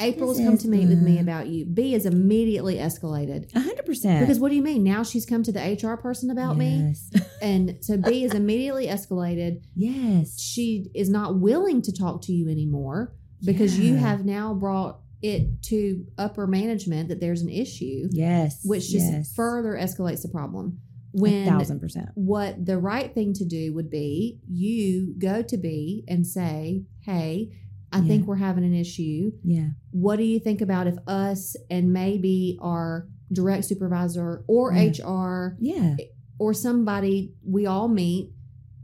April's 0.01 0.38
This 0.38 0.47
come 0.47 0.59
to 0.59 0.69
meet 0.69 0.88
with 0.88 1.01
me 1.03 1.19
about 1.21 1.47
you. 1.49 1.64
B 1.64 1.95
is 1.95 2.05
immediately 2.07 2.77
escalated. 2.77 3.55
A 3.55 3.61
hundred 3.61 3.85
percent. 3.87 4.21
Because 4.21 4.40
what 4.40 4.49
do 4.49 4.57
you 4.57 4.62
mean? 4.62 4.83
Now 4.83 5.03
she's 5.03 5.25
come 5.27 5.43
to 5.45 5.53
the 5.53 5.61
HR 5.61 5.97
person 5.97 6.31
about 6.31 6.57
me? 6.57 6.95
And 7.43 7.79
so 7.81 7.97
B 7.97 8.25
is 8.25 8.35
immediately 8.35 8.87
escalated. 8.87 9.62
yes, 9.75 10.38
She 10.38 10.90
is 10.95 11.09
not 11.09 11.38
willing 11.38 11.81
to 11.83 11.93
talk 11.93 12.21
to 12.23 12.33
you 12.33 12.49
anymore 12.51 13.14
because 13.43 13.79
you 13.79 13.95
have 13.97 14.27
now 14.27 14.53
brought 14.53 15.01
it 15.22 15.62
to 15.64 16.06
upper 16.18 16.46
management 16.46 17.09
that 17.09 17.20
there's 17.20 17.42
an 17.42 17.48
issue, 17.48 18.09
yes, 18.11 18.61
which 18.64 18.88
just 18.90 19.11
yes. 19.12 19.33
further 19.35 19.72
escalates 19.74 20.22
the 20.22 20.28
problem. 20.28 20.78
a 21.14 21.18
when 21.20 21.46
thousand 21.46 21.80
percent. 21.80 22.09
what 22.14 22.64
the 22.64 22.78
right 22.78 23.12
thing 23.14 23.33
to 23.35 23.44
do 23.44 23.74
would 23.74 23.90
be 23.90 24.38
you 24.48 25.14
go 25.18 25.42
to 25.42 25.56
B 25.56 26.04
and 26.09 26.26
say, 26.26 26.85
Hey, 27.00 27.50
I 27.92 27.98
Yeah. 27.98 28.04
think 28.06 28.26
we're 28.28 28.37
having 28.37 28.64
an 28.64 28.74
issue. 28.74 29.33
Yeah. 29.42 29.70
What 29.90 30.16
do 30.16 30.22
you 30.24 30.38
think 30.38 30.61
about 30.61 30.87
if 30.87 30.94
us 31.09 31.56
and 31.68 31.92
maybe 31.92 32.56
our 32.62 33.09
direct 33.33 33.64
supervisor 33.64 34.44
or 34.46 34.72
Yeah. 34.72 34.85
HR 34.90 35.56
Yeah. 35.61 35.96
or 36.38 36.54
somebody 36.54 37.35
we 37.44 37.66
all 37.66 37.88
meet 37.88 38.30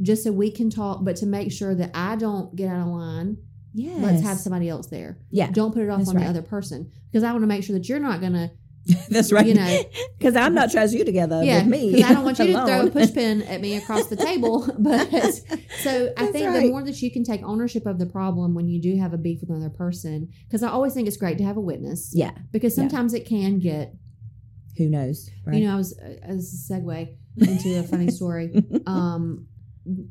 just 0.03 0.25
so 0.25 0.33
we 0.33 0.51
can 0.51 0.69
talk, 0.69 1.05
but 1.05 1.17
to 1.17 1.27
make 1.27 1.51
sure 1.53 1.75
that 1.77 1.91
I 1.95 2.17
don't 2.17 2.55
get 2.57 2.69
out 2.69 2.87
of 2.89 2.93
line, 2.93 3.37
Yes. 3.79 4.03
let's 4.03 4.23
have 4.23 4.39
somebody 4.39 4.69
else 4.71 4.87
there. 4.87 5.19
Yeah. 5.31 5.51
Don't 5.51 5.73
put 5.75 5.83
it 5.83 5.91
off 5.91 5.99
That's 5.99 6.09
on 6.11 6.17
right. 6.17 6.25
the 6.25 6.31
other 6.31 6.43
person 6.43 6.91
because 7.13 7.23
I 7.23 7.31
want 7.33 7.43
to 7.43 7.47
make 7.47 7.63
sure 7.63 7.75
that 7.79 7.87
you're 7.89 7.99
not 8.01 8.21
going 8.21 8.33
to, 8.41 8.51
That's 9.11 9.33
right. 9.33 9.47
you 9.47 9.53
know, 9.55 9.83
because 10.19 10.35
I'm 10.35 10.55
not 10.55 10.71
trusting 10.71 10.99
you 10.99 11.05
together 11.05 11.43
yeah, 11.45 11.59
with 11.59 11.67
me. 11.67 11.93
because 11.93 12.11
I 12.11 12.15
don't 12.15 12.25
want 12.25 12.39
you 12.41 12.47
to 12.47 12.53
throw 12.53 12.87
a 12.87 12.91
pushpin 12.91 13.47
at 13.51 13.61
me 13.61 13.77
across 13.77 14.07
the 14.07 14.17
table. 14.17 14.67
But 14.79 15.11
so 15.83 16.13
I 16.17 16.23
That's 16.23 16.33
think 16.33 16.47
right. 16.49 16.63
the 16.63 16.69
more 16.71 16.83
that 16.85 17.03
you 17.03 17.11
can 17.11 17.23
take 17.25 17.43
ownership 17.43 17.85
of 17.85 17.99
the 17.99 18.07
problem 18.07 18.55
when 18.55 18.67
you 18.69 18.81
do 18.81 18.97
have 18.99 19.13
a 19.13 19.19
beef 19.19 19.41
with 19.41 19.51
another 19.51 19.69
person, 19.71 20.31
because 20.49 20.63
I 20.63 20.69
always 20.71 20.95
think 20.95 21.07
it's 21.09 21.17
great 21.19 21.37
to 21.39 21.45
have 21.45 21.57
a 21.57 21.61
witness. 21.61 22.13
Yeah. 22.15 22.31
Because 22.53 22.73
Yeah. 22.79 22.83
sometimes 22.85 23.13
it 23.13 23.27
can 23.27 23.59
get, 23.59 23.93
Who 24.79 24.89
knows? 24.89 25.29
Right. 25.45 25.57
you 25.59 25.67
know, 25.67 25.75
I 25.75 25.77
was 25.77 25.99
uh, 25.99 26.15
as 26.23 26.69
a 26.71 26.73
segue 26.73 27.09
into 27.39 27.79
a 27.79 27.83
funny 27.83 28.11
story. 28.11 28.55
Um, 28.87 29.49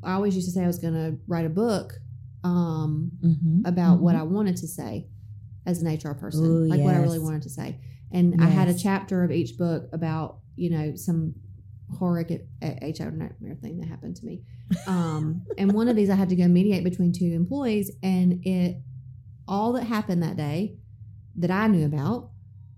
I 0.03 0.13
always 0.13 0.35
used 0.35 0.47
to 0.47 0.51
say 0.53 0.63
I 0.63 0.67
was 0.67 0.79
going 0.79 0.93
to 0.93 1.17
write 1.27 1.45
a 1.45 1.49
book 1.49 1.93
um, 2.45 3.11
Mhm. 3.23 3.61
about 3.65 3.99
what 4.01 4.15
Mhm. 4.15 4.19
I 4.19 4.23
wanted 4.23 4.57
to 4.57 4.67
say 4.67 5.07
as 5.65 5.81
an 5.81 5.87
HR 5.87 6.13
person, 6.13 6.45
Ooh, 6.45 6.67
like 6.67 6.83
what 6.83 6.93
I 6.93 6.99
really 6.99 7.19
wanted 7.19 7.41
to 7.43 7.49
say. 7.49 7.79
And 8.11 8.35
I 8.39 8.49
had 8.49 8.67
a 8.67 8.73
chapter 8.73 9.23
of 9.23 9.31
each 9.31 9.57
book 9.57 9.89
about, 9.91 10.39
you 10.55 10.69
know, 10.69 10.95
some 10.95 11.35
horrific 11.97 12.47
HR 12.61 13.11
nightmare 13.11 13.55
thing 13.55 13.79
that 13.79 13.87
happened 13.87 14.15
to 14.17 14.25
me. 14.25 14.43
Um, 14.87 15.41
and 15.57 15.73
one 15.73 15.87
of 15.87 15.95
these 15.95 16.09
I 16.09 16.15
had 16.15 16.29
to 16.29 16.35
go 16.35 16.47
mediate 16.47 16.83
between 16.83 17.11
two 17.11 17.31
employees, 17.33 17.91
and 18.03 18.45
it 18.45 18.81
all 19.47 19.73
that 19.73 19.83
happened 19.85 20.21
that 20.23 20.37
day 20.37 20.77
that 21.37 21.51
I 21.51 21.67
knew 21.67 21.85
about 21.85 22.31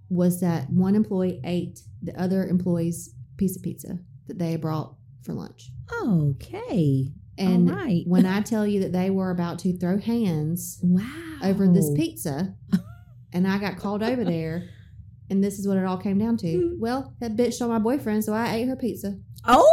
was 0.10 0.40
that 0.40 0.70
one 0.70 0.96
employee 0.96 1.42
ate 1.44 1.82
the 2.02 2.18
other 2.20 2.46
employee's 2.46 3.14
piece 3.36 3.56
of 3.58 3.64
pizza 3.64 4.00
that 4.28 4.40
they 4.40 4.52
had 4.52 4.62
brought 4.62 4.96
for 5.24 5.34
lunch. 5.34 5.72
Okay. 6.04 7.12
And 7.38 7.70
right. 7.70 8.04
when 8.08 8.26
I 8.26 8.42
tell 8.42 8.66
you 8.66 8.80
that 8.82 8.92
they 8.94 9.10
were 9.10 9.32
about 9.32 9.60
to 9.60 9.78
throw 9.78 10.00
hands 10.00 10.80
wow. 10.82 11.04
over 11.44 11.68
this 11.68 11.90
pizza, 11.96 12.56
and 13.34 13.48
I 13.48 13.60
got 13.60 13.78
called 13.78 14.02
over 14.04 14.24
there, 14.24 14.70
and 15.30 15.44
this 15.44 15.60
is 15.60 15.68
what 15.68 15.78
it 15.78 15.86
all 15.86 15.98
came 15.98 16.18
down 16.18 16.38
to. 16.38 16.52
Hmm. 16.76 16.80
Well, 16.80 17.14
that 17.20 17.36
bitch 17.36 17.54
stole 17.54 17.70
my 17.70 17.80
boyfriend, 17.80 18.24
so 18.24 18.34
I 18.34 18.56
ate 18.56 18.68
her 18.68 18.76
pizza. 18.76 19.18
Oh, 19.46 19.72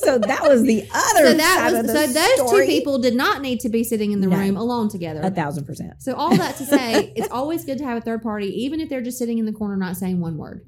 so 0.00 0.18
that 0.18 0.42
was 0.42 0.62
the 0.62 0.82
other 0.94 1.30
So 1.30 1.34
that 1.34 1.56
side 1.58 1.72
was 1.72 1.80
of 1.80 1.86
the 1.86 1.92
so 1.92 2.06
those 2.12 2.48
story. 2.48 2.66
two 2.66 2.72
people 2.72 2.98
did 2.98 3.14
not 3.14 3.42
need 3.42 3.60
to 3.60 3.68
be 3.68 3.82
sitting 3.82 4.12
in 4.12 4.20
the 4.20 4.26
No. 4.26 4.36
room 4.36 4.56
alone 4.56 4.88
together. 4.88 5.20
A 5.22 5.30
thousand 5.30 5.64
percent. 5.64 5.94
So 6.02 6.14
all 6.14 6.36
that 6.36 6.56
to 6.56 6.64
say, 6.66 7.12
it's 7.16 7.30
always 7.30 7.64
good 7.64 7.78
to 7.78 7.84
have 7.84 7.98
a 7.98 8.00
third 8.00 8.22
party, 8.22 8.48
even 8.64 8.80
if 8.80 8.88
they're 8.88 9.02
just 9.02 9.18
sitting 9.18 9.38
in 9.38 9.46
the 9.46 9.52
corner 9.52 9.76
not 9.76 9.96
saying 9.96 10.20
one 10.20 10.36
word. 10.36 10.64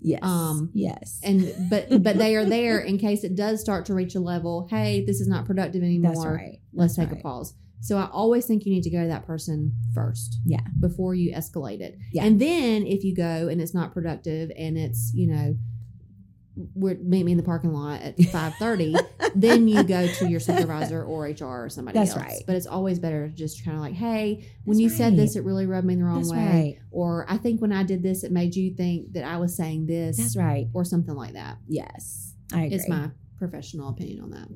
Yes. 0.00 0.22
Um, 0.22 0.70
yes. 0.72 1.20
And 1.22 1.70
but 1.70 1.88
but 2.02 2.16
they 2.18 2.36
are 2.36 2.44
there 2.44 2.80
in 2.80 2.98
case 2.98 3.24
it 3.24 3.34
does 3.34 3.60
start 3.60 3.86
to 3.86 3.94
reach 3.94 4.14
a 4.14 4.20
level. 4.20 4.66
Hey, 4.70 5.04
this 5.04 5.20
is 5.20 5.28
not 5.28 5.46
productive 5.46 5.82
anymore. 5.82 6.14
That's 6.14 6.26
right. 6.26 6.60
Let's 6.72 6.96
That's 6.96 7.08
take 7.08 7.14
right. 7.14 7.20
a 7.20 7.22
pause. 7.22 7.54
So 7.82 7.96
I 7.96 8.08
always 8.12 8.46
think 8.46 8.66
you 8.66 8.72
need 8.72 8.82
to 8.82 8.90
go 8.90 9.02
to 9.02 9.08
that 9.08 9.26
person 9.26 9.74
first. 9.94 10.38
Yeah. 10.44 10.60
Before 10.80 11.14
you 11.14 11.34
escalate 11.34 11.80
it. 11.80 11.96
Yeah. 12.12 12.24
And 12.24 12.38
then 12.40 12.86
if 12.86 13.04
you 13.04 13.14
go 13.14 13.48
and 13.48 13.60
it's 13.60 13.74
not 13.74 13.92
productive 13.92 14.50
and 14.56 14.76
it's, 14.76 15.12
you 15.14 15.26
know, 15.26 15.56
we're 16.74 16.94
meet 16.96 17.24
me 17.24 17.32
in 17.32 17.38
the 17.38 17.44
parking 17.44 17.72
lot 17.72 18.00
at 18.02 18.20
five 18.32 18.54
thirty, 18.56 18.94
then 19.34 19.68
you 19.68 19.82
go 19.82 20.06
to 20.06 20.28
your 20.28 20.40
supervisor 20.40 21.02
or 21.04 21.24
HR 21.24 21.64
or 21.64 21.68
somebody 21.68 21.98
That's 21.98 22.12
else. 22.12 22.20
right. 22.22 22.42
But 22.46 22.56
it's 22.56 22.66
always 22.66 22.98
better 22.98 23.28
to 23.28 23.34
just 23.34 23.64
kind 23.64 23.76
of 23.76 23.82
like, 23.82 23.94
hey, 23.94 24.48
when 24.64 24.76
That's 24.76 24.80
you 24.82 24.88
said 24.90 25.16
this, 25.16 25.36
it 25.36 25.44
really 25.44 25.66
rubbed 25.66 25.86
me 25.86 25.94
the 25.96 26.04
wrong 26.04 26.18
That's 26.22 26.32
way. 26.32 26.38
right. 26.38 26.78
Or 26.90 27.26
I 27.28 27.36
think 27.36 27.60
when 27.60 27.72
I 27.72 27.82
did 27.82 28.02
this, 28.02 28.24
it 28.24 28.32
made 28.32 28.54
you 28.54 28.74
think 28.74 29.12
that 29.14 29.24
I 29.24 29.36
was 29.38 29.56
saying 29.56 29.86
this 29.86 30.16
That's 30.16 30.36
right. 30.36 30.68
or 30.74 30.84
something 30.84 31.14
like 31.14 31.34
that. 31.34 31.58
Yes. 31.68 32.34
I 32.52 32.62
agree. 32.64 32.76
Is 32.76 32.88
my 32.88 33.10
professional 33.38 33.88
opinion 33.90 34.20
on 34.22 34.30
that. 34.30 34.48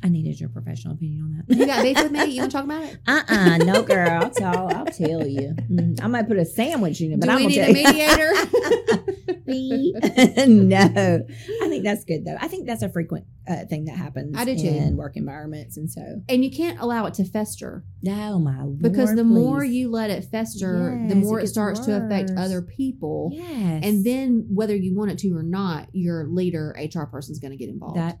I 0.00 0.08
needed 0.08 0.38
your 0.38 0.48
professional 0.48 0.94
opinion 0.94 1.22
on 1.22 1.44
that. 1.48 1.56
You 1.58 1.66
got 1.66 1.82
beef 1.82 2.00
with 2.00 2.12
me? 2.12 2.24
You 2.26 2.42
want 2.42 2.52
to 2.52 2.56
talk 2.58 2.64
about 2.64 2.82
it? 2.84 2.98
Uh 3.08 3.22
uh 3.28 3.56
no 3.58 3.82
girl. 3.82 4.08
I'll 4.22 4.30
tell 4.30 4.72
I'll 4.76 4.84
tell 4.86 5.26
you. 5.26 5.56
Mm, 5.68 6.00
I 6.02 6.06
might 6.06 6.26
put 6.28 6.38
a 6.38 6.44
sandwich 6.46 7.00
in 7.02 7.12
it, 7.12 7.20
but 7.20 7.26
Do 7.26 7.32
I'm 7.32 7.38
need 7.46 7.54
tell 7.56 7.64
a 7.64 7.68
you. 7.68 7.74
mediator? 7.74 8.97
no, 10.46 11.26
I 11.62 11.68
think 11.68 11.84
that's 11.84 12.04
good 12.04 12.24
though. 12.24 12.36
I 12.40 12.48
think 12.48 12.66
that's 12.66 12.82
a 12.82 12.88
frequent 12.88 13.26
uh, 13.48 13.64
thing 13.66 13.86
that 13.86 13.96
happens. 13.96 14.36
I 14.36 14.44
do 14.44 14.56
too. 14.56 14.66
in 14.66 14.96
work 14.96 15.16
environments, 15.16 15.76
and 15.76 15.90
so 15.90 16.22
and 16.28 16.44
you 16.44 16.50
can't 16.50 16.80
allow 16.80 17.06
it 17.06 17.14
to 17.14 17.24
fester 17.24 17.84
oh 18.06 18.38
my 18.38 18.62
lord, 18.62 18.80
because 18.80 19.14
the 19.14 19.24
more 19.24 19.64
you 19.64 19.90
let 19.90 20.10
it 20.10 20.24
fester, 20.24 20.98
Yes, 21.00 21.10
the 21.10 21.16
more 21.16 21.40
it 21.40 21.44
it, 21.44 21.48
starts 21.48 21.80
to 21.80 22.04
affect 22.04 22.30
other 22.36 22.62
people. 22.62 23.30
yes, 23.32 23.84
And 23.84 24.04
then 24.04 24.46
whether 24.50 24.76
you 24.76 24.94
want 24.94 25.10
it 25.10 25.18
to 25.18 25.36
or 25.36 25.42
not, 25.42 25.88
your 25.92 26.26
leader, 26.26 26.76
HR 26.78 27.04
person 27.04 27.32
is 27.32 27.38
going 27.38 27.52
to 27.52 27.56
get 27.56 27.68
involved. 27.68 27.96
that 27.96 28.18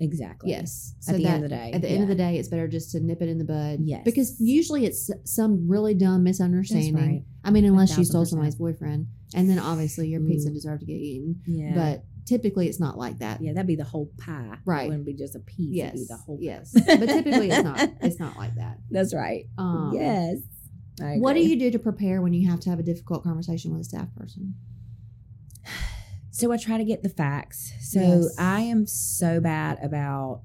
exactly 0.00 0.50
yes. 0.50 0.94
at 1.08 1.16
the 1.16 1.26
end 1.26 1.44
of 1.44 1.50
the 1.50 1.56
day, 1.56 1.72
At 1.74 1.82
the 1.82 1.88
end 1.88 2.02
of 2.02 2.08
the 2.08 2.14
day, 2.14 2.38
it's 2.38 2.48
better 2.48 2.68
just 2.68 2.92
to 2.92 3.00
nip 3.00 3.20
it 3.22 3.28
in 3.28 3.38
the 3.38 3.44
bud. 3.44 3.80
Yes. 3.82 4.02
Because 4.04 4.40
usually 4.40 4.84
it's 4.86 5.10
some 5.24 5.68
really 5.68 5.94
dumb 5.94 6.22
misunderstanding. 6.24 6.94
That's 6.94 7.06
right. 7.06 7.22
I 7.44 7.50
mean, 7.50 7.64
unless 7.64 7.96
you 7.96 8.04
stole 8.04 8.24
somebody's 8.24 8.54
boyfriend, 8.56 9.06
and 9.34 9.48
then 9.48 9.58
obviously 9.58 10.08
your 10.08 10.20
pizza 10.20 10.50
Ooh. 10.50 10.54
deserved 10.54 10.80
to 10.80 10.86
get 10.86 10.94
eaten. 10.94 11.40
yeah, 11.46 11.72
But 11.74 12.04
typically, 12.26 12.68
it's 12.68 12.80
not 12.80 12.96
like 12.96 13.18
that. 13.18 13.40
yeah, 13.42 13.52
that'd 13.52 13.66
be 13.66 13.76
the 13.76 13.84
whole 13.84 14.10
pie, 14.18 14.58
Right. 14.64 14.84
It 14.84 14.88
wouldn't 14.88 15.06
be 15.06 15.14
just 15.14 15.34
a 15.34 15.40
piece. 15.40 15.74
Yes. 15.74 15.94
It'd 15.94 16.08
be 16.08 16.14
the 16.14 16.16
whole. 16.16 16.38
yes. 16.40 16.72
but 16.72 17.06
typically, 17.06 17.50
it's 17.50 17.64
not. 17.64 17.78
It's 18.00 18.18
not 18.20 18.36
like 18.36 18.54
that. 18.56 18.78
That's 18.90 19.14
right. 19.14 19.46
Um, 19.58 19.92
yes. 19.94 20.38
What 21.00 21.34
do 21.34 21.40
you 21.40 21.56
do 21.56 21.70
to 21.70 21.78
prepare 21.78 22.20
when 22.22 22.32
you 22.32 22.50
have 22.50 22.60
to 22.60 22.70
have 22.70 22.78
a 22.78 22.82
difficult 22.82 23.22
conversation 23.22 23.72
with 23.72 23.82
a 23.82 23.84
staff 23.84 24.08
person? 24.16 24.54
So 26.38 26.52
I 26.52 26.56
try 26.56 26.78
to 26.78 26.84
get 26.84 27.02
the 27.02 27.08
facts. 27.08 27.72
So 27.80 27.98
Yes. 28.00 28.36
I 28.38 28.60
am 28.60 28.86
so 28.86 29.40
bad 29.40 29.78
about 29.82 30.42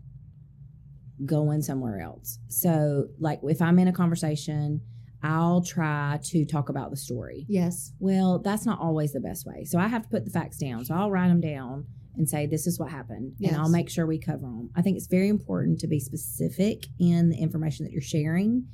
going 1.24 1.62
somewhere 1.62 2.00
else. 2.02 2.40
So 2.48 3.10
like 3.20 3.42
if 3.44 3.62
I'm 3.62 3.78
in 3.78 3.88
a 3.88 3.94
conversation, 3.94 4.82
I'll 5.22 5.62
try 5.62 6.20
to 6.24 6.46
talk 6.46 6.70
about 6.70 6.90
the 6.90 6.98
story. 6.98 7.46
Yes. 7.48 7.94
Well, 8.00 8.40
that's 8.40 8.66
not 8.66 8.80
always 8.80 9.14
the 9.14 9.20
best 9.20 9.46
way. 9.46 9.66
So 9.66 9.78
I 9.78 9.88
have 9.88 10.02
to 10.02 10.10
put 10.10 10.26
the 10.26 10.32
facts 10.32 10.58
down. 10.58 10.84
So 10.84 10.96
I'll 10.96 11.12
write 11.12 11.28
them 11.28 11.40
down 11.42 11.86
and 12.16 12.28
say 12.28 12.48
this 12.48 12.66
is 12.66 12.80
what 12.80 12.90
happened 12.90 13.36
and 13.44 13.56
I'll 13.56 13.70
make 13.70 13.88
sure 13.92 14.08
we 14.08 14.18
cover 14.18 14.42
them. 14.48 14.72
I 14.76 14.82
think 14.82 14.98
it's 14.98 15.08
very 15.08 15.30
important 15.30 15.80
to 15.82 15.88
be 15.88 16.00
specific 16.00 16.88
in 17.00 17.30
the 17.30 17.38
information 17.38 17.86
that 17.86 17.92
you're 17.92 18.02
sharing 18.02 18.66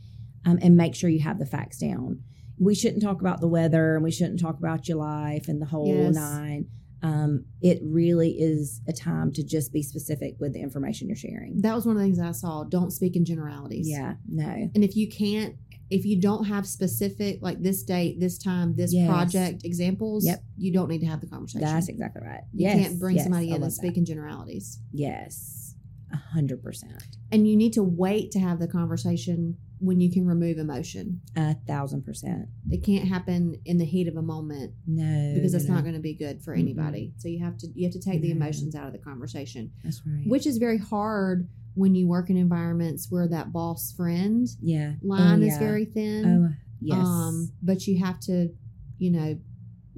um, 0.46 0.58
and 0.62 0.78
make 0.78 0.96
sure 0.96 1.10
you 1.10 1.20
have 1.24 1.38
the 1.38 1.46
facts 1.46 1.80
down. 1.80 2.24
We 2.58 2.76
shouldn't 2.76 3.04
talk 3.04 3.20
about 3.20 3.42
the 3.42 3.48
weather 3.50 3.96
and 3.96 4.06
we 4.06 4.12
shouldn't 4.12 4.40
talk 4.40 4.58
about 4.58 4.88
your 4.88 4.98
life 5.00 5.50
and 5.50 5.62
the 5.62 5.66
whole 5.66 5.86
Yes. 5.86 6.16
nine. 6.16 6.68
Um, 7.02 7.46
it 7.62 7.80
really 7.84 8.32
is 8.32 8.82
a 8.88 8.94
time 8.94 9.32
to 9.34 9.44
just 9.44 9.72
be 9.72 9.82
specific 9.82 10.36
with 10.40 10.54
the 10.54 10.60
information 10.62 11.08
you're 11.08 11.16
sharing. 11.16 11.62
That 11.62 11.76
was 11.76 11.86
one 11.86 11.96
of 11.96 12.02
the 12.02 12.06
things 12.06 12.20
I 12.20 12.32
saw. 12.32 12.64
Don't 12.64 12.92
speak 12.92 13.16
in 13.16 13.24
generalities. 13.26 13.88
Yeah, 13.90 14.16
no. 14.28 14.70
And 14.76 14.84
if 14.84 14.96
you 14.98 15.08
can't, 15.10 15.56
if 15.90 16.06
you 16.06 16.20
don't 16.22 16.46
have 16.46 16.68
specific, 16.68 17.40
like 17.42 17.62
this 17.64 17.84
date, 17.84 18.20
this 18.20 18.38
time, 18.38 18.76
this 18.76 18.94
Yes. 18.94 19.08
project 19.10 19.64
examples, 19.66 20.26
Yep. 20.26 20.44
you 20.58 20.72
don't 20.74 20.90
need 20.90 21.00
to 21.00 21.08
have 21.08 21.22
the 21.22 21.28
conversation. 21.28 21.62
That's 21.62 21.88
exactly 21.90 22.22
right. 22.24 22.42
you 22.54 22.68
yes, 22.68 22.78
can't 22.88 23.00
bring 23.00 23.16
yes, 23.16 23.26
somebody 23.26 23.50
in 23.52 23.64
and 23.64 23.74
speak 23.74 23.94
that. 23.94 24.00
in 24.00 24.06
generalities. 24.06 24.80
Yes, 24.92 25.69
a 26.12 26.18
hundred 26.18 26.64
percent, 26.64 27.04
And 27.32 27.48
you 27.48 27.56
need 27.56 27.74
to 27.74 27.84
wait 27.84 28.32
to 28.32 28.40
have 28.40 28.60
the 28.60 28.68
conversation 28.68 29.58
when 29.80 30.02
you 30.02 30.12
can 30.12 30.26
remove 30.26 30.58
emotion. 30.58 31.22
a 31.38 31.56
thousand 31.68 32.04
percent. 32.06 32.48
It 32.70 32.84
can't 32.84 33.08
happen 33.08 33.56
in 33.66 33.78
the 33.78 33.86
heat 33.86 34.08
of 34.08 34.16
a 34.18 34.22
moment 34.22 34.74
No, 34.86 35.32
because 35.36 35.54
it's 35.54 35.68
no. 35.70 35.76
not 35.76 35.84
going 35.84 35.96
to 35.96 36.02
be 36.02 36.14
good 36.14 36.42
for 36.42 36.54
anybody. 36.54 37.14
So 37.18 37.28
you 37.30 37.44
have 37.44 37.58
to 37.60 37.68
you 37.76 37.86
have 37.86 37.94
to 37.94 38.02
take 38.02 38.22
the 38.22 38.32
emotions 38.32 38.76
out 38.76 38.88
of 38.88 38.94
the 38.94 39.00
conversation, 39.00 39.72
That's 39.84 40.02
right. 40.06 40.24
which 40.28 40.46
is 40.46 40.58
very 40.58 40.78
hard 40.78 41.48
when 41.76 41.96
you 41.96 42.08
work 42.08 42.30
in 42.30 42.36
environments 42.38 43.08
where 43.10 43.28
that 43.30 43.54
boss 43.54 43.94
friend 43.96 44.48
yeah 44.62 44.94
line 45.02 45.42
Oh, 45.44 45.46
is 45.46 45.58
very 45.60 45.86
thin. 45.86 46.26
Oh 46.26 46.56
yes. 46.82 47.08
Um, 47.08 47.52
but 47.62 47.88
you 47.88 48.04
have 48.04 48.20
to, 48.22 48.50
you 48.98 49.12
know, 49.12 49.40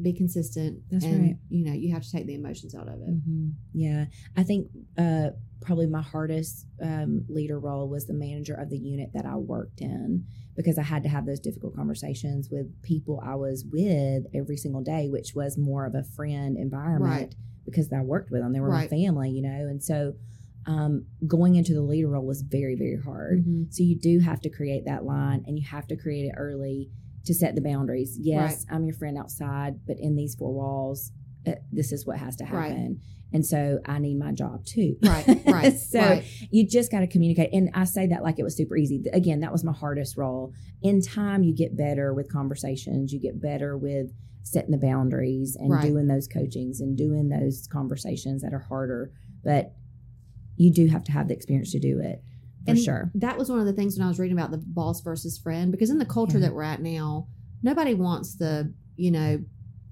be 0.01 0.13
consistent. 0.13 0.81
That's 0.91 1.05
and, 1.05 1.21
right. 1.21 1.35
You 1.49 1.65
know, 1.65 1.73
you 1.73 1.93
have 1.93 2.03
to 2.03 2.11
take 2.11 2.25
the 2.27 2.35
emotions 2.35 2.75
out 2.75 2.87
of 2.87 2.95
it. 3.01 3.09
hmm 3.09 3.49
Yeah, 3.73 4.05
I 4.37 4.43
think 4.43 4.67
uh, 4.97 5.29
probably 5.61 5.87
my 5.87 6.01
hardest 6.01 6.65
um, 6.81 7.25
leader 7.29 7.59
role 7.59 7.87
was 7.87 8.07
the 8.07 8.13
manager 8.13 8.53
of 8.55 8.69
the 8.69 8.77
unit 8.77 9.11
that 9.13 9.25
I 9.25 9.35
worked 9.35 9.79
in 9.81 10.25
because 10.55 10.77
I 10.77 10.83
had 10.83 11.03
to 11.03 11.09
have 11.09 11.25
those 11.25 11.39
difficult 11.39 11.75
conversations 11.75 12.49
with 12.51 12.67
people 12.81 13.21
I 13.23 13.35
was 13.35 13.63
with 13.71 14.25
every 14.33 14.57
single 14.57 14.81
day, 14.81 15.07
which 15.07 15.33
was 15.35 15.57
more 15.57 15.85
of 15.85 15.95
a 15.95 16.03
friend 16.03 16.57
environment 16.57 17.11
Right. 17.21 17.35
because 17.65 17.91
I 17.93 18.01
worked 18.01 18.31
with 18.31 18.41
them. 18.41 18.51
They 18.53 18.59
were 18.59 18.69
Right. 18.69 18.89
my 18.91 18.97
family, 18.97 19.29
you 19.29 19.41
know, 19.41 19.67
and 19.67 19.81
so 19.83 20.13
um, 20.67 21.05
going 21.25 21.55
into 21.55 21.73
the 21.73 21.81
leader 21.81 22.07
role 22.09 22.25
was 22.25 22.41
very, 22.43 22.75
very 22.75 22.97
hard. 22.97 23.43
Mhm. 23.45 23.73
So 23.73 23.81
you 23.83 23.95
do 23.97 24.19
have 24.19 24.41
to 24.41 24.49
create 24.49 24.85
that 24.85 25.03
line 25.05 25.43
and 25.47 25.57
you 25.57 25.65
have 25.65 25.87
to 25.87 25.95
create 25.95 26.25
it 26.25 26.33
early 26.37 26.91
to 27.25 27.33
set 27.33 27.55
the 27.55 27.61
boundaries. 27.61 28.17
Yes, 28.19 28.65
I'm 28.69 28.85
your 28.85 28.93
friend 28.93 29.17
outside, 29.17 29.79
but 29.87 29.97
in 29.99 30.15
these 30.15 30.35
four 30.35 30.53
walls, 30.53 31.11
uh, 31.47 31.53
this 31.71 31.91
is 31.91 32.05
what 32.05 32.17
has 32.19 32.35
to 32.35 32.43
Right. 32.45 32.51
And 33.33 33.45
so 33.45 33.79
I 33.85 33.99
need 33.99 34.19
my 34.19 34.31
job 34.33 34.65
too. 34.65 34.97
Right, 35.01 35.25
right. 35.45 35.77
so 35.77 35.99
right. 35.99 36.25
you 36.51 36.67
just 36.67 36.91
got 36.91 36.99
to 36.99 37.07
communicate. 37.07 37.51
And 37.53 37.69
I 37.73 37.85
say 37.85 38.07
that 38.07 38.23
like 38.23 38.39
it 38.39 38.43
was 38.43 38.55
super 38.57 38.75
easy. 38.75 39.03
Again, 39.13 39.39
that 39.39 39.51
was 39.51 39.63
my 39.63 39.71
hardest 39.71 40.17
role. 40.17 40.53
In 40.81 41.01
time, 41.01 41.43
you 41.43 41.53
get 41.55 41.77
better 41.77 42.13
with 42.13 42.31
conversations, 42.31 43.13
you 43.13 43.19
get 43.19 43.41
better 43.41 43.77
with 43.77 44.11
setting 44.43 44.71
the 44.71 44.77
boundaries 44.77 45.55
and 45.55 45.69
Right. 45.69 45.83
doing 45.83 46.07
those 46.07 46.27
coachings 46.27 46.81
and 46.81 46.97
doing 46.97 47.29
those 47.29 47.67
conversations 47.67 48.41
that 48.41 48.53
are 48.53 48.59
harder. 48.59 49.11
But 49.43 49.75
you 50.57 50.71
do 50.71 50.87
have 50.87 51.03
to 51.05 51.11
have 51.11 51.27
the 51.27 51.33
experience 51.33 51.71
to 51.71 51.79
do 51.79 51.99
it 51.99 52.21
for 52.65 52.71
And 52.71 52.79
sure. 52.79 53.11
That 53.15 53.37
was 53.37 53.49
one 53.49 53.59
of 53.59 53.65
the 53.65 53.73
things 53.73 53.97
when 53.97 54.05
I 54.05 54.09
was 54.09 54.19
reading 54.19 54.37
about 54.37 54.51
the 54.51 54.57
boss 54.57 55.01
versus 55.01 55.37
friend, 55.37 55.71
because 55.71 55.89
in 55.89 55.99
the 55.99 56.05
culture 56.05 56.37
Yeah. 56.37 56.47
that 56.47 56.53
we're 56.55 56.63
at 56.63 56.81
now, 56.81 57.27
nobody 57.63 57.93
wants 57.93 58.35
the, 58.35 58.73
you 58.97 59.11
know, 59.11 59.43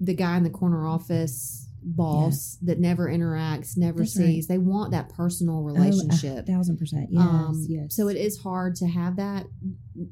the 0.02 0.14
guy 0.14 0.36
in 0.38 0.44
the 0.44 0.50
corner 0.50 0.86
office 0.86 1.68
boss 1.84 2.57
that 2.61 2.80
never 2.80 3.07
interacts, 3.07 3.77
never 3.77 3.99
That's 3.99 4.17
right. 4.17 4.25
sees. 4.25 4.47
They 4.47 4.57
want 4.57 4.91
that 4.91 5.09
personal 5.09 5.57
Oh, 5.57 5.69
a 5.69 5.73
relationship. 5.73 6.45
thousand 6.47 6.77
percent. 6.77 7.07
Yes. 7.11 7.23
um, 7.23 7.65
yes. 7.67 7.95
So 7.95 8.07
it 8.07 8.17
is 8.17 8.38
hard 8.41 8.75
to 8.75 8.88
have 8.88 9.15
that 9.17 9.45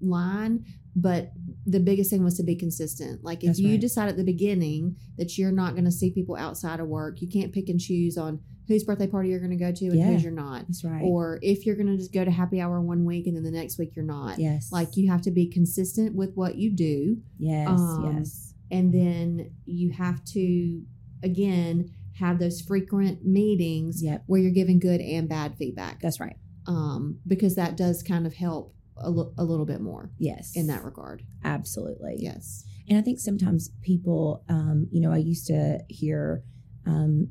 line, 0.02 0.66
but 0.96 1.32
the 1.66 1.80
biggest 1.80 2.10
thing 2.10 2.24
was 2.24 2.38
to 2.38 2.44
be 2.44 2.56
consistent. 2.56 3.24
Like 3.24 3.44
if 3.44 3.48
That's 3.48 3.60
you 3.60 3.72
right. 3.72 3.82
decide 3.82 4.10
at 4.10 4.18
the 4.18 4.24
beginning 4.24 4.96
that 5.18 5.38
you're 5.38 5.52
not 5.52 5.74
going 5.74 5.86
to 5.86 5.92
see 5.92 6.12
people 6.12 6.36
outside 6.36 6.80
of 6.80 6.88
work, 6.88 7.22
you 7.22 7.28
can't 7.28 7.54
pick 7.54 7.70
and 7.70 7.80
choose 7.80 8.18
on 8.18 8.40
whose 8.68 8.84
birthday 8.84 9.08
party 9.08 9.30
you're 9.30 9.40
going 9.40 9.52
to 9.52 9.56
go 9.56 9.72
to 9.72 9.86
and 9.86 9.96
Yeah. 9.98 10.08
whose 10.08 10.24
you're 10.24 10.32
not. 10.32 10.68
That's 10.68 10.84
right. 10.84 11.02
Or 11.04 11.40
if 11.42 11.66
you're 11.66 11.76
going 11.76 11.88
to 11.88 11.98
just 11.98 12.14
go 12.14 12.26
to 12.26 12.32
happy 12.32 12.60
hour 12.60 12.82
one 12.82 13.06
week 13.06 13.28
and 13.28 13.36
then 13.36 13.44
the 13.44 13.52
next 13.52 13.78
week 13.78 13.96
you're 13.96 14.04
not. 14.06 14.40
yes. 14.40 14.72
Like 14.72 14.98
you 14.98 15.10
have 15.10 15.22
to 15.22 15.32
be 15.32 15.48
consistent 15.48 16.16
with 16.16 16.34
what 16.36 16.56
you 16.58 16.72
do. 16.76 17.18
yes. 17.38 17.68
um, 17.70 18.16
yes. 18.18 18.54
And 18.70 18.94
then 18.94 19.52
you 19.66 19.92
have 19.92 20.22
to, 20.34 20.82
again, 21.24 21.92
have 22.20 22.40
those 22.40 22.62
frequent 22.62 23.26
meetings 23.26 24.02
Yep. 24.04 24.24
where 24.28 24.42
you're 24.42 24.52
giving 24.52 24.80
good 24.80 25.02
and 25.02 25.30
bad 25.30 25.56
feedback 25.56 26.02
That's 26.02 26.20
right. 26.20 26.36
um, 26.66 27.20
because 27.28 27.56
that 27.56 27.78
does 27.78 28.02
kind 28.04 28.26
of 28.26 28.34
help 28.34 28.74
a, 28.98 29.10
li- 29.12 29.32
a 29.38 29.44
little 29.44 29.66
bit 29.66 29.82
more 29.82 30.10
Yes. 30.18 30.54
in 30.56 30.68
that 30.68 30.84
regard. 30.84 31.22
Absolutely. 31.44 32.16
Yes. 32.20 32.64
And 32.90 32.98
I 32.98 33.02
think 33.02 33.20
sometimes 33.20 33.70
people, 33.82 34.44
um, 34.50 34.88
you 34.92 35.02
know, 35.02 35.12
I 35.12 35.18
used 35.18 35.46
to 35.48 35.80
hear 35.90 36.42
um, 36.86 37.28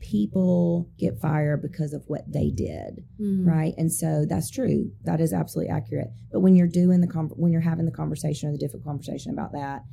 people 0.00 0.88
get 0.98 1.18
fired 1.20 1.62
because 1.62 1.92
of 1.92 2.02
what 2.06 2.30
they 2.32 2.50
did, 2.50 3.04
Mhm. 3.20 3.46
right? 3.46 3.74
And 3.78 3.92
so 3.92 4.24
that's 4.26 4.48
true. 4.50 4.90
That 5.04 5.20
is 5.20 5.32
absolutely 5.32 5.70
accurate. 5.70 6.08
But 6.30 6.40
when 6.40 6.54
you're 6.56 6.68
doing 6.68 7.00
the 7.00 7.06
con- 7.06 7.30
when 7.36 7.52
you're 7.52 7.60
having 7.60 7.84
the 7.84 7.90
conversation 7.92 8.48
or 8.48 8.52
the 8.52 8.58
difficult 8.58 8.84
conversation 8.84 9.32
about 9.32 9.52
that, 9.52 9.84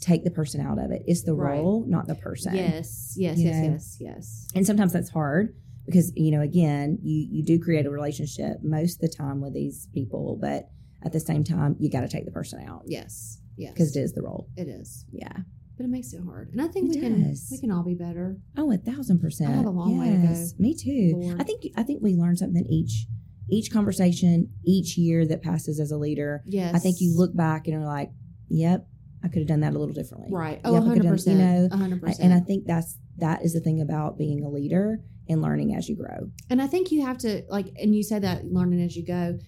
take 0.00 0.24
the 0.24 0.30
person 0.30 0.60
out 0.60 0.78
of 0.78 0.90
it. 0.90 1.02
It's 1.06 1.22
the 1.22 1.34
Right. 1.34 1.58
role, 1.60 1.84
not 1.86 2.06
the 2.06 2.14
person. 2.14 2.54
Yes. 2.54 3.14
Yes. 3.16 3.38
You 3.38 3.44
Yes. 3.46 3.56
know? 3.64 3.72
Yes. 3.72 3.96
Yes. 4.00 4.46
And 4.54 4.66
sometimes 4.66 4.92
that's 4.92 5.10
hard 5.10 5.54
because 5.86 6.12
you 6.16 6.30
know, 6.30 6.40
again, 6.40 6.98
you 7.02 7.26
you 7.30 7.44
do 7.44 7.58
create 7.58 7.86
a 7.86 7.90
relationship 7.90 8.62
most 8.62 8.94
of 8.96 9.00
the 9.10 9.16
time 9.16 9.40
with 9.40 9.54
these 9.54 9.88
people, 9.92 10.38
but 10.40 10.70
at 11.02 11.12
the 11.12 11.20
same 11.20 11.44
time, 11.44 11.76
you 11.78 11.90
got 11.90 12.00
to 12.02 12.08
take 12.08 12.24
the 12.24 12.30
person 12.32 12.60
out 12.66 12.82
Yes. 12.86 13.40
Yes. 13.56 13.72
because 13.72 13.96
it 13.96 14.00
is 14.00 14.12
the 14.12 14.22
role. 14.22 14.48
it 14.56 14.68
is. 14.68 15.04
Yeah. 15.12 15.36
But 15.76 15.84
it 15.84 15.90
makes 15.90 16.12
it 16.12 16.20
hard. 16.24 16.50
And 16.52 16.60
I 16.60 16.66
think 16.66 16.86
It 16.90 16.96
we 16.96 17.00
can 17.00 17.34
we 17.52 17.58
can 17.58 17.70
all 17.70 17.84
be 17.84 17.94
better. 17.94 18.36
Oh, 18.56 18.72
a 18.72 18.76
thousand 18.76 19.20
percent. 19.20 19.50
I 19.52 19.56
have 19.56 19.64
a 19.66 19.70
long 19.70 19.96
way 19.96 20.10
to 20.10 20.16
go. 20.16 20.44
Me 20.58 20.74
too. 20.74 21.16
Lord. 21.16 21.40
I 21.40 21.44
think 21.44 21.62
I 21.76 21.82
think 21.84 22.02
we 22.02 22.14
learn 22.16 22.36
something 22.36 22.66
each 22.68 23.06
each 23.50 23.70
conversation, 23.72 24.50
each 24.64 24.98
year 24.98 25.24
that 25.26 25.40
passes 25.40 25.80
as 25.80 25.90
a 25.90 25.96
leader. 25.96 26.42
Yes. 26.46 26.74
I 26.74 26.78
think 26.80 27.00
you 27.00 27.16
look 27.16 27.34
back 27.34 27.66
and 27.66 27.76
are 27.76 27.86
like, 27.86 28.10
"Yep, 28.50 28.86
I 29.22 29.28
could 29.28 29.38
have 29.38 29.48
done 29.48 29.60
that 29.60 29.74
a 29.74 29.78
little 29.78 29.94
differently." 29.94 30.28
right. 30.32 30.60
Oh, 30.64 30.74
Yep, 30.74 30.82
I 30.82 30.86
could've 30.88 31.02
done- 31.02 31.12
percent. 31.12 31.38
You 31.38 31.44
know, 31.44 31.68
hundred 31.76 32.04
I- 32.04 32.14
and 32.20 32.32
I 32.32 32.40
think 32.40 32.66
that's 32.66 32.96
that 33.18 33.44
is 33.44 33.52
the 33.52 33.60
thing 33.60 33.80
about 33.80 34.16
being 34.18 34.42
a 34.44 34.48
leader 34.48 35.00
and 35.28 35.42
learning 35.42 35.74
as 35.74 35.88
you 35.88 35.96
grow. 35.96 36.30
And 36.48 36.62
I 36.62 36.66
think 36.66 36.90
you 36.92 37.02
have 37.02 37.18
to 37.18 37.42
like, 37.50 37.66
and 37.80 37.94
you 37.94 38.02
said 38.02 38.22
that 38.22 38.46
learning 38.52 38.80
as 38.82 38.96
you 38.96 39.04
go. 39.04 39.38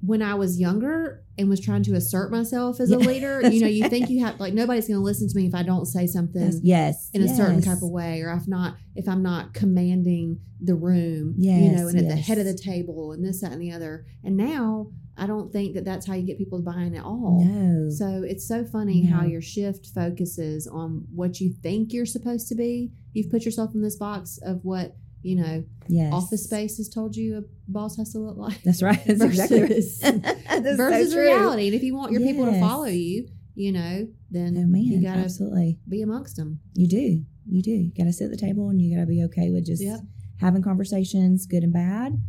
When 0.00 0.22
I 0.22 0.34
was 0.34 0.60
younger 0.60 1.24
and 1.36 1.48
was 1.48 1.58
trying 1.58 1.82
to 1.82 1.94
assert 1.94 2.30
myself 2.30 2.78
as 2.78 2.92
a 2.92 2.98
leader, 2.98 3.40
you 3.50 3.60
know, 3.60 3.66
you 3.66 3.88
think 3.88 4.08
you 4.10 4.24
have 4.24 4.38
like 4.38 4.54
nobody's 4.54 4.86
going 4.86 4.98
to 5.00 5.02
listen 5.04 5.28
to 5.28 5.36
me 5.36 5.46
if 5.46 5.56
I 5.56 5.64
don't 5.64 5.86
say 5.86 6.06
something 6.06 6.40
That's- 6.40 6.60
yes, 6.62 7.10
in 7.12 7.22
a 7.22 7.28
certain 7.34 7.60
type 7.60 7.82
of 7.82 7.90
way, 7.90 8.20
or 8.22 8.30
if 8.32 8.46
not, 8.46 8.76
if 8.94 9.08
I'm 9.08 9.24
not 9.24 9.54
commanding 9.54 10.38
the 10.60 10.76
room, 10.76 11.34
yes, 11.36 11.62
you 11.64 11.72
know, 11.76 11.88
and 11.88 11.98
at 11.98 12.08
the 12.08 12.14
head 12.16 12.38
of 12.38 12.44
the 12.44 12.54
table, 12.54 13.10
and 13.10 13.24
this, 13.24 13.40
that, 13.40 13.50
and 13.50 13.60
the 13.60 13.72
other. 13.72 14.06
And 14.22 14.36
now 14.36 14.92
I 15.18 15.26
don't 15.26 15.52
think 15.52 15.74
that 15.74 15.84
that's 15.84 16.06
how 16.06 16.14
you 16.14 16.22
get 16.26 16.38
people 16.38 16.58
to 16.58 16.64
buy 16.64 16.82
in 16.82 16.94
at 16.94 17.04
all. 17.04 17.44
No, 17.44 17.90
So 17.90 18.22
it's 18.26 18.46
so 18.46 18.64
funny 18.64 19.04
how 19.04 19.24
your 19.24 19.42
shift 19.42 19.88
focuses 19.94 20.66
on 20.66 21.06
what 21.14 21.40
you 21.40 21.52
think 21.62 21.92
you're 21.92 22.06
supposed 22.06 22.48
to 22.48 22.54
be. 22.54 22.92
You've 23.12 23.30
put 23.30 23.44
yourself 23.44 23.74
in 23.74 23.82
this 23.82 23.96
box 23.96 24.38
of 24.42 24.64
what 24.64 24.96
you 25.22 25.34
know 25.34 25.64
yes, 25.88 26.12
office 26.12 26.44
space 26.44 26.76
has 26.76 26.88
told 26.88 27.16
you 27.16 27.38
a 27.38 27.42
boss 27.66 27.96
has 27.96 28.12
to 28.12 28.18
look 28.20 28.36
like 28.36 28.62
That's 28.62 28.82
right. 28.82 29.02
That's 29.06 29.20
exactly 29.20 29.60
right. 29.62 29.68
Versus- 29.70 29.98
That's 30.00 30.76
versus 30.76 31.12
true. 31.12 31.24
reality. 31.24 31.66
And 31.66 31.74
if 31.74 31.82
you 31.82 31.96
want 31.96 32.12
your 32.12 32.20
people 32.20 32.44
to 32.46 32.60
follow 32.60 32.84
you, 32.86 33.26
you 33.56 33.72
know, 33.72 34.06
then 34.30 34.54
Oh 34.56 34.66
man, 34.66 34.82
you 34.82 35.02
gotta 35.02 35.20
absolutely. 35.22 35.80
be 35.88 36.02
amongst 36.02 36.36
them. 36.36 36.60
You 36.74 36.86
do. 36.86 37.24
You 37.50 37.62
do. 37.62 37.70
You 37.72 37.92
got 37.96 38.04
to 38.04 38.12
sit 38.12 38.26
at 38.26 38.30
the 38.30 38.36
table 38.36 38.68
and 38.68 38.80
you 38.80 38.94
got 38.94 39.00
to 39.00 39.06
be 39.06 39.24
okay 39.24 39.50
with 39.50 39.64
just 39.66 39.82
Yep. 39.82 40.00
having 40.40 40.62
conversations, 40.62 41.46
good 41.46 41.64
and 41.64 41.72
bad, 41.72 42.22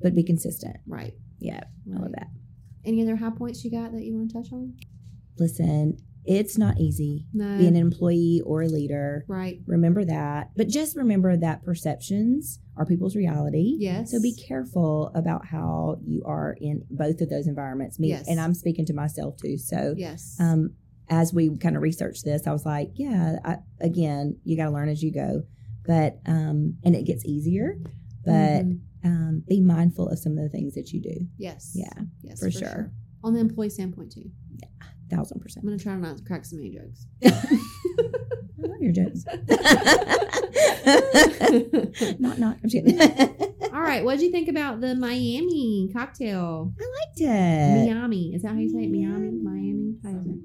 but 0.00 0.14
be 0.14 0.22
consistent. 0.22 0.76
Right. 0.86 1.14
Yeah, 1.38 1.60
I 1.88 1.92
love 1.94 2.02
right. 2.04 2.12
that. 2.16 2.26
Any 2.84 3.02
other 3.02 3.16
high 3.16 3.30
points 3.30 3.64
you 3.64 3.70
got 3.70 3.92
that 3.92 4.02
you 4.04 4.14
want 4.16 4.30
to 4.30 4.42
touch 4.42 4.52
on? 4.52 4.74
Listen, 5.38 5.98
it's 6.24 6.58
not 6.58 6.78
easy 6.78 7.26
No. 7.32 7.56
being 7.58 7.68
an 7.68 7.76
employee 7.76 8.42
or 8.44 8.62
a 8.62 8.68
leader. 8.68 9.24
right. 9.28 9.60
Remember 9.66 10.04
that. 10.04 10.50
But 10.56 10.68
just 10.68 10.96
remember 10.96 11.36
that 11.36 11.62
perceptions 11.62 12.60
are 12.76 12.84
people's 12.84 13.16
reality. 13.16 13.76
Yes. 13.78 14.10
So 14.10 14.20
be 14.20 14.34
careful 14.34 15.10
about 15.14 15.46
how 15.46 15.98
you 16.04 16.22
are 16.26 16.56
in 16.60 16.84
both 16.90 17.20
of 17.20 17.30
those 17.30 17.46
environments. 17.46 17.98
Me, 17.98 18.08
Yes. 18.08 18.28
And 18.28 18.40
I'm 18.40 18.54
speaking 18.54 18.84
to 18.86 18.92
myself 18.94 19.36
too. 19.38 19.56
So 19.58 19.94
Yes. 19.96 20.36
um, 20.38 20.74
as 21.08 21.32
we 21.32 21.56
kind 21.56 21.76
of 21.76 21.82
researched 21.82 22.24
this, 22.24 22.46
I 22.46 22.52
was 22.52 22.66
like, 22.66 22.90
yeah, 22.94 23.38
I, 23.44 23.56
again, 23.80 24.36
you 24.44 24.56
got 24.56 24.64
to 24.66 24.70
learn 24.70 24.88
as 24.90 25.02
you 25.02 25.12
go. 25.12 25.44
But, 25.86 26.18
um, 26.26 26.76
and 26.84 26.94
it 26.94 27.06
gets 27.06 27.24
easier, 27.24 27.78
but 28.28 28.64
Mhm. 28.66 28.80
um, 29.04 29.42
be 29.48 29.60
mindful 29.60 30.08
of 30.08 30.18
some 30.18 30.32
of 30.38 30.44
the 30.44 30.48
things 30.48 30.74
that 30.74 30.92
you 30.92 31.00
do. 31.00 31.26
yes. 31.36 31.72
Yeah, 31.74 31.90
Yes. 32.22 32.38
for 32.40 32.50
sure. 32.50 32.92
On 33.24 33.34
the 33.34 33.40
employee 33.40 33.70
standpoint 33.70 34.12
too. 34.12 34.30
Yeah. 34.62 34.68
Thousand 35.10 35.40
percent. 35.40 35.64
I'm 35.64 35.68
gonna 35.70 35.78
try 35.78 35.96
not 35.96 36.18
to 36.18 36.24
crack 36.24 36.44
so 36.44 36.56
many 36.56 36.70
jokes. 36.70 37.06
I 37.24 38.66
love 38.66 38.80
your 38.80 38.92
jokes. 38.92 39.24
not, 42.18 42.38
not, 42.38 42.56
I'm 42.62 42.68
just 42.68 42.74
kidding. 42.74 43.00
All 43.72 43.80
right. 43.80 44.04
What'd 44.04 44.22
you 44.22 44.30
think 44.30 44.48
about 44.48 44.80
the 44.80 44.94
Miami 44.94 45.90
cocktail? 45.92 46.72
I 46.80 46.84
liked 47.06 47.20
it. 47.20 47.86
Miami. 47.94 48.34
Is 48.34 48.42
that 48.42 48.52
how 48.52 48.58
you 48.58 48.70
say 48.70 48.84
it? 48.84 48.90
Miami? 48.90 49.30
Miami? 49.30 49.94
How 50.02 50.10
is 50.18 50.26
it? 50.26 50.38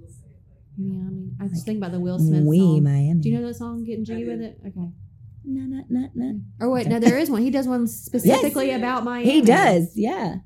Miami. 0.77 1.31
I 1.39 1.47
just 1.47 1.65
think 1.65 1.77
about 1.77 1.91
the 1.91 1.99
Will 1.99 2.19
Smith 2.19 2.43
We 2.45 2.59
song. 2.59 2.84
Miami. 2.84 3.21
Do 3.21 3.29
you 3.29 3.39
know 3.39 3.47
that 3.47 3.55
song? 3.55 3.84
Getting 3.84 4.05
jiggy 4.05 4.25
with 4.25 4.41
it. 4.41 4.59
Okay. 4.67 4.89
No, 5.45 5.61
no, 5.61 5.83
no, 5.89 6.09
no. 6.15 6.39
Or 6.59 6.69
wait, 6.71 6.87
no, 6.87 6.99
there 6.99 7.17
is 7.17 7.29
one. 7.29 7.41
He 7.41 7.49
does 7.49 7.67
one 7.67 7.87
specifically 7.87 8.71
about 8.71 9.03
Miami. 9.03 9.29
He 9.31 9.41
does. 9.41 9.91
Yeah. 9.95 10.37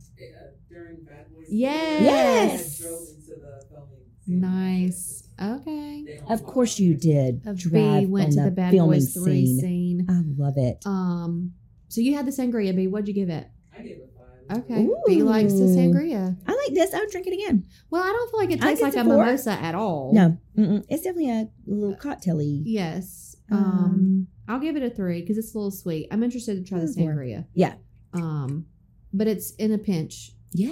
during 0.69 1.03
Bad 1.03 1.25
Boys. 1.33 1.45
Yes. 1.49 2.01
Yes. 2.01 2.81
I 2.81 2.83
drove 2.83 3.07
into 3.09 3.27
the 3.41 3.65
filming. 3.69 4.05
scene. 4.25 4.39
Nice. 4.41 5.23
Okay. 5.41 6.19
Of 6.29 6.43
course 6.43 6.79
you 6.79 6.95
did. 6.95 7.41
Of 7.45 7.57
B 7.71 8.05
went 8.07 8.31
to 8.33 8.39
the 8.39 8.45
the 8.45 8.51
Bad 8.51 8.71
Boys 8.73 9.13
Three 9.13 9.45
scene. 9.45 9.59
scene. 9.59 10.05
I 10.09 10.21
love 10.41 10.55
it. 10.57 10.81
Um. 10.85 11.53
So 11.89 12.01
you 12.01 12.15
had 12.15 12.25
the 12.25 12.31
sangria, 12.31 12.75
B. 12.75 12.87
What'd 12.87 13.07
you 13.07 13.13
give 13.13 13.29
it? 13.29 13.47
I 13.73 13.81
gave 13.81 13.97
it 13.97 14.11
five. 14.17 14.57
Okay. 14.63 14.89
B 15.05 15.21
likes 15.23 15.53
the 15.53 15.65
sangria. 15.65 16.35
I 16.47 16.51
like 16.53 16.73
this. 16.73 16.93
I 16.93 16.99
would 16.99 17.11
drink 17.11 17.27
it 17.27 17.33
again. 17.33 17.65
Well, 17.91 18.01
I 18.01 18.07
don't 18.07 18.31
feel 18.31 18.39
like 18.39 18.51
it 18.51 18.61
tastes 18.61 18.81
like 18.81 18.95
a 18.95 19.01
a 19.01 19.03
four. 19.03 19.17
mimosa 19.23 19.51
at 19.51 19.75
all. 19.75 20.11
No, 20.13 20.37
mm-mm. 20.57 20.83
it's 20.89 21.03
definitely 21.03 21.29
a 21.29 21.49
little 21.67 21.95
cocktaily. 21.95 22.61
Yes. 22.65 23.35
Um. 23.51 23.57
Um, 23.59 24.27
I'll 24.47 24.59
give 24.59 24.75
it 24.75 24.83
a 24.83 24.89
three 24.89 25.21
because 25.21 25.37
it's 25.37 25.53
a 25.53 25.57
little 25.57 25.71
sweet. 25.71 26.07
I'm 26.11 26.23
interested 26.23 26.55
to 26.57 26.63
try 26.67 26.79
the 26.79 26.85
sangria. 26.87 27.45
Yeah. 27.53 27.75
Um. 28.13 28.65
But 29.13 29.27
it's 29.27 29.51
in 29.55 29.71
a 29.71 29.77
pinch. 29.77 30.31
yeah. 30.53 30.71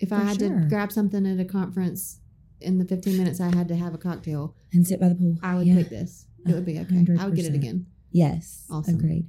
If 0.00 0.12
I 0.12 0.20
had 0.20 0.38
sure. 0.38 0.60
to 0.60 0.66
grab 0.68 0.92
something 0.92 1.26
at 1.26 1.38
a 1.40 1.44
conference 1.44 2.20
in 2.60 2.78
the 2.78 2.84
15 2.84 3.16
minutes 3.16 3.40
I 3.40 3.54
had 3.54 3.68
to 3.68 3.76
have 3.76 3.94
a 3.94 3.98
cocktail, 3.98 4.54
And 4.72 4.86
sit 4.86 4.98
by 5.00 5.08
the 5.10 5.14
pool. 5.14 5.38
I 5.42 5.54
would 5.56 5.66
yeah. 5.66 5.76
pick 5.76 5.90
this. 5.90 6.26
It 6.46 6.52
would 6.52 6.64
be 6.64 6.78
okay. 6.80 7.04
I 7.18 7.24
would 7.26 7.34
get 7.36 7.44
it 7.46 7.54
again. 7.54 7.86
Yes. 8.12 8.64
Awesome. 8.70 8.94
Agreed. 8.96 9.28